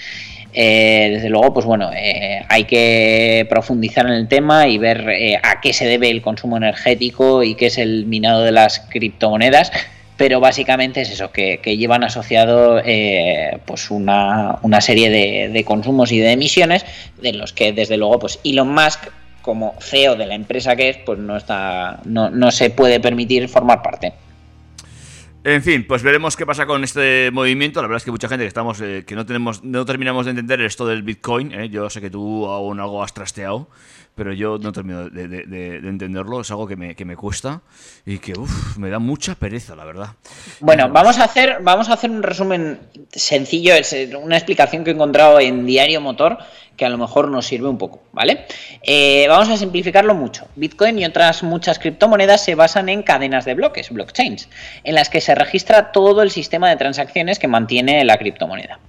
Eh, 0.55 1.11
desde 1.15 1.31
luego, 1.31 1.55
pues 1.55 1.67
bueno, 1.67 1.91
eh, 1.95 2.45
hay 2.49 2.65
que 2.65 3.47
profundizar 3.49 4.07
en 4.07 4.13
el 4.13 4.29
tema 4.29 4.69
y 4.69 4.79
ver 4.79 5.09
eh, 5.09 5.41
a 5.43 5.61
qué 5.61 5.73
se 5.73 5.87
debe 5.87 6.11
el 6.11 6.21
consumo 6.21 6.57
energético 6.57 7.43
y 7.43 7.55
qué 7.55 7.67
es 7.67 7.79
el 7.79 8.07
minado 8.07 8.43
de 8.43 8.53
las 8.53 8.81
criptomonedas. 8.81 9.73
Pero 10.17 10.41
básicamente 10.41 11.01
es 11.01 11.11
eso, 11.11 11.33
que, 11.33 11.59
llevan 11.65 12.05
asociado 12.05 12.81
eh, 12.85 13.59
pues 13.65 13.91
una, 13.91 14.59
una 14.63 14.81
serie 14.81 15.11
de, 15.11 15.49
de 15.49 15.65
consumos 15.65 16.13
y 16.13 16.19
de 16.19 16.33
emisiones 16.33 16.85
de 17.21 17.33
los 17.33 17.53
que 17.53 17.73
desde 17.73 17.97
luego 17.97 18.19
pues 18.19 18.39
Elon 18.45 18.73
Musk 18.73 19.09
como 19.41 19.75
CEO 19.81 20.15
de 20.17 20.27
la 20.27 20.35
empresa 20.35 20.77
que 20.77 20.91
es, 20.91 20.97
pues 20.99 21.19
no 21.19 21.37
está, 21.37 22.01
no, 22.05 22.31
no 22.31 22.51
se 22.51 22.71
puede 22.71 23.01
permitir 23.01 23.49
formar 23.49 23.83
parte. 23.83 24.13
En 25.45 25.61
fin, 25.61 25.85
pues 25.89 26.05
veremos 26.05 26.37
qué 26.37 26.47
pasa 26.47 26.67
con 26.67 26.85
este 26.85 27.31
movimiento. 27.33 27.83
La 27.83 27.89
verdad 27.89 27.97
es 27.97 28.05
que 28.05 28.13
mucha 28.13 28.29
gente 28.29 28.45
que 28.45 28.49
estamos, 28.49 28.81
eh, 28.81 29.03
que 29.05 29.17
no 29.17 29.27
tenemos, 29.27 29.65
no 29.65 29.85
terminamos 29.85 30.27
de 30.27 30.31
entender 30.31 30.61
esto 30.61 30.87
del 30.87 31.03
Bitcoin. 31.03 31.53
eh. 31.53 31.69
Yo 31.69 31.91
sé 31.91 32.01
que 32.01 32.11
tú 32.11 32.47
aún 32.47 32.79
algo 32.79 33.03
has 33.03 33.13
trasteado, 33.13 33.69
pero 34.15 34.33
yo 34.33 34.59
no 34.59 34.73
termino 34.73 35.09
de, 35.09 35.29
de- 35.29 35.47
de- 35.47 35.81
de 35.81 35.89
entenderlo. 35.89 36.41
Es 36.41 36.51
algo 36.51 36.67
que 36.67 36.77
me, 36.77 36.95
que 36.95 37.05
me 37.05 37.17
cuesta 37.17 37.63
y 38.05 38.19
que 38.19 38.33
uf, 38.39 38.77
me 38.77 38.91
da 38.91 38.99
mucha 38.99 39.35
pereza, 39.35 39.75
la 39.75 39.85
verdad. 39.85 40.09
Bueno, 40.61 40.89
vamos 40.91 41.19
a 41.19 41.25
hacer, 41.25 41.59
vamos 41.63 41.89
a 41.89 41.95
hacer 41.95 42.11
un 42.11 42.23
resumen 42.23 42.81
sencillo, 43.11 43.75
es 43.75 43.93
eh, 43.93 44.15
una 44.17 44.37
explicación 44.37 44.85
que 44.85 44.91
he 44.91 44.95
encontrado 44.95 45.41
en 45.41 45.65
Diario 45.67 46.01
Motor 46.01 46.39
que 46.77 46.87
a 46.87 46.89
lo 46.89 46.97
mejor 46.97 47.29
nos 47.29 47.45
sirve 47.47 47.69
un 47.69 47.77
poco, 47.77 48.03
¿vale? 48.13 48.47
Eh, 48.83 49.27
vamos 49.29 49.51
a 49.51 49.59
simplificarlo 49.59 50.15
mucho. 50.15 50.47
Bitcoin 50.57 50.99
y 50.99 51.05
otras 51.05 51.43
muchas 51.43 51.79
criptomonedas 51.79 52.43
se 52.43 52.55
basan 52.55 52.89
en 52.89 53.03
cadenas 53.03 53.45
de 53.45 53.53
bloques, 53.53 53.91
blockchains, 53.91 54.49
en 54.83 54.95
las 54.95 55.11
que 55.11 55.21
se 55.21 55.35
registra 55.35 55.93
todo 55.93 56.23
el 56.23 56.31
sistema 56.31 56.71
de 56.71 56.77
transacciones 56.77 57.39
que 57.39 57.47
mantiene 57.47 58.03
la 58.07 58.17
criptomoneda. 58.17 58.81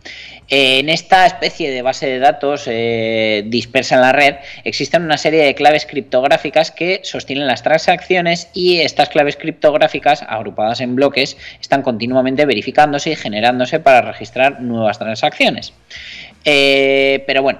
Eh, 0.49 0.79
en 0.79 0.89
esta 0.89 1.25
especie 1.25 1.71
de 1.71 1.81
base 1.81 2.07
de 2.07 2.19
datos 2.19 2.65
eh, 2.67 3.43
dispersa 3.47 3.95
en 3.95 4.01
la 4.01 4.11
red 4.11 4.35
existen 4.63 5.03
una 5.03 5.17
serie 5.17 5.43
de 5.43 5.55
claves 5.55 5.85
criptográficas 5.85 6.71
que 6.71 6.99
sostienen 7.03 7.47
las 7.47 7.63
transacciones 7.63 8.49
y 8.53 8.81
estas 8.81 9.09
claves 9.09 9.37
criptográficas 9.37 10.23
agrupadas 10.27 10.81
en 10.81 10.95
bloques 10.95 11.37
están 11.61 11.81
continuamente 11.81 12.45
verificándose 12.45 13.11
y 13.11 13.15
generándose 13.15 13.79
para 13.79 14.01
registrar 14.01 14.61
nuevas 14.61 14.99
transacciones. 14.99 15.73
Eh, 16.45 17.23
pero 17.25 17.41
bueno, 17.41 17.59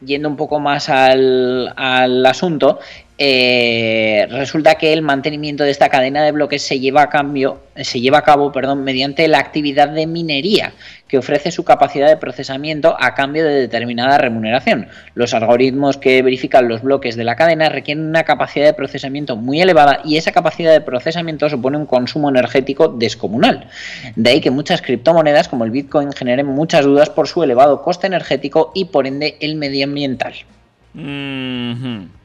yendo 0.00 0.28
un 0.28 0.36
poco 0.36 0.60
más 0.60 0.88
al, 0.88 1.72
al 1.76 2.24
asunto, 2.26 2.78
eh, 3.16 4.26
resulta 4.28 4.74
que 4.74 4.92
el 4.92 5.00
mantenimiento 5.00 5.62
de 5.62 5.70
esta 5.70 5.88
cadena 5.88 6.24
de 6.24 6.32
bloques 6.32 6.62
se 6.62 6.80
lleva 6.80 7.02
a 7.02 7.10
cambio, 7.10 7.60
se 7.76 8.00
lleva 8.00 8.18
a 8.18 8.22
cabo, 8.22 8.50
perdón, 8.50 8.82
mediante 8.82 9.28
la 9.28 9.38
actividad 9.38 9.88
de 9.88 10.08
minería, 10.08 10.72
que 11.06 11.18
ofrece 11.18 11.52
su 11.52 11.62
capacidad 11.62 12.08
de 12.08 12.16
procesamiento 12.16 12.96
a 12.98 13.14
cambio 13.14 13.44
de 13.44 13.54
determinada 13.54 14.18
remuneración. 14.18 14.88
Los 15.14 15.32
algoritmos 15.32 15.96
que 15.96 16.22
verifican 16.22 16.66
los 16.66 16.82
bloques 16.82 17.14
de 17.14 17.22
la 17.22 17.36
cadena 17.36 17.68
requieren 17.68 18.04
una 18.04 18.24
capacidad 18.24 18.64
de 18.66 18.74
procesamiento 18.74 19.36
muy 19.36 19.60
elevada 19.60 20.00
y 20.04 20.16
esa 20.16 20.32
capacidad 20.32 20.72
de 20.72 20.80
procesamiento 20.80 21.48
supone 21.48 21.76
un 21.76 21.86
consumo 21.86 22.30
energético 22.30 22.88
descomunal. 22.88 23.68
De 24.16 24.30
ahí 24.30 24.40
que 24.40 24.50
muchas 24.50 24.82
criptomonedas 24.82 25.46
como 25.46 25.64
el 25.64 25.70
Bitcoin 25.70 26.10
generen 26.12 26.46
muchas 26.46 26.84
dudas 26.84 27.10
por 27.10 27.28
su 27.28 27.44
elevado 27.44 27.80
coste 27.82 28.08
energético 28.08 28.72
y 28.74 28.86
por 28.86 29.06
ende 29.06 29.36
el 29.40 29.54
medioambiental. 29.54 30.34
Mhm. 30.94 32.23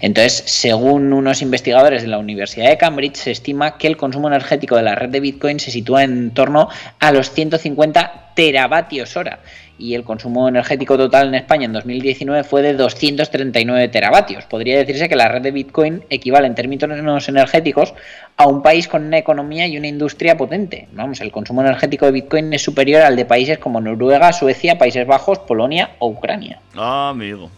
Entonces, 0.00 0.42
según 0.46 1.12
unos 1.12 1.42
investigadores 1.42 2.02
de 2.02 2.08
la 2.08 2.18
Universidad 2.18 2.68
de 2.68 2.78
Cambridge, 2.78 3.16
se 3.16 3.30
estima 3.30 3.78
que 3.78 3.86
el 3.86 3.96
consumo 3.96 4.28
energético 4.28 4.76
de 4.76 4.82
la 4.82 4.94
red 4.94 5.10
de 5.10 5.20
Bitcoin 5.20 5.60
se 5.60 5.70
sitúa 5.70 6.04
en 6.04 6.32
torno 6.32 6.68
a 6.98 7.12
los 7.12 7.30
150 7.30 8.32
teravatios 8.34 9.16
hora 9.16 9.40
y 9.82 9.94
el 9.94 10.04
consumo 10.04 10.48
energético 10.48 10.96
total 10.96 11.28
en 11.28 11.34
España 11.34 11.64
en 11.64 11.72
2019 11.72 12.44
fue 12.44 12.62
de 12.62 12.74
239 12.74 13.88
teravatios. 13.88 14.44
Podría 14.44 14.78
decirse 14.78 15.08
que 15.08 15.16
la 15.16 15.28
red 15.28 15.42
de 15.42 15.50
Bitcoin 15.50 16.04
equivale 16.08 16.46
en 16.46 16.54
términos 16.54 17.28
energéticos 17.28 17.94
a 18.36 18.46
un 18.46 18.62
país 18.62 18.86
con 18.86 19.04
una 19.04 19.18
economía 19.18 19.66
y 19.66 19.76
una 19.76 19.88
industria 19.88 20.36
potente. 20.36 20.88
Vamos, 20.92 21.20
el 21.20 21.32
consumo 21.32 21.62
energético 21.62 22.06
de 22.06 22.12
Bitcoin 22.12 22.52
es 22.52 22.62
superior 22.62 23.02
al 23.02 23.16
de 23.16 23.24
países 23.24 23.58
como 23.58 23.80
Noruega, 23.80 24.32
Suecia, 24.32 24.78
Países 24.78 25.06
Bajos, 25.06 25.40
Polonia 25.40 25.90
o 25.98 26.08
Ucrania. 26.08 26.60
Ah, 26.76 27.08
amigo. 27.10 27.50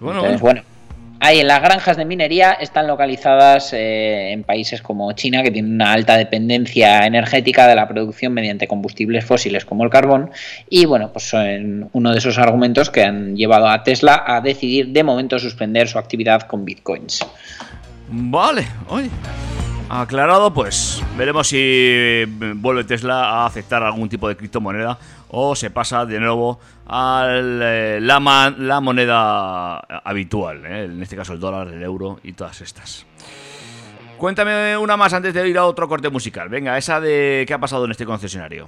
Bueno, 0.00 0.20
Entonces, 0.20 0.40
bueno. 0.40 0.62
Ahí 1.20 1.42
las 1.42 1.60
granjas 1.62 1.96
de 1.96 2.04
minería 2.04 2.52
están 2.52 2.86
localizadas 2.86 3.72
eh, 3.72 4.32
en 4.32 4.44
países 4.44 4.82
como 4.82 5.12
China, 5.12 5.42
que 5.42 5.50
tienen 5.50 5.74
una 5.74 5.92
alta 5.92 6.16
dependencia 6.16 7.06
energética 7.06 7.66
de 7.66 7.74
la 7.74 7.88
producción 7.88 8.32
mediante 8.32 8.68
combustibles 8.68 9.24
fósiles 9.24 9.64
como 9.64 9.84
el 9.84 9.90
carbón. 9.90 10.30
Y 10.68 10.84
bueno, 10.86 11.10
pues 11.12 11.28
son 11.28 11.88
uno 11.92 12.12
de 12.12 12.18
esos 12.18 12.38
argumentos 12.38 12.90
que 12.90 13.04
han 13.04 13.36
llevado 13.36 13.68
a 13.68 13.82
Tesla 13.82 14.24
a 14.26 14.40
decidir 14.40 14.88
de 14.88 15.04
momento 15.04 15.38
suspender 15.38 15.88
su 15.88 15.98
actividad 15.98 16.42
con 16.42 16.64
bitcoins. 16.64 17.24
Vale, 18.08 18.66
oye. 18.88 19.10
Aclarado, 19.90 20.52
pues 20.52 21.02
veremos 21.16 21.48
si 21.48 22.24
vuelve 22.56 22.84
Tesla 22.84 23.24
a 23.24 23.46
aceptar 23.46 23.82
algún 23.82 24.08
tipo 24.10 24.28
de 24.28 24.36
criptomoneda 24.36 24.98
o 25.30 25.54
se 25.54 25.70
pasa 25.70 26.06
de 26.06 26.18
nuevo 26.20 26.58
a 26.86 27.26
la, 27.30 28.20
ma- 28.20 28.54
la 28.56 28.80
moneda 28.80 29.78
habitual, 29.78 30.64
¿eh? 30.66 30.84
en 30.84 31.02
este 31.02 31.16
caso 31.16 31.32
el 31.34 31.40
dólar, 31.40 31.68
el 31.68 31.82
euro 31.82 32.18
y 32.22 32.32
todas 32.32 32.60
estas. 32.60 33.06
Cuéntame 34.16 34.76
una 34.76 34.96
más 34.96 35.12
antes 35.12 35.32
de 35.32 35.48
ir 35.48 35.58
a 35.58 35.64
otro 35.66 35.88
corte 35.88 36.08
musical. 36.10 36.48
Venga, 36.48 36.76
esa 36.76 37.00
de 37.00 37.44
qué 37.46 37.54
ha 37.54 37.58
pasado 37.58 37.84
en 37.84 37.92
este 37.92 38.04
concesionario. 38.04 38.66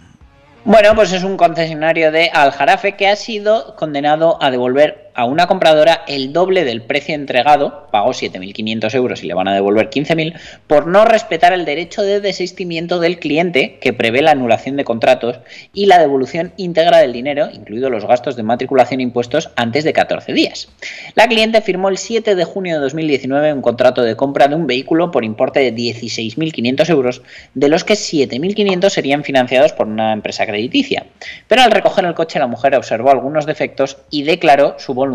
Bueno, 0.65 0.95
pues 0.95 1.11
es 1.13 1.25
un 1.25 1.37
concesionario 1.37 2.13
de 2.13 2.29
Aljarafe 2.31 2.93
que 2.93 3.09
ha 3.09 3.17
sido 3.17 3.75
condenado 3.77 4.41
a 4.43 4.51
devolver 4.51 5.10
a 5.21 5.27
una 5.27 5.47
compradora 5.47 6.03
el 6.09 6.33
doble 6.33 6.65
del 6.65 6.81
precio 6.81 7.15
entregado, 7.15 7.89
pagó 7.91 8.13
7.500 8.13 8.95
euros 8.95 9.23
y 9.23 9.27
le 9.27 9.35
van 9.35 9.49
a 9.49 9.55
devolver 9.55 9.91
15.000, 9.91 10.33
por 10.67 10.87
no 10.87 11.05
respetar 11.05 11.53
el 11.53 11.67
derecho 11.67 12.01
de 12.01 12.21
desistimiento 12.21 13.01
del 13.01 13.19
cliente 13.19 13.79
que 13.83 13.93
prevé 13.93 14.23
la 14.23 14.31
anulación 14.31 14.79
de 14.79 14.85
contratos 14.85 15.41
y 15.75 15.85
la 15.85 15.99
devolución 15.99 16.55
íntegra 16.57 16.97
del 16.99 17.13
dinero, 17.13 17.51
incluidos 17.53 17.91
los 17.91 18.07
gastos 18.07 18.35
de 18.35 18.45
matriculación 18.45 19.01
e 19.01 19.03
impuestos, 19.03 19.51
antes 19.57 19.85
de 19.85 19.93
14 19.93 20.33
días. 20.33 20.69
La 21.15 21.29
cliente 21.29 21.61
firmó 21.61 21.91
el 21.91 21.99
7 21.99 22.35
de 22.35 22.45
junio 22.45 22.77
de 22.77 22.81
2019 22.81 23.53
un 23.53 23.61
contrato 23.61 24.03
de 24.03 24.17
compra 24.17 24.49
de 24.49 24.55
un 24.55 24.67
vehículo 24.67 25.11
por 25.11 25.27
importe 25.27 25.61
de 25.61 25.75
16.500 25.75 26.89
euros, 26.89 27.21
de 27.53 27.69
los 27.69 27.85
que 27.85 27.93
7.500 27.93 28.89
serían 28.89 29.23
financiados 29.23 29.75
por 29.75 29.87
una 29.87 30.15
empresa 30.15 30.47
crediticia. 30.47 31.05
Pero 31.47 31.61
al 31.61 31.73
recoger 31.73 32.07
el 32.07 32.15
coche 32.15 32.39
la 32.39 32.47
mujer 32.47 32.75
observó 32.75 33.11
algunos 33.11 33.45
defectos 33.45 33.99
y 34.09 34.23
declaró 34.23 34.77
su 34.79 34.95
voluntad 34.95 35.10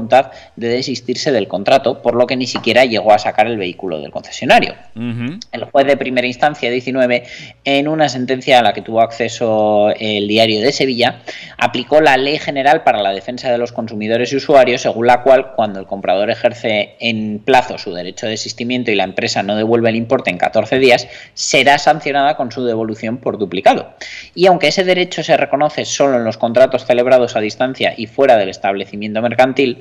de 0.55 0.67
desistirse 0.67 1.31
del 1.31 1.47
contrato, 1.47 2.01
por 2.01 2.15
lo 2.15 2.27
que 2.27 2.35
ni 2.35 2.47
siquiera 2.47 2.85
llegó 2.85 3.13
a 3.13 3.19
sacar 3.19 3.47
el 3.47 3.57
vehículo 3.57 3.99
del 3.99 4.11
concesionario. 4.11 4.75
El 4.95 5.65
juez 5.65 5.87
de 5.87 5.97
primera 5.97 6.27
instancia 6.27 6.69
19, 6.69 7.23
en 7.63 7.87
una 7.87 8.09
sentencia 8.09 8.59
a 8.59 8.63
la 8.63 8.73
que 8.73 8.81
tuvo 8.81 9.01
acceso 9.01 9.89
el 9.99 10.27
diario 10.27 10.61
de 10.61 10.71
Sevilla, 10.71 11.21
aplicó 11.57 12.01
la 12.01 12.17
Ley 12.17 12.39
General 12.39 12.83
para 12.83 13.01
la 13.01 13.11
Defensa 13.11 13.51
de 13.51 13.57
los 13.57 13.71
Consumidores 13.71 14.31
y 14.31 14.37
Usuarios, 14.37 14.81
según 14.81 15.07
la 15.07 15.21
cual, 15.23 15.53
cuando 15.55 15.79
el 15.79 15.85
comprador 15.85 16.29
ejerce 16.29 16.95
en 16.99 17.39
plazo 17.39 17.77
su 17.77 17.93
derecho 17.93 18.25
de 18.25 18.33
desistimiento 18.33 18.91
y 18.91 18.95
la 18.95 19.03
empresa 19.03 19.43
no 19.43 19.55
devuelve 19.55 19.89
el 19.89 19.95
importe 19.95 20.29
en 20.29 20.37
14 20.37 20.79
días, 20.79 21.07
será 21.33 21.77
sancionada 21.77 22.35
con 22.35 22.51
su 22.51 22.63
devolución 22.65 23.17
por 23.17 23.37
duplicado. 23.37 23.93
Y 24.33 24.47
aunque 24.47 24.67
ese 24.67 24.83
derecho 24.83 25.23
se 25.23 25.37
reconoce 25.37 25.85
solo 25.85 26.17
en 26.17 26.23
los 26.23 26.37
contratos 26.37 26.85
celebrados 26.85 27.35
a 27.35 27.41
distancia 27.41 27.93
y 27.95 28.07
fuera 28.07 28.37
del 28.37 28.49
establecimiento 28.49 29.21
mercantil, 29.21 29.74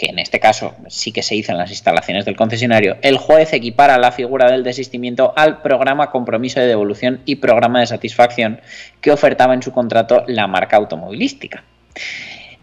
que 0.00 0.06
en 0.06 0.18
este 0.18 0.40
caso 0.40 0.74
sí 0.88 1.12
que 1.12 1.22
se 1.22 1.34
hizo 1.34 1.52
en 1.52 1.58
las 1.58 1.70
instalaciones 1.70 2.24
del 2.24 2.34
concesionario, 2.34 2.96
el 3.02 3.18
juez 3.18 3.52
equipara 3.52 3.98
la 3.98 4.12
figura 4.12 4.50
del 4.50 4.64
desistimiento 4.64 5.34
al 5.36 5.60
programa 5.60 6.10
compromiso 6.10 6.58
de 6.58 6.66
devolución 6.66 7.20
y 7.26 7.36
programa 7.36 7.80
de 7.80 7.86
satisfacción 7.86 8.62
que 9.02 9.10
ofertaba 9.10 9.52
en 9.52 9.62
su 9.62 9.72
contrato 9.72 10.24
la 10.26 10.46
marca 10.46 10.78
automovilística. 10.78 11.64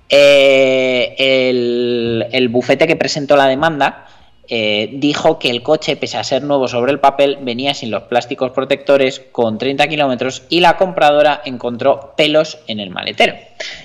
Eh, 0.10 1.16
el, 1.20 2.26
el 2.32 2.48
bufete 2.50 2.88
que 2.88 2.96
presentó 2.96 3.36
la 3.36 3.48
demanda 3.48 4.08
eh, 4.50 4.90
dijo 4.94 5.40
que 5.40 5.50
el 5.50 5.62
coche, 5.62 5.98
pese 5.98 6.18
a 6.18 6.24
ser 6.24 6.44
nuevo 6.44 6.68
sobre 6.68 6.92
el 6.92 7.00
papel, 7.00 7.38
venía 7.42 7.74
sin 7.74 7.92
los 7.92 8.04
plásticos 8.04 8.52
protectores 8.52 9.22
con 9.32 9.58
30 9.58 9.88
kilómetros 9.88 10.44
y 10.50 10.62
la 10.62 10.78
compradora 10.78 11.42
encontró 11.44 12.14
pelos 12.16 12.60
en 12.68 12.80
el 12.80 12.90
maletero. 12.90 13.36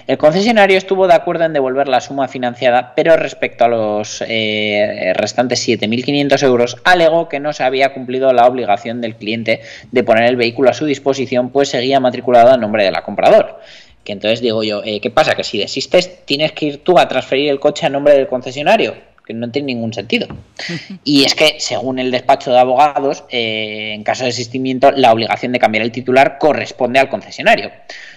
El 0.06 0.18
concesionario 0.18 0.78
estuvo 0.78 1.08
de 1.08 1.14
acuerdo 1.14 1.44
en 1.44 1.52
devolver 1.52 1.88
la 1.88 2.00
suma 2.00 2.28
financiada, 2.28 2.92
pero 2.94 3.16
respecto 3.16 3.64
a 3.64 3.68
los 3.68 4.22
eh, 4.26 5.12
restantes 5.16 5.66
7.500 5.66 6.42
euros, 6.44 6.76
alegó 6.84 7.28
que 7.28 7.40
no 7.40 7.52
se 7.52 7.64
había 7.64 7.92
cumplido 7.92 8.32
la 8.32 8.46
obligación 8.46 9.00
del 9.00 9.16
cliente 9.16 9.60
de 9.90 10.04
poner 10.04 10.24
el 10.24 10.36
vehículo 10.36 10.70
a 10.70 10.74
su 10.74 10.86
disposición, 10.86 11.50
pues 11.50 11.70
seguía 11.70 11.98
matriculado 12.00 12.50
a 12.50 12.56
nombre 12.56 12.84
de 12.84 12.92
la 12.92 13.02
compradora. 13.02 13.58
Que 14.04 14.12
entonces 14.12 14.40
digo 14.40 14.62
yo, 14.62 14.82
eh, 14.84 15.00
¿qué 15.00 15.10
pasa? 15.10 15.34
Que 15.34 15.44
si 15.44 15.58
desistes, 15.58 16.24
tienes 16.24 16.52
que 16.52 16.66
ir 16.66 16.84
tú 16.84 16.98
a 16.98 17.08
transferir 17.08 17.50
el 17.50 17.60
coche 17.60 17.86
a 17.86 17.88
nombre 17.88 18.14
del 18.14 18.26
concesionario 18.26 19.11
que 19.32 19.38
no 19.38 19.50
tiene 19.50 19.66
ningún 19.66 19.92
sentido. 19.92 20.28
Y 21.04 21.24
es 21.24 21.34
que, 21.34 21.56
según 21.58 21.98
el 21.98 22.10
despacho 22.10 22.52
de 22.52 22.58
abogados, 22.58 23.24
eh, 23.30 23.92
en 23.94 24.04
caso 24.04 24.24
de 24.24 24.28
desistimiento, 24.28 24.92
la 24.92 25.12
obligación 25.12 25.52
de 25.52 25.58
cambiar 25.58 25.82
el 25.82 25.92
titular 25.92 26.38
corresponde 26.38 26.98
al 26.98 27.08
concesionario. 27.08 27.70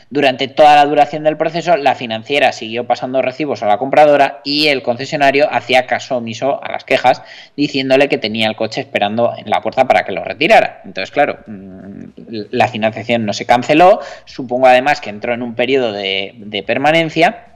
Durante 0.10 0.48
toda 0.48 0.76
la 0.76 0.86
duración 0.86 1.24
del 1.24 1.36
proceso, 1.36 1.78
la 1.78 1.96
financiera 1.96 2.52
siguió 2.52 2.86
pasando 2.86 3.22
recibos 3.22 3.64
a 3.64 3.68
la 3.68 3.78
compradora 3.78 4.42
y 4.44 4.68
el 4.68 4.84
concesionario 4.84 5.52
hacía 5.52 5.88
caso 5.88 6.18
omiso 6.18 6.64
a 6.64 6.72
las 6.72 6.84
quejas, 6.84 7.24
diciéndole 7.58 8.08
que 8.08 8.20
tenía 8.20 8.48
el 8.48 8.56
coche 8.56 8.82
esperando 8.82 9.34
en 9.36 9.50
la 9.50 9.62
puerta 9.62 9.88
para 9.88 10.06
que 10.06 10.12
lo 10.12 10.24
retirara. 10.24 10.82
Entonces, 10.86 11.12
claro, 11.12 11.40
mm, 11.48 12.04
la 12.52 12.68
financiación 12.68 13.26
no 13.26 13.34
se 13.34 13.46
canceló, 13.46 14.00
supongo 14.26 14.68
además 14.68 15.02
que 15.02 15.10
entró 15.10 15.34
en 15.34 15.42
un 15.42 15.56
periodo 15.56 15.92
de, 15.92 16.34
de 16.38 16.62
permanencia 16.62 17.56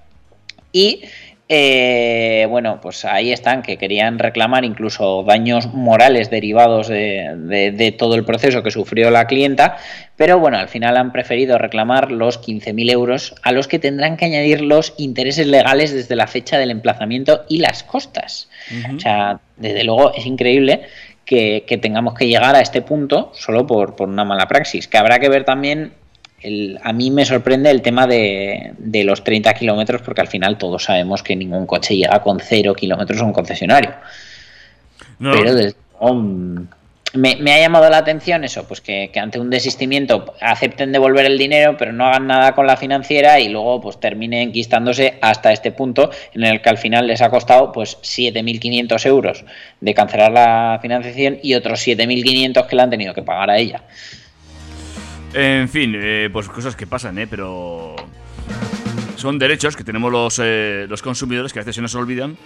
y 0.72 1.04
eh, 1.52 2.46
bueno, 2.48 2.80
pues 2.80 3.06
ahí 3.06 3.32
están, 3.32 3.64
que 3.64 3.78
querían 3.78 4.20
reclamar 4.20 4.64
incluso 4.64 5.24
daños 5.24 5.74
morales 5.74 6.30
derivados 6.30 6.88
de, 6.88 7.34
de, 7.36 7.72
de, 7.72 7.92
todo 7.92 8.14
el 8.14 8.24
proceso 8.24 8.62
que 8.62 8.70
sufrió 8.70 9.10
la 9.10 9.26
clienta, 9.26 9.78
pero 10.16 10.38
bueno, 10.38 10.60
al 10.60 10.70
final 10.70 10.96
han 10.96 11.12
preferido 11.12 11.58
reclamar 11.58 12.12
los 12.12 12.40
15.000 12.40 12.92
euros 12.92 13.34
a 13.42 13.52
los 13.52 13.68
que 13.68 13.80
tendrán 13.80 14.16
que 14.16 14.26
añadir 14.26 14.62
los 14.62 14.94
intereses 14.98 15.48
legales 15.48 15.92
desde 15.92 16.16
la 16.16 16.28
fecha 16.28 16.60
del 16.60 16.70
emplazamiento 16.70 17.42
y 17.50 17.58
las 17.58 17.82
costas. 17.82 18.48
Uh 18.70 18.76
-huh. 18.76 18.98
O 18.98 19.00
sea, 19.00 19.40
desde 19.58 19.84
luego 19.84 20.14
es 20.14 20.28
increíble 20.28 20.82
que, 21.26 21.64
que, 21.66 21.80
tengamos 21.80 22.14
que 22.14 22.28
llegar 22.28 22.56
a 22.56 22.62
este 22.62 22.84
punto 22.84 23.32
solo 23.34 23.66
por, 23.66 23.96
por 23.96 24.08
una 24.08 24.24
mala 24.24 24.48
praxis, 24.48 24.88
que 24.88 25.00
habrá 25.00 25.18
que 25.18 25.30
ver 25.30 25.46
también 25.46 25.94
el, 26.42 26.80
a 26.84 26.94
mí 26.94 27.12
me 27.12 27.26
sorprende 27.26 27.70
el 27.70 27.82
tema 27.82 28.08
de, 28.08 28.74
de 28.78 29.04
los 29.04 29.24
30 29.24 29.54
kilómetros, 29.54 30.02
porque 30.02 30.22
al 30.22 30.28
final 30.28 30.58
todos 30.58 30.84
sabemos 30.84 31.24
que 31.24 31.36
ningún 31.36 31.66
coche 31.66 31.96
llega 31.96 32.22
con 32.22 32.40
0 32.40 32.74
kilómetros 32.76 33.22
a 33.22 33.26
un 33.26 33.34
concesionario. 33.34 33.92
No. 35.20 35.32
Pero 35.34 35.54
desde, 35.54 35.76
oh, 36.00 36.14
me, 37.14 37.38
me, 37.38 37.54
ha 37.54 37.60
llamado 37.60 37.90
la 37.90 37.98
atención 37.98 38.44
eso, 38.44 38.68
pues 38.68 38.82
que, 38.82 39.10
que, 39.12 39.20
ante 39.20 39.40
un 39.40 39.50
desistimiento 39.50 40.36
acepten 40.42 40.92
devolver 40.92 41.26
el 41.26 41.38
dinero, 41.38 41.76
pero 41.78 41.92
no 41.92 42.06
hagan 42.06 42.28
nada 42.28 42.54
con 42.54 42.68
la 42.68 42.78
financiera 42.78 43.40
y 43.40 43.50
luego 43.50 43.82
pues 43.82 44.00
terminen 44.00 44.50
enquistándose 44.50 45.18
hasta 45.22 45.52
este 45.52 45.72
punto 45.72 46.12
en 46.34 46.44
el 46.44 46.62
que 46.62 46.70
al 46.70 46.78
final 46.78 47.08
les 47.08 47.22
ha 47.22 47.30
costado 47.30 47.72
pues 47.72 47.98
7.500 48.02 49.06
euros 49.08 49.44
de 49.82 49.94
cancelar 49.94 50.32
la 50.32 50.80
financiación 50.82 51.40
y 51.42 51.56
otros 51.56 51.86
7.500 51.86 52.68
que 52.68 52.76
le 52.76 52.82
han 52.82 52.90
tenido 52.90 53.14
que 53.14 53.24
pagar 53.24 53.50
a 53.50 53.58
ella. 53.58 53.84
En 55.34 55.70
fin, 55.70 55.94
eh, 55.96 56.30
pues 56.32 56.48
cosas 56.48 56.76
que 56.76 56.88
pasan, 56.88 57.18
¿eh? 57.20 57.28
Pero 57.28 57.96
son 59.16 59.38
derechos 59.38 59.76
que 59.76 59.84
tenemos 59.84 60.12
los, 60.12 60.40
eh, 60.42 60.86
los 60.90 61.02
consumidores 61.02 61.54
que 61.54 61.60
a 61.60 61.62
veces 61.62 61.76
se 61.76 61.82
nos 61.82 61.94
olvidan, 61.96 62.38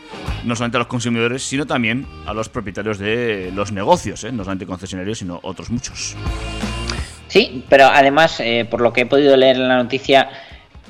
no 0.44 0.56
solamente 0.56 0.78
a 0.78 0.80
los 0.80 0.88
consumidores, 0.88 1.44
sino 1.44 1.66
también 1.66 2.08
a 2.26 2.34
los 2.34 2.50
propietarios 2.50 2.98
de 2.98 3.52
los 3.54 3.72
negocios, 3.72 4.24
¿eh? 4.24 4.32
no 4.32 4.44
solamente 4.44 4.66
concesionarios, 4.66 5.20
sino 5.20 5.40
otros 5.44 5.70
muchos. 5.70 6.16
Sí, 7.28 7.64
pero 7.68 7.86
además, 7.86 8.40
eh, 8.40 8.66
por 8.70 8.82
lo 8.82 8.94
que 8.94 9.02
he 9.02 9.06
podido 9.06 9.36
leer 9.38 9.56
en 9.56 9.68
la 9.68 9.78
noticia, 9.78 10.30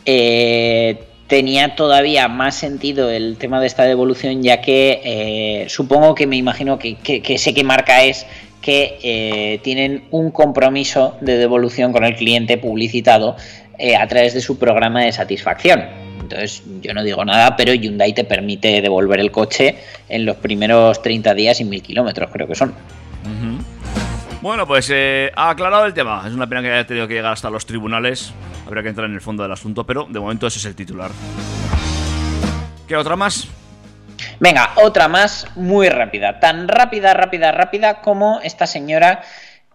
eh, 0.06 1.04
tenía 1.28 1.76
todavía 1.76 2.28
más 2.28 2.56
sentido 2.56 3.10
el 3.10 3.38
tema 3.38 3.62
de 3.62 3.68
esta 3.68 3.84
devolución, 3.84 4.44
ya 4.44 4.60
que 4.60 5.02
eh, 5.04 5.70
supongo 5.70 6.16
que 6.16 6.28
me 6.28 6.36
imagino 6.36 6.78
que, 6.78 7.38
sé 7.38 7.54
qué 7.54 7.64
marca 7.64 8.04
es 8.04 8.26
que 8.64 8.98
eh, 9.04 9.60
tienen 9.62 10.06
un 10.10 10.32
compromiso 10.32 11.18
de 11.20 11.38
devolución 11.38 11.92
con 11.92 12.06
el 12.06 12.16
cliente 12.16 12.58
publicitado 12.58 13.36
eh, 13.78 13.98
a 13.98 14.08
través 14.08 14.34
de 14.34 14.40
su 14.42 14.58
programa 14.58 15.02
de 15.02 15.12
satisfacción. 15.12 15.84
Entonces 16.22 16.64
yo 16.82 16.94
no 16.94 17.04
digo 17.04 17.26
nada, 17.26 17.58
pero 17.58 17.74
Hyundai 17.74 18.14
te 18.14 18.24
permite 18.24 18.82
devolver 18.82 19.20
el 19.20 19.32
coche 19.32 19.76
en 20.08 20.26
los 20.26 20.38
primeros 20.38 21.02
30 21.02 21.34
días 21.34 21.60
y 21.60 21.66
1000 21.66 21.84
kilómetros, 21.84 22.30
creo 22.32 22.48
que 22.48 22.56
son. 22.56 22.74
Bueno, 24.42 24.66
pues 24.66 24.90
eh, 24.94 25.30
ha 25.36 25.50
aclarado 25.50 25.86
el 25.86 25.94
tema. 25.94 26.24
Es 26.26 26.34
una 26.34 26.48
pena 26.48 26.62
que 26.62 26.72
haya 26.72 26.88
tenido 26.88 27.08
que 27.08 27.16
llegar 27.16 27.34
hasta 27.34 27.50
los 27.50 27.66
tribunales. 27.66 28.34
Habría 28.66 28.82
que 28.82 28.90
entrar 28.90 29.10
en 29.10 29.14
el 29.14 29.22
fondo 29.22 29.44
del 29.44 29.52
asunto, 29.52 29.86
pero 29.86 30.08
de 30.10 30.20
momento 30.20 30.48
ese 30.48 30.60
es 30.60 30.66
el 30.66 30.76
titular. 30.76 31.12
¿Qué 32.88 32.96
otra 32.96 33.18
más? 33.18 33.48
Venga, 34.40 34.72
otra 34.76 35.08
más 35.08 35.48
muy 35.56 35.90
rápida. 35.90 36.40
Tan 36.40 36.68
rápida, 36.68 37.14
rápida, 37.14 37.52
rápida 37.52 38.02
como 38.02 38.40
esta 38.42 38.68
señora 38.68 39.22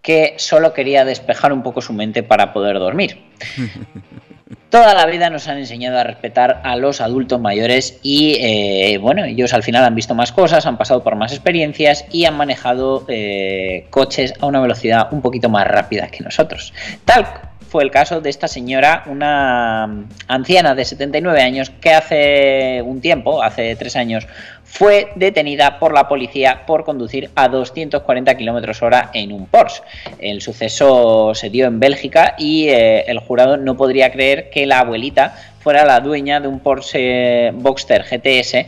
que 0.01 0.35
solo 0.37 0.73
quería 0.73 1.05
despejar 1.05 1.51
un 1.51 1.63
poco 1.63 1.81
su 1.81 1.93
mente 1.93 2.23
para 2.23 2.53
poder 2.53 2.79
dormir. 2.79 3.21
Toda 4.69 4.93
la 4.93 5.07
vida 5.07 5.31
nos 5.31 5.47
han 5.47 5.57
enseñado 5.57 5.97
a 5.97 6.03
respetar 6.03 6.61
a 6.63 6.75
los 6.75 7.01
adultos 7.01 7.41
mayores 7.41 7.99
y 8.03 8.35
eh, 8.39 8.99
bueno, 8.99 9.25
ellos 9.25 9.53
al 9.53 9.63
final 9.63 9.83
han 9.83 9.95
visto 9.95 10.13
más 10.13 10.31
cosas, 10.31 10.67
han 10.67 10.77
pasado 10.77 11.03
por 11.03 11.15
más 11.15 11.31
experiencias 11.31 12.05
y 12.11 12.25
han 12.25 12.37
manejado 12.37 13.03
eh, 13.07 13.87
coches 13.89 14.33
a 14.39 14.45
una 14.45 14.61
velocidad 14.61 15.07
un 15.11 15.21
poquito 15.21 15.49
más 15.49 15.67
rápida 15.67 16.07
que 16.07 16.23
nosotros. 16.23 16.71
Tal 17.03 17.25
fue 17.69 17.83
el 17.83 17.91
caso 17.91 18.19
de 18.19 18.29
esta 18.31 18.47
señora, 18.47 19.03
una 19.05 20.05
anciana 20.27 20.73
de 20.73 20.85
79 20.85 21.41
años 21.41 21.69
que 21.69 21.91
hace 21.91 22.81
un 22.81 22.99
tiempo, 22.99 23.43
hace 23.43 23.75
tres 23.75 23.95
años, 23.95 24.27
fue 24.63 25.09
detenida 25.15 25.77
por 25.77 25.93
la 25.93 26.07
policía 26.07 26.65
por 26.65 26.83
conducir 26.83 27.29
a 27.35 27.47
240 27.47 28.35
kilómetros 28.37 28.81
hora 28.81 29.11
en 29.13 29.31
un 29.31 29.45
Porsche. 29.45 29.83
El 30.19 30.41
suceso 30.41 31.33
se 31.35 31.49
dio 31.49 31.67
en 31.67 31.79
Bélgica 31.79 32.35
y 32.37 32.69
eh, 32.69 33.05
el 33.07 33.19
jurado 33.19 33.57
no 33.57 33.77
podría 33.77 34.11
creer 34.11 34.49
que 34.49 34.65
la 34.65 34.79
abuelita 34.79 35.35
fuera 35.59 35.85
la 35.85 35.99
dueña 35.99 36.39
de 36.39 36.47
un 36.47 36.59
Porsche 36.59 37.51
Boxster 37.51 38.03
GTS 38.03 38.65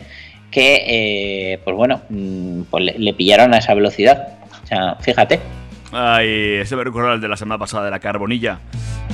que, 0.52 0.84
eh, 0.86 1.60
pues 1.64 1.76
bueno, 1.76 2.02
mm, 2.10 2.64
pues 2.70 2.84
le 2.98 3.14
pillaron 3.14 3.54
a 3.54 3.58
esa 3.58 3.74
velocidad. 3.74 4.36
O 4.64 4.68
sea, 4.68 4.96
fíjate. 5.00 5.61
Ay, 5.92 6.56
ese 6.62 6.76
me 6.76 6.84
recuerda 6.84 7.14
al 7.14 7.22
de 7.22 7.28
la 7.28 7.38
semana 7.38 7.60
pasada 7.60 7.86
de 7.86 7.92
la 7.92 8.00
carbonilla. 8.00 8.60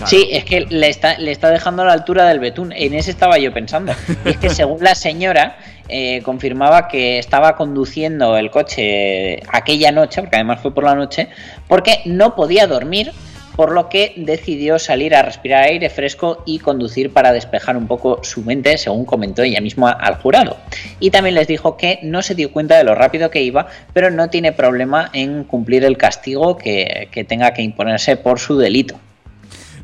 Sí, 0.05 0.29
es 0.31 0.45
que 0.45 0.61
le 0.61 0.89
está, 0.89 1.17
le 1.17 1.31
está 1.31 1.49
dejando 1.49 1.81
a 1.81 1.85
la 1.85 1.93
altura 1.93 2.27
del 2.27 2.39
betún. 2.39 2.71
En 2.71 2.93
ese 2.93 3.09
estaba 3.11 3.39
yo 3.39 3.51
pensando. 3.51 3.93
Y 4.25 4.29
es 4.29 4.37
que 4.37 4.49
según 4.49 4.83
la 4.83 4.93
señora 4.93 5.57
eh, 5.89 6.21
confirmaba 6.23 6.87
que 6.87 7.17
estaba 7.17 7.55
conduciendo 7.55 8.37
el 8.37 8.51
coche 8.51 9.41
aquella 9.51 9.91
noche, 9.91 10.21
porque 10.21 10.35
además 10.35 10.59
fue 10.61 10.73
por 10.73 10.83
la 10.83 10.95
noche, 10.95 11.29
porque 11.67 12.01
no 12.05 12.35
podía 12.35 12.67
dormir, 12.67 13.11
por 13.57 13.71
lo 13.71 13.89
que 13.89 14.13
decidió 14.15 14.77
salir 14.77 15.15
a 15.15 15.23
respirar 15.23 15.63
aire 15.63 15.89
fresco 15.89 16.43
y 16.45 16.59
conducir 16.59 17.11
para 17.11 17.33
despejar 17.33 17.75
un 17.75 17.87
poco 17.87 18.19
su 18.23 18.43
mente, 18.43 18.77
según 18.77 19.03
comentó 19.03 19.41
ella 19.41 19.59
misma 19.59 19.91
al 19.91 20.15
jurado. 20.17 20.57
Y 20.99 21.09
también 21.09 21.33
les 21.33 21.47
dijo 21.47 21.75
que 21.75 21.99
no 22.03 22.21
se 22.21 22.35
dio 22.35 22.51
cuenta 22.51 22.77
de 22.77 22.83
lo 22.83 22.93
rápido 22.93 23.31
que 23.31 23.41
iba, 23.41 23.65
pero 23.93 24.11
no 24.11 24.29
tiene 24.29 24.51
problema 24.51 25.09
en 25.11 25.43
cumplir 25.43 25.83
el 25.83 25.97
castigo 25.97 26.55
que, 26.55 27.09
que 27.11 27.23
tenga 27.23 27.51
que 27.53 27.63
imponerse 27.63 28.15
por 28.15 28.39
su 28.39 28.59
delito. 28.59 28.99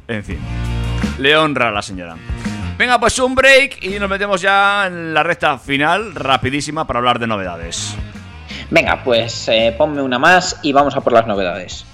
En 0.08 0.24
fin, 0.24 0.38
le 1.18 1.36
honra 1.36 1.70
a 1.70 1.72
la 1.72 1.82
señora. 1.82 2.16
Venga, 2.78 3.00
pues 3.00 3.18
un 3.18 3.34
break 3.34 3.84
y 3.84 3.98
nos 4.00 4.10
metemos 4.10 4.40
ya 4.40 4.86
en 4.86 5.16
la 5.16 5.24
recta 5.24 5.58
final, 5.58 6.14
rapidísima, 6.14 6.86
para 6.86 7.00
hablar 7.00 7.18
de 7.18 7.26
novedades. 7.26 7.96
Venga, 8.70 9.04
pues 9.04 9.48
eh, 9.48 9.74
ponme 9.76 10.04
una 10.04 10.20
más 10.20 10.60
y 10.62 10.74
vamos 10.74 10.96
a 10.96 11.02
por 11.02 11.14
las 11.14 11.26
novedades. 11.26 11.86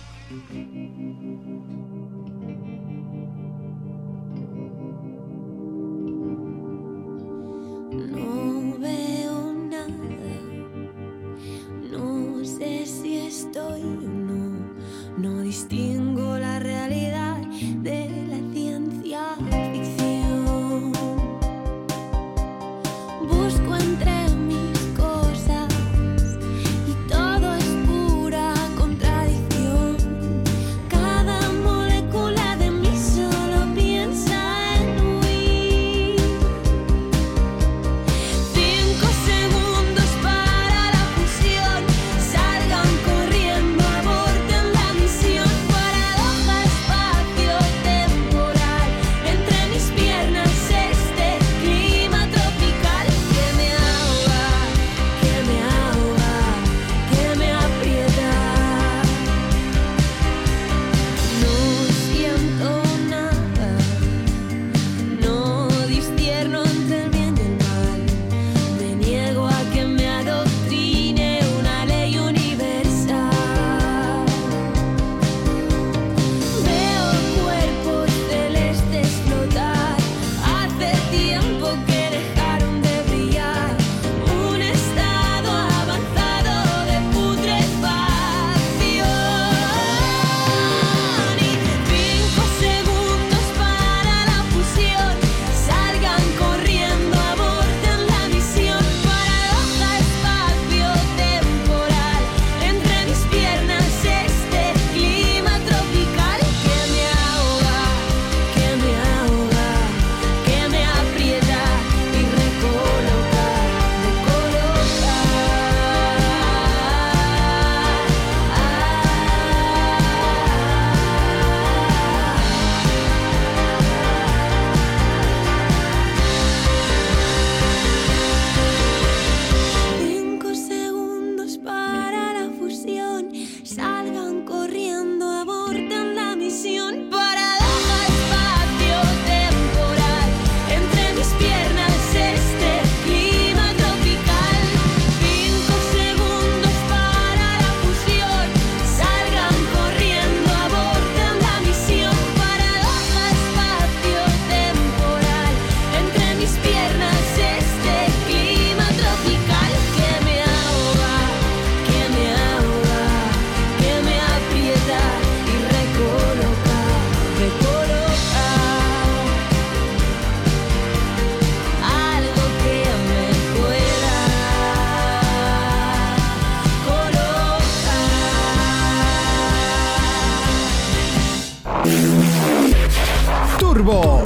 Turbo 183.60 184.24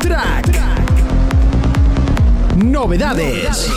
Track. 0.00 0.60
Novedades. 2.56 3.72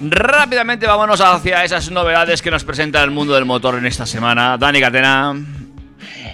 Rápidamente 0.00 0.86
vámonos 0.86 1.20
hacia 1.20 1.64
esas 1.64 1.90
novedades 1.90 2.42
que 2.42 2.50
nos 2.50 2.64
presenta 2.64 3.02
el 3.02 3.10
mundo 3.10 3.34
del 3.34 3.44
motor 3.44 3.76
en 3.76 3.86
esta 3.86 4.04
semana. 4.04 4.58
Dani 4.58 4.80
Catena. 4.80 5.34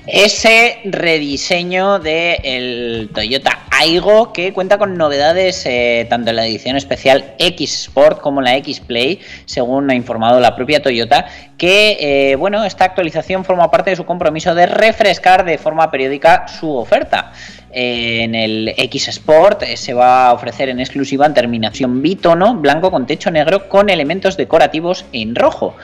Ese 0.07 0.81
rediseño 0.85 1.99
del 1.99 2.43
de 2.43 3.11
Toyota 3.13 3.68
Aigo 3.81 4.33
que 4.33 4.53
cuenta 4.53 4.77
con 4.77 4.99
novedades 4.99 5.65
eh, 5.65 6.05
tanto 6.11 6.31
en 6.31 6.37
la 6.37 6.45
edición 6.45 6.75
especial 6.75 7.37
X 7.39 7.83
Sport 7.83 8.21
como 8.21 8.41
en 8.41 8.47
la 8.47 8.57
X 8.57 8.81
Play, 8.81 9.21
según 9.45 9.89
ha 9.89 9.95
informado 9.95 10.41
la 10.41 10.57
propia 10.57 10.83
Toyota, 10.83 11.27
que 11.57 11.97
eh, 12.01 12.35
bueno, 12.35 12.65
esta 12.65 12.87
actualización 12.87 13.45
forma 13.45 13.71
parte 13.71 13.91
de 13.91 13.97
su 13.97 14.05
compromiso 14.05 14.53
de 14.57 14.67
refrescar 14.67 15.45
de 15.45 15.59
forma 15.59 15.93
periódica 15.93 16.49
su 16.49 16.75
oferta. 16.75 17.31
Eh, 17.71 18.25
en 18.25 18.35
el 18.35 18.75
X 18.77 19.07
Sport 19.07 19.63
se 19.63 19.95
va 19.95 20.27
a 20.27 20.33
ofrecer 20.33 20.71
en 20.71 20.81
exclusiva 20.81 21.25
en 21.27 21.35
terminación 21.35 22.03
bitono, 22.03 22.55
blanco 22.55 22.91
con 22.91 23.07
techo 23.07 23.31
negro 23.31 23.69
con 23.69 23.91
elementos 23.91 24.37
decorativos 24.37 25.05
en 25.13 25.37
rojo. 25.37 25.77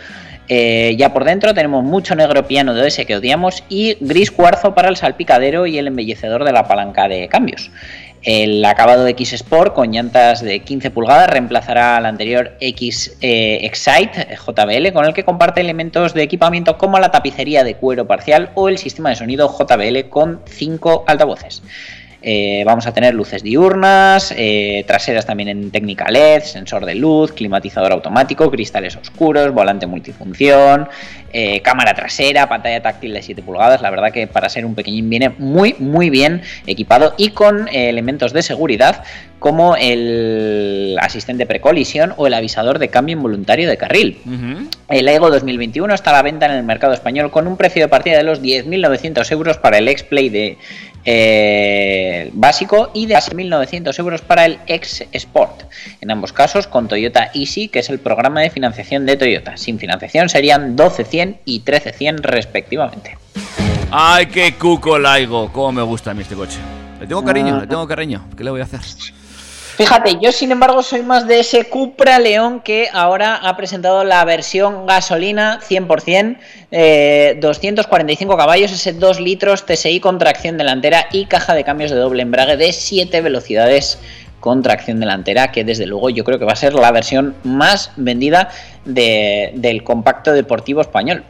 Eh, 0.48 0.94
ya 0.98 1.12
por 1.12 1.24
dentro 1.24 1.54
tenemos 1.54 1.84
mucho 1.84 2.14
negro 2.14 2.46
piano 2.46 2.74
de 2.74 2.86
ese 2.86 3.06
que 3.06 3.16
odiamos 3.16 3.64
y 3.68 3.96
gris 4.00 4.30
cuarzo 4.30 4.74
para 4.74 4.88
el 4.88 4.96
salpicadero 4.96 5.66
y 5.66 5.78
el 5.78 5.86
embellecedor 5.86 6.44
de 6.44 6.52
la 6.52 6.68
palanca 6.68 7.08
de 7.08 7.28
cambios. 7.28 7.70
El 8.22 8.64
acabado 8.64 9.06
X 9.06 9.34
Sport 9.34 9.74
con 9.74 9.92
llantas 9.92 10.40
de 10.40 10.60
15 10.60 10.90
pulgadas 10.90 11.28
reemplazará 11.28 11.98
al 11.98 12.06
anterior 12.06 12.56
X 12.58 13.18
eh, 13.20 13.60
Excite 13.62 14.38
JBL 14.46 14.92
con 14.94 15.04
el 15.04 15.12
que 15.12 15.24
comparte 15.24 15.60
elementos 15.60 16.14
de 16.14 16.22
equipamiento 16.22 16.78
como 16.78 16.98
la 16.98 17.10
tapicería 17.10 17.64
de 17.64 17.74
cuero 17.76 18.06
parcial 18.06 18.50
o 18.54 18.70
el 18.70 18.78
sistema 18.78 19.10
de 19.10 19.16
sonido 19.16 19.54
JBL 19.54 20.08
con 20.08 20.40
5 20.46 21.04
altavoces. 21.06 21.62
Eh, 22.26 22.62
vamos 22.64 22.86
a 22.86 22.94
tener 22.94 23.14
luces 23.14 23.42
diurnas, 23.42 24.32
eh, 24.34 24.82
traseras 24.86 25.26
también 25.26 25.50
en 25.50 25.70
técnica 25.70 26.10
LED, 26.10 26.42
sensor 26.44 26.86
de 26.86 26.94
luz, 26.94 27.32
climatizador 27.32 27.92
automático, 27.92 28.50
cristales 28.50 28.96
oscuros, 28.96 29.52
volante 29.52 29.86
multifunción, 29.86 30.88
eh, 31.34 31.60
cámara 31.60 31.92
trasera, 31.92 32.48
pantalla 32.48 32.80
táctil 32.80 33.12
de 33.12 33.20
7 33.20 33.42
pulgadas. 33.42 33.82
La 33.82 33.90
verdad 33.90 34.10
que 34.10 34.26
para 34.26 34.48
ser 34.48 34.64
un 34.64 34.74
pequeñín 34.74 35.10
viene 35.10 35.34
muy, 35.36 35.76
muy 35.78 36.08
bien 36.08 36.40
equipado 36.66 37.12
y 37.18 37.30
con 37.30 37.68
elementos 37.68 38.32
de 38.32 38.40
seguridad 38.40 39.04
como 39.38 39.76
el 39.76 40.96
asistente 41.02 41.44
precolisión 41.44 42.14
o 42.16 42.26
el 42.26 42.32
avisador 42.32 42.78
de 42.78 42.88
cambio 42.88 43.16
involuntario 43.16 43.68
de 43.68 43.76
carril. 43.76 44.16
El 44.88 45.06
Ego 45.06 45.28
2021 45.28 45.92
está 45.92 46.08
a 46.08 46.14
la 46.14 46.22
venta 46.22 46.46
en 46.46 46.52
el 46.52 46.62
mercado 46.62 46.94
español 46.94 47.30
con 47.30 47.46
un 47.46 47.58
precio 47.58 47.82
de 47.82 47.88
partida 47.88 48.16
de 48.16 48.22
los 48.22 48.40
10.900 48.40 49.30
euros 49.32 49.58
para 49.58 49.76
el 49.76 49.88
X-Play 49.88 50.30
de 50.30 50.56
eh, 51.04 52.30
básico 52.32 52.90
y 52.94 53.06
de 53.06 53.14
1.900 53.14 53.98
euros 53.98 54.22
para 54.22 54.46
el 54.46 54.58
X 54.66 55.04
Sport. 55.12 55.64
En 56.00 56.10
ambos 56.10 56.32
casos 56.32 56.66
con 56.66 56.88
Toyota 56.88 57.30
Easy, 57.34 57.68
que 57.68 57.80
es 57.80 57.90
el 57.90 57.98
programa 57.98 58.40
de 58.40 58.50
financiación 58.50 59.06
de 59.06 59.16
Toyota. 59.16 59.56
Sin 59.56 59.78
financiación 59.78 60.28
serían 60.28 60.76
12.100 60.76 61.38
y 61.44 61.62
13.100 61.62 62.18
respectivamente. 62.18 63.18
Ay, 63.90 64.26
qué 64.26 64.54
cuco 64.54 64.98
laigo. 64.98 65.52
Cómo 65.52 65.72
me 65.72 65.82
gusta 65.82 66.10
a 66.10 66.14
mí 66.14 66.22
este 66.22 66.34
coche. 66.34 66.58
Le 67.00 67.06
tengo 67.06 67.24
cariño, 67.24 67.60
le 67.60 67.66
tengo 67.66 67.86
cariño. 67.86 68.26
¿Qué 68.36 68.44
le 68.44 68.50
voy 68.50 68.60
a 68.60 68.64
hacer? 68.64 68.80
Fíjate, 69.76 70.18
yo 70.20 70.30
sin 70.30 70.52
embargo 70.52 70.84
soy 70.84 71.02
más 71.02 71.26
de 71.26 71.40
ese 71.40 71.64
Cupra 71.64 72.20
León 72.20 72.60
que 72.60 72.88
ahora 72.92 73.34
ha 73.34 73.56
presentado 73.56 74.04
la 74.04 74.24
versión 74.24 74.86
gasolina 74.86 75.58
100%, 75.68 76.36
eh, 76.70 77.36
245 77.40 78.36
caballos, 78.36 78.70
ese 78.70 78.92
2 78.92 79.18
litros 79.18 79.66
TSI 79.66 79.98
con 79.98 80.18
tracción 80.18 80.58
delantera 80.58 81.06
y 81.10 81.26
caja 81.26 81.54
de 81.54 81.64
cambios 81.64 81.90
de 81.90 81.96
doble 81.96 82.22
embrague 82.22 82.56
de 82.56 82.72
7 82.72 83.20
velocidades 83.20 83.98
con 84.38 84.62
tracción 84.62 85.00
delantera, 85.00 85.50
que 85.50 85.64
desde 85.64 85.86
luego 85.86 86.08
yo 86.10 86.22
creo 86.22 86.38
que 86.38 86.44
va 86.44 86.52
a 86.52 86.56
ser 86.56 86.74
la 86.74 86.92
versión 86.92 87.34
más 87.42 87.90
vendida 87.96 88.50
de- 88.84 89.52
del 89.56 89.82
compacto 89.82 90.32
deportivo 90.32 90.82
español. 90.82 91.24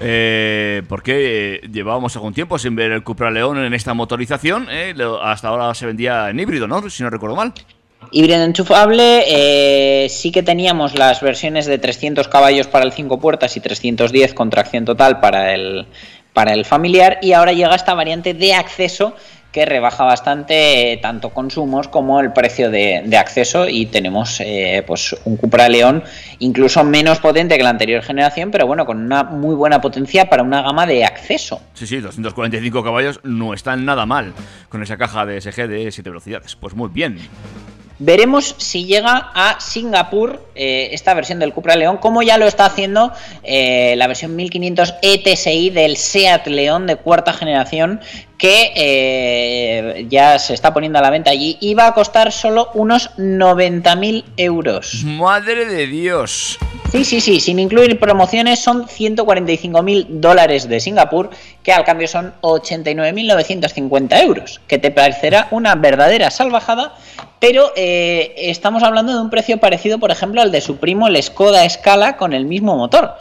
Eh, 0.00 0.82
porque 0.88 1.60
llevábamos 1.70 2.16
algún 2.16 2.34
tiempo 2.34 2.58
sin 2.58 2.74
ver 2.74 2.92
el 2.92 3.02
Cupra 3.02 3.30
León 3.30 3.58
en 3.58 3.74
esta 3.74 3.94
motorización. 3.94 4.68
eh, 4.70 4.94
hasta 5.22 5.48
ahora 5.48 5.74
se 5.74 5.86
vendía 5.86 6.30
en 6.30 6.40
híbrido, 6.40 6.66
¿no? 6.66 6.88
Si 6.88 7.02
no 7.02 7.10
recuerdo 7.10 7.36
mal. 7.36 7.52
Híbrido 8.10 8.42
enchufable, 8.42 9.24
eh, 9.26 10.08
sí 10.08 10.30
que 10.30 10.42
teníamos 10.42 10.96
las 10.96 11.20
versiones 11.20 11.66
de 11.66 11.78
300 11.78 12.28
caballos 12.28 12.66
para 12.66 12.84
el 12.84 12.92
5 12.92 13.18
puertas 13.18 13.56
y 13.56 13.60
310 13.60 14.34
con 14.34 14.50
tracción 14.50 14.84
total 14.84 15.20
para 15.20 15.54
el, 15.54 15.86
para 16.32 16.52
el 16.52 16.64
familiar 16.64 17.18
y 17.22 17.32
ahora 17.32 17.52
llega 17.52 17.74
esta 17.74 17.94
variante 17.94 18.34
de 18.34 18.54
acceso 18.54 19.14
que 19.54 19.64
rebaja 19.64 20.02
bastante 20.02 20.92
eh, 20.92 20.96
tanto 20.96 21.30
consumos 21.30 21.86
como 21.86 22.18
el 22.18 22.32
precio 22.32 22.72
de, 22.72 23.04
de 23.06 23.16
acceso 23.16 23.68
y 23.68 23.86
tenemos 23.86 24.40
eh, 24.40 24.82
pues 24.84 25.14
un 25.24 25.36
Cupra 25.36 25.68
León 25.68 26.02
incluso 26.40 26.82
menos 26.82 27.20
potente 27.20 27.56
que 27.56 27.62
la 27.62 27.70
anterior 27.70 28.02
generación 28.02 28.50
pero 28.50 28.66
bueno 28.66 28.84
con 28.84 28.98
una 28.98 29.22
muy 29.22 29.54
buena 29.54 29.80
potencia 29.80 30.28
para 30.28 30.42
una 30.42 30.60
gama 30.60 30.86
de 30.86 31.04
acceso. 31.04 31.60
Sí, 31.72 31.86
sí, 31.86 32.00
245 32.00 32.82
caballos 32.82 33.20
no 33.22 33.54
están 33.54 33.84
nada 33.84 34.06
mal 34.06 34.32
con 34.68 34.82
esa 34.82 34.96
caja 34.96 35.24
de 35.24 35.40
SG 35.40 35.68
de 35.68 35.92
7 35.92 36.10
velocidades. 36.10 36.56
Pues 36.56 36.74
muy 36.74 36.88
bien. 36.88 37.20
Veremos 38.00 38.56
si 38.58 38.86
llega 38.86 39.30
a 39.34 39.60
Singapur 39.60 40.44
eh, 40.56 40.88
esta 40.92 41.14
versión 41.14 41.38
del 41.38 41.52
Cupra 41.52 41.76
León, 41.76 41.98
como 41.98 42.22
ya 42.22 42.38
lo 42.38 42.46
está 42.46 42.66
haciendo 42.66 43.12
eh, 43.44 43.94
la 43.96 44.08
versión 44.08 44.34
1500 44.34 44.94
ETSI 45.00 45.70
del 45.70 45.96
Seat 45.96 46.48
León 46.48 46.88
de 46.88 46.96
cuarta 46.96 47.32
generación, 47.32 48.00
que 48.38 48.72
eh, 48.74 50.06
ya 50.08 50.38
se 50.38 50.54
está 50.54 50.74
poniendo 50.74 50.98
a 50.98 51.02
la 51.02 51.10
venta 51.10 51.30
allí 51.30 51.56
y 51.60 51.74
va 51.74 51.86
a 51.86 51.94
costar 51.94 52.32
solo 52.32 52.70
unos 52.74 53.10
90.000 53.16 54.24
euros. 54.36 55.04
Madre 55.04 55.66
de 55.66 55.86
Dios. 55.86 56.58
Sí, 56.90 57.04
sí, 57.04 57.20
sí, 57.20 57.40
sin 57.40 57.58
incluir 57.58 57.98
promociones 57.98 58.60
son 58.60 58.86
145.000 58.86 60.06
dólares 60.08 60.68
de 60.68 60.78
Singapur, 60.80 61.30
que 61.62 61.72
al 61.72 61.84
cambio 61.84 62.06
son 62.06 62.34
89.950 62.40 64.22
euros, 64.22 64.60
que 64.68 64.78
te 64.78 64.90
parecerá 64.90 65.48
una 65.50 65.74
verdadera 65.74 66.30
salvajada, 66.30 66.94
pero 67.40 67.72
eh, 67.76 68.34
estamos 68.36 68.82
hablando 68.82 69.12
de 69.12 69.20
un 69.20 69.30
precio 69.30 69.58
parecido, 69.58 69.98
por 69.98 70.10
ejemplo, 70.10 70.40
al 70.40 70.52
de 70.52 70.60
su 70.60 70.76
primo, 70.76 71.08
el 71.08 71.20
Skoda 71.22 71.68
Scala, 71.68 72.16
con 72.16 72.32
el 72.32 72.44
mismo 72.44 72.76
motor. 72.76 73.14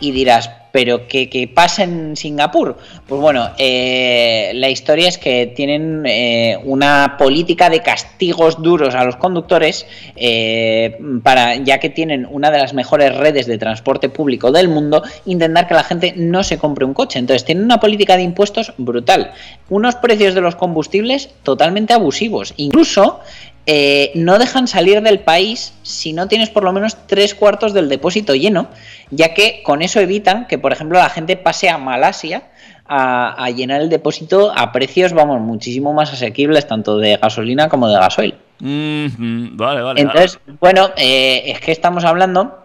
Y 0.00 0.12
dirás, 0.12 0.50
¿pero 0.72 1.06
qué, 1.08 1.28
qué 1.28 1.48
pasa 1.48 1.84
en 1.84 2.16
Singapur? 2.16 2.76
Pues 3.06 3.20
bueno, 3.20 3.50
eh, 3.58 4.52
la 4.54 4.68
historia 4.68 5.08
es 5.08 5.18
que 5.18 5.46
tienen 5.54 6.04
eh, 6.06 6.58
una 6.64 7.16
política 7.18 7.70
de 7.70 7.80
castigos 7.80 8.62
duros 8.62 8.94
a 8.94 9.04
los 9.04 9.16
conductores, 9.16 9.86
eh, 10.16 10.98
para, 11.22 11.56
ya 11.56 11.78
que 11.78 11.90
tienen 11.90 12.26
una 12.30 12.50
de 12.50 12.58
las 12.58 12.74
mejores 12.74 13.16
redes 13.16 13.46
de 13.46 13.58
transporte 13.58 14.08
público 14.08 14.52
del 14.52 14.68
mundo, 14.68 15.02
intentar 15.26 15.66
que 15.66 15.74
la 15.74 15.84
gente 15.84 16.14
no 16.16 16.42
se 16.44 16.58
compre 16.58 16.84
un 16.84 16.94
coche. 16.94 17.18
Entonces, 17.18 17.44
tienen 17.44 17.64
una 17.64 17.80
política 17.80 18.16
de 18.16 18.22
impuestos 18.22 18.72
brutal. 18.78 19.32
Unos 19.68 19.96
precios 19.96 20.34
de 20.34 20.40
los 20.40 20.56
combustibles 20.56 21.30
totalmente 21.42 21.92
abusivos. 21.92 22.54
Incluso 22.56 23.20
eh, 23.66 24.10
no 24.14 24.38
dejan 24.38 24.66
salir 24.66 25.02
del 25.02 25.20
país 25.20 25.74
si 25.82 26.12
no 26.12 26.28
tienes 26.28 26.50
por 26.50 26.64
lo 26.64 26.72
menos 26.72 26.96
tres 27.06 27.34
cuartos 27.34 27.72
del 27.72 27.88
depósito 27.88 28.34
lleno, 28.34 28.68
ya 29.10 29.34
que 29.34 29.62
con 29.62 29.82
eso 29.82 30.00
evitan 30.00 30.46
que, 30.46 30.58
por 30.58 30.72
ejemplo, 30.72 30.98
la 30.98 31.10
gente 31.10 31.36
pase 31.36 31.68
a 31.68 31.78
Malasia 31.78 32.44
a, 32.86 33.44
a 33.44 33.50
llenar 33.50 33.80
el 33.80 33.88
depósito 33.88 34.52
a 34.56 34.72
precios, 34.72 35.12
vamos, 35.12 35.40
muchísimo 35.40 35.92
más 35.92 36.12
asequibles, 36.12 36.66
tanto 36.66 36.98
de 36.98 37.16
gasolina 37.16 37.68
como 37.68 37.88
de 37.88 37.98
gasoil. 37.98 38.34
Vale, 38.60 39.82
vale. 39.82 40.00
Entonces, 40.00 40.38
bueno, 40.60 40.90
eh, 40.96 41.42
es 41.46 41.60
que 41.60 41.72
estamos 41.72 42.04
hablando 42.04 42.58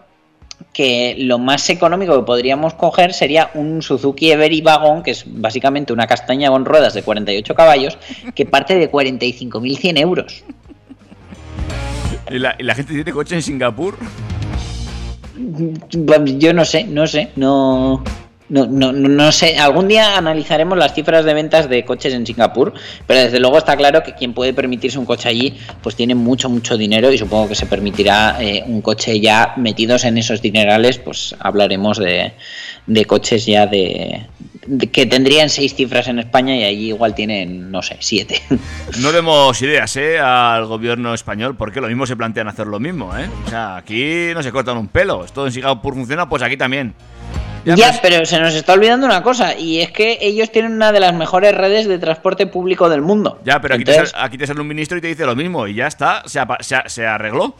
que 0.72 1.14
lo 1.18 1.38
más 1.38 1.68
económico 1.70 2.16
que 2.16 2.26
podríamos 2.26 2.74
coger 2.74 3.12
sería 3.12 3.50
un 3.54 3.82
Suzuki 3.82 4.30
Every 4.30 4.60
Wagon, 4.60 5.02
que 5.02 5.12
es 5.12 5.24
básicamente 5.26 5.92
una 5.92 6.06
castaña 6.06 6.50
con 6.50 6.64
ruedas 6.64 6.94
de 6.94 7.02
48 7.02 7.54
caballos, 7.54 7.98
que 8.34 8.44
parte 8.46 8.74
de 8.74 8.90
45.100 8.90 9.98
euros. 9.98 10.44
¿Y 12.30 12.38
la, 12.38 12.74
gente 12.74 12.92
tiene 12.92 13.12
coche 13.12 13.34
en 13.36 13.42
Singapur? 13.42 13.96
Yo 16.38 16.52
no 16.52 16.64
sé, 16.64 16.84
no 16.84 17.06
sé, 17.06 17.30
no, 17.36 18.02
no, 18.48 18.66
no, 18.66 18.92
no- 18.92 19.32
sé. 19.32 19.58
Algún 19.58 19.86
día 19.86 20.16
analizaremos 20.16 20.76
las 20.78 20.94
cifras 20.94 21.24
de 21.24 21.34
ventas 21.34 21.68
de 21.68 21.84
coches 21.84 22.14
en 22.14 22.26
Singapur, 22.26 22.72
pero 23.06 23.20
desde 23.20 23.38
luego 23.38 23.58
está 23.58 23.76
claro 23.76 24.02
que 24.02 24.14
quien 24.14 24.32
puede 24.32 24.54
permitirse 24.54 24.98
un 24.98 25.04
coche 25.04 25.28
allí, 25.28 25.54
pues 25.82 25.94
tiene 25.94 26.14
mucho, 26.14 26.48
mucho 26.48 26.76
dinero 26.76 27.12
y 27.12 27.18
supongo 27.18 27.48
que 27.48 27.54
se 27.54 27.66
permitirá 27.66 28.36
eh, 28.40 28.64
un 28.66 28.80
coche 28.82 29.20
ya 29.20 29.52
metidos 29.56 30.04
en 30.04 30.18
esos 30.18 30.40
dinerales, 30.42 30.98
pues 30.98 31.34
hablaremos 31.38 31.98
de, 31.98 32.32
de 32.86 33.04
coches 33.04 33.46
ya 33.46 33.66
de- 33.66 34.26
que 34.92 35.06
tendrían 35.06 35.48
seis 35.48 35.74
cifras 35.74 36.08
en 36.08 36.18
España 36.18 36.56
y 36.56 36.64
allí 36.64 36.88
igual 36.88 37.14
tienen, 37.14 37.70
no 37.70 37.82
sé, 37.82 37.96
siete. 38.00 38.42
No 39.00 39.12
demos 39.12 39.60
ideas, 39.62 39.94
¿eh? 39.96 40.18
Al 40.18 40.66
gobierno 40.66 41.12
español, 41.14 41.56
porque 41.56 41.80
lo 41.80 41.88
mismo 41.88 42.06
se 42.06 42.16
plantean 42.16 42.48
hacer 42.48 42.66
lo 42.66 42.78
mismo, 42.80 43.16
¿eh? 43.16 43.28
O 43.46 43.50
sea, 43.50 43.76
aquí 43.76 44.28
no 44.34 44.42
se 44.42 44.52
cortan 44.52 44.76
un 44.78 44.88
pelo. 44.88 45.24
Esto 45.24 45.46
en 45.46 45.52
Singapur 45.52 45.94
funciona, 45.94 46.28
pues 46.28 46.42
aquí 46.42 46.56
también. 46.56 46.94
Ya, 47.64 47.74
pues- 47.74 47.98
pero 48.00 48.24
se 48.24 48.38
nos 48.38 48.54
está 48.54 48.74
olvidando 48.74 49.06
una 49.06 49.22
cosa, 49.24 49.58
y 49.58 49.80
es 49.80 49.90
que 49.90 50.18
ellos 50.20 50.52
tienen 50.52 50.72
una 50.72 50.92
de 50.92 51.00
las 51.00 51.12
mejores 51.14 51.52
redes 51.52 51.88
de 51.88 51.98
transporte 51.98 52.46
público 52.46 52.88
del 52.88 53.02
mundo. 53.02 53.40
Ya, 53.44 53.60
pero 53.60 53.74
aquí, 53.74 53.82
Entonces, 53.82 54.04
te 54.04 54.10
sale, 54.10 54.24
aquí 54.24 54.38
te 54.38 54.46
sale 54.46 54.60
un 54.60 54.68
ministro 54.68 54.96
y 54.98 55.00
te 55.00 55.08
dice 55.08 55.26
lo 55.26 55.34
mismo 55.34 55.66
y 55.66 55.74
ya 55.74 55.88
está, 55.88 56.22
se, 56.26 56.40
se 56.60 56.76
se 56.86 57.06
arregló. 57.06 57.56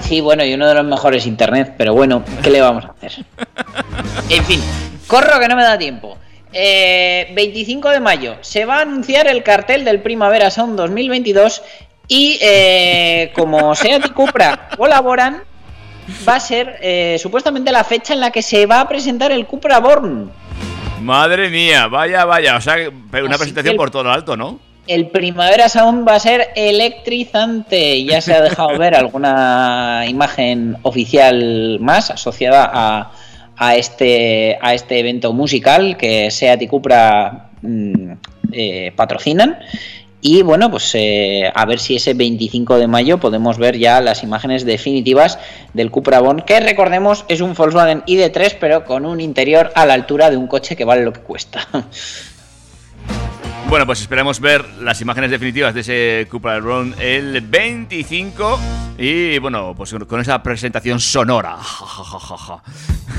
Sí, 0.00 0.22
bueno, 0.22 0.42
y 0.44 0.54
uno 0.54 0.66
de 0.66 0.74
los 0.74 0.86
mejores 0.86 1.26
internet, 1.26 1.74
pero 1.76 1.92
bueno, 1.92 2.24
¿qué 2.42 2.48
le 2.50 2.60
vamos 2.62 2.86
a 2.86 2.88
hacer? 2.92 3.24
En 4.30 4.44
fin, 4.44 4.60
corro 5.06 5.38
que 5.38 5.48
no 5.48 5.56
me 5.56 5.62
da 5.64 5.76
tiempo. 5.76 6.16
Eh, 6.52 7.32
25 7.34 7.88
de 7.90 8.00
mayo 8.00 8.36
se 8.42 8.64
va 8.64 8.78
a 8.78 8.80
anunciar 8.82 9.26
el 9.26 9.42
cartel 9.42 9.84
del 9.84 10.02
Primavera 10.02 10.50
Sound 10.50 10.76
2022 10.76 11.62
y 12.08 12.38
eh, 12.42 13.32
como 13.34 13.74
Seat 13.74 14.06
y 14.06 14.10
Cupra 14.10 14.68
colaboran, 14.76 15.44
va 16.28 16.34
a 16.34 16.40
ser 16.40 16.78
eh, 16.82 17.16
supuestamente 17.18 17.72
la 17.72 17.84
fecha 17.84 18.12
en 18.12 18.20
la 18.20 18.30
que 18.30 18.42
se 18.42 18.66
va 18.66 18.80
a 18.80 18.88
presentar 18.88 19.32
el 19.32 19.46
Cupra 19.46 19.78
Born. 19.78 20.30
Madre 21.00 21.48
mía, 21.48 21.88
vaya, 21.88 22.24
vaya. 22.24 22.56
O 22.56 22.60
sea, 22.60 22.76
una 22.76 23.30
Así 23.30 23.38
presentación 23.38 23.76
por 23.76 23.90
todo 23.90 24.04
lo 24.04 24.12
alto, 24.12 24.36
¿no? 24.36 24.60
El 24.86 25.08
Primavera 25.08 25.68
Sound 25.68 26.06
va 26.06 26.16
a 26.16 26.20
ser 26.20 26.50
electrizante. 26.54 28.04
Ya 28.04 28.20
se 28.20 28.34
ha 28.34 28.42
dejado 28.42 28.76
ver 28.78 28.94
alguna 28.94 30.04
imagen 30.08 30.76
oficial 30.82 31.78
más 31.80 32.10
asociada 32.10 32.70
a, 32.72 33.12
a 33.62 33.76
este, 33.76 34.58
a 34.60 34.74
este 34.74 34.98
evento 34.98 35.32
musical 35.32 35.96
que 35.96 36.32
Seat 36.32 36.62
y 36.62 36.66
Cupra 36.66 37.50
mm, 37.62 38.12
eh, 38.50 38.92
patrocinan. 38.96 39.60
Y 40.20 40.42
bueno, 40.42 40.68
pues 40.68 40.90
eh, 40.94 41.50
a 41.54 41.64
ver 41.64 41.78
si 41.78 41.94
ese 41.94 42.14
25 42.14 42.78
de 42.78 42.88
mayo 42.88 43.18
podemos 43.18 43.58
ver 43.58 43.78
ya 43.78 44.00
las 44.00 44.24
imágenes 44.24 44.64
definitivas 44.64 45.38
del 45.74 45.92
Cupra 45.92 46.18
Born, 46.18 46.42
que 46.42 46.58
recordemos 46.58 47.24
es 47.28 47.40
un 47.40 47.54
Volkswagen 47.54 48.02
ID3, 48.02 48.56
pero 48.58 48.84
con 48.84 49.06
un 49.06 49.20
interior 49.20 49.70
a 49.76 49.86
la 49.86 49.94
altura 49.94 50.30
de 50.30 50.36
un 50.36 50.48
coche 50.48 50.74
que 50.74 50.84
vale 50.84 51.04
lo 51.04 51.12
que 51.12 51.20
cuesta. 51.20 51.68
Bueno, 53.68 53.86
pues 53.86 54.02
esperemos 54.02 54.40
ver 54.40 54.64
las 54.80 55.00
imágenes 55.00 55.30
definitivas 55.30 55.74
de 55.74 55.80
ese 55.80 56.28
Cupra 56.30 56.58
Run 56.60 56.94
el 56.98 57.40
25 57.40 58.60
y 58.98 59.38
bueno, 59.38 59.74
pues 59.76 59.94
con 60.06 60.20
esa 60.20 60.42
presentación 60.42 61.00
sonora. 61.00 61.56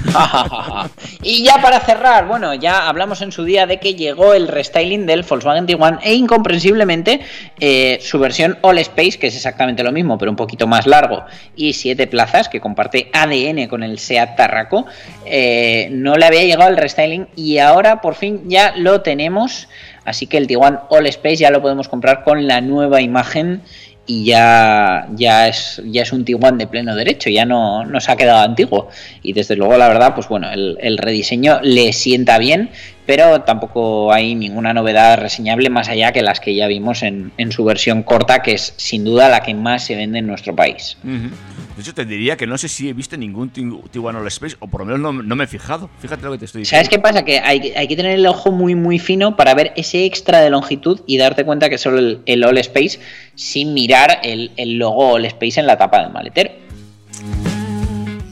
y 1.23 1.43
ya 1.43 1.61
para 1.61 1.79
cerrar, 1.79 2.27
bueno, 2.27 2.53
ya 2.53 2.87
hablamos 2.87 3.21
en 3.21 3.31
su 3.31 3.43
día 3.43 3.65
de 3.65 3.79
que 3.79 3.95
llegó 3.95 4.33
el 4.33 4.47
restyling 4.47 5.05
del 5.05 5.23
Volkswagen 5.23 5.65
Tiguan 5.65 5.99
e 6.03 6.13
incomprensiblemente 6.13 7.21
eh, 7.59 7.99
su 8.01 8.19
versión 8.19 8.57
All 8.61 8.77
Space, 8.79 9.17
que 9.17 9.27
es 9.27 9.35
exactamente 9.35 9.83
lo 9.83 9.91
mismo, 9.91 10.17
pero 10.17 10.31
un 10.31 10.37
poquito 10.37 10.67
más 10.67 10.87
largo, 10.87 11.23
y 11.55 11.73
siete 11.73 12.07
plazas, 12.07 12.49
que 12.49 12.59
comparte 12.59 13.09
ADN 13.13 13.67
con 13.67 13.83
el 13.83 13.99
Seat 13.99 14.35
Tarraco, 14.35 14.85
eh, 15.25 15.89
no 15.91 16.15
le 16.15 16.25
había 16.25 16.43
llegado 16.43 16.69
el 16.69 16.77
restyling 16.77 17.27
y 17.35 17.57
ahora 17.57 18.01
por 18.01 18.15
fin 18.15 18.43
ya 18.47 18.73
lo 18.75 19.01
tenemos. 19.01 19.67
Así 20.05 20.27
que 20.27 20.37
el 20.37 20.47
Tiguan 20.47 20.81
All 20.89 21.07
Space 21.07 21.37
ya 21.37 21.51
lo 21.51 21.61
podemos 21.61 21.87
comprar 21.87 22.23
con 22.23 22.47
la 22.47 22.61
nueva 22.61 23.01
imagen 23.01 23.61
y 24.05 24.25
ya, 24.25 25.07
ya, 25.15 25.47
es, 25.47 25.81
ya 25.85 26.01
es 26.01 26.11
un 26.11 26.25
Tiguan 26.25 26.57
de 26.57 26.67
pleno 26.67 26.93
derecho, 26.95 27.29
ya 27.29 27.45
no, 27.45 27.85
no 27.85 28.01
se 28.01 28.11
ha 28.11 28.17
quedado 28.17 28.39
antiguo. 28.39 28.89
Y 29.21 29.33
desde 29.33 29.55
luego, 29.55 29.77
la 29.77 29.87
verdad, 29.87 30.13
pues 30.13 30.27
bueno, 30.27 30.51
el, 30.51 30.77
el 30.81 30.97
rediseño 30.97 31.59
le 31.61 31.93
sienta 31.93 32.37
bien, 32.37 32.69
pero 33.05 33.41
tampoco 33.41 34.13
hay 34.13 34.35
ninguna 34.35 34.73
novedad 34.73 35.17
reseñable 35.17 35.69
más 35.69 35.89
allá 35.89 36.11
que 36.11 36.21
las 36.21 36.39
que 36.39 36.55
ya 36.55 36.67
vimos 36.67 37.03
en, 37.03 37.31
en 37.37 37.51
su 37.51 37.63
versión 37.65 38.03
corta, 38.03 38.41
que 38.41 38.53
es 38.53 38.73
sin 38.77 39.03
duda 39.03 39.29
la 39.29 39.41
que 39.41 39.53
más 39.53 39.85
se 39.85 39.95
vende 39.95 40.19
en 40.19 40.27
nuestro 40.27 40.55
país. 40.55 40.97
De 41.03 41.81
hecho, 41.81 41.93
te 41.93 42.05
diría 42.05 42.37
que 42.37 42.45
no 42.45 42.57
sé 42.57 42.67
si 42.69 42.87
he 42.87 42.93
visto 42.93 43.17
ningún 43.17 43.49
Ti- 43.49 43.67
Tiguan 43.91 44.15
All 44.15 44.27
Space, 44.27 44.55
o 44.59 44.67
por 44.67 44.81
lo 44.81 44.85
menos 44.85 45.01
no, 45.01 45.11
no 45.23 45.35
me 45.35 45.45
he 45.45 45.47
fijado. 45.47 45.89
Fíjate 45.99 46.23
lo 46.23 46.31
que 46.33 46.37
te 46.37 46.45
estoy 46.45 46.61
diciendo. 46.61 46.77
¿Sabes 46.77 46.89
qué 46.89 46.99
pasa? 46.99 47.25
Que 47.25 47.39
hay, 47.39 47.73
hay 47.75 47.87
que 47.87 47.95
tener 47.95 48.11
el 48.11 48.25
ojo 48.27 48.51
muy 48.51 48.75
muy 48.75 48.99
fino 48.99 49.35
para 49.35 49.53
ver 49.55 49.73
ese 49.75 50.05
extra 50.05 50.39
de 50.39 50.49
longitud 50.51 51.01
y 51.07 51.17
darte 51.17 51.43
cuenta 51.45 51.69
que 51.69 51.75
es 51.75 51.81
solo 51.81 51.97
el, 51.97 52.21
el 52.27 52.43
All 52.43 52.57
Space 52.59 52.99
sin 53.35 53.73
mirar 53.73 54.19
el, 54.23 54.51
el 54.55 54.77
logo 54.77 55.13
All 55.13 55.25
Space 55.25 55.59
en 55.59 55.65
la 55.67 55.77
tapa 55.77 56.01
del 56.03 56.11
maletero. 56.11 56.51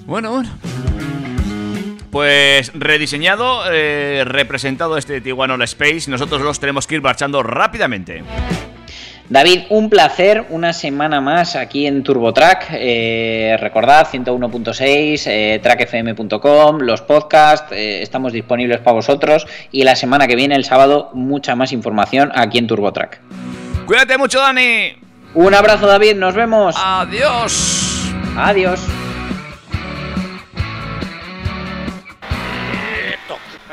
Bueno, 0.05 0.31
bueno. 0.31 0.49
Pues 2.11 2.71
rediseñado, 2.73 3.63
eh, 3.71 4.23
representado 4.25 4.97
este 4.97 5.21
Tiguan 5.21 5.51
All 5.51 5.61
Space, 5.63 6.11
nosotros 6.11 6.41
los 6.41 6.59
tenemos 6.59 6.85
que 6.85 6.95
ir 6.95 7.01
marchando 7.01 7.41
rápidamente. 7.41 8.23
David, 9.31 9.61
un 9.69 9.89
placer, 9.89 10.45
una 10.49 10.73
semana 10.73 11.21
más 11.21 11.55
aquí 11.55 11.87
en 11.87 12.03
TurboTrack. 12.03 12.67
Eh, 12.73 13.55
recordad, 13.61 14.05
101.6, 14.11 15.25
eh, 15.25 15.61
trackfm.com, 15.63 16.79
los 16.79 17.01
podcasts, 17.01 17.71
eh, 17.71 18.01
estamos 18.01 18.33
disponibles 18.33 18.79
para 18.79 18.95
vosotros. 18.95 19.47
Y 19.71 19.85
la 19.85 19.95
semana 19.95 20.27
que 20.27 20.35
viene, 20.35 20.55
el 20.55 20.65
sábado, 20.65 21.11
mucha 21.13 21.55
más 21.55 21.71
información 21.71 22.29
aquí 22.35 22.57
en 22.57 22.67
TurboTrack. 22.67 23.21
Cuídate 23.85 24.17
mucho, 24.17 24.41
Dani. 24.41 24.97
Un 25.33 25.53
abrazo, 25.53 25.87
David, 25.87 26.15
nos 26.15 26.35
vemos. 26.35 26.75
Adiós. 26.77 28.11
Adiós. 28.35 28.81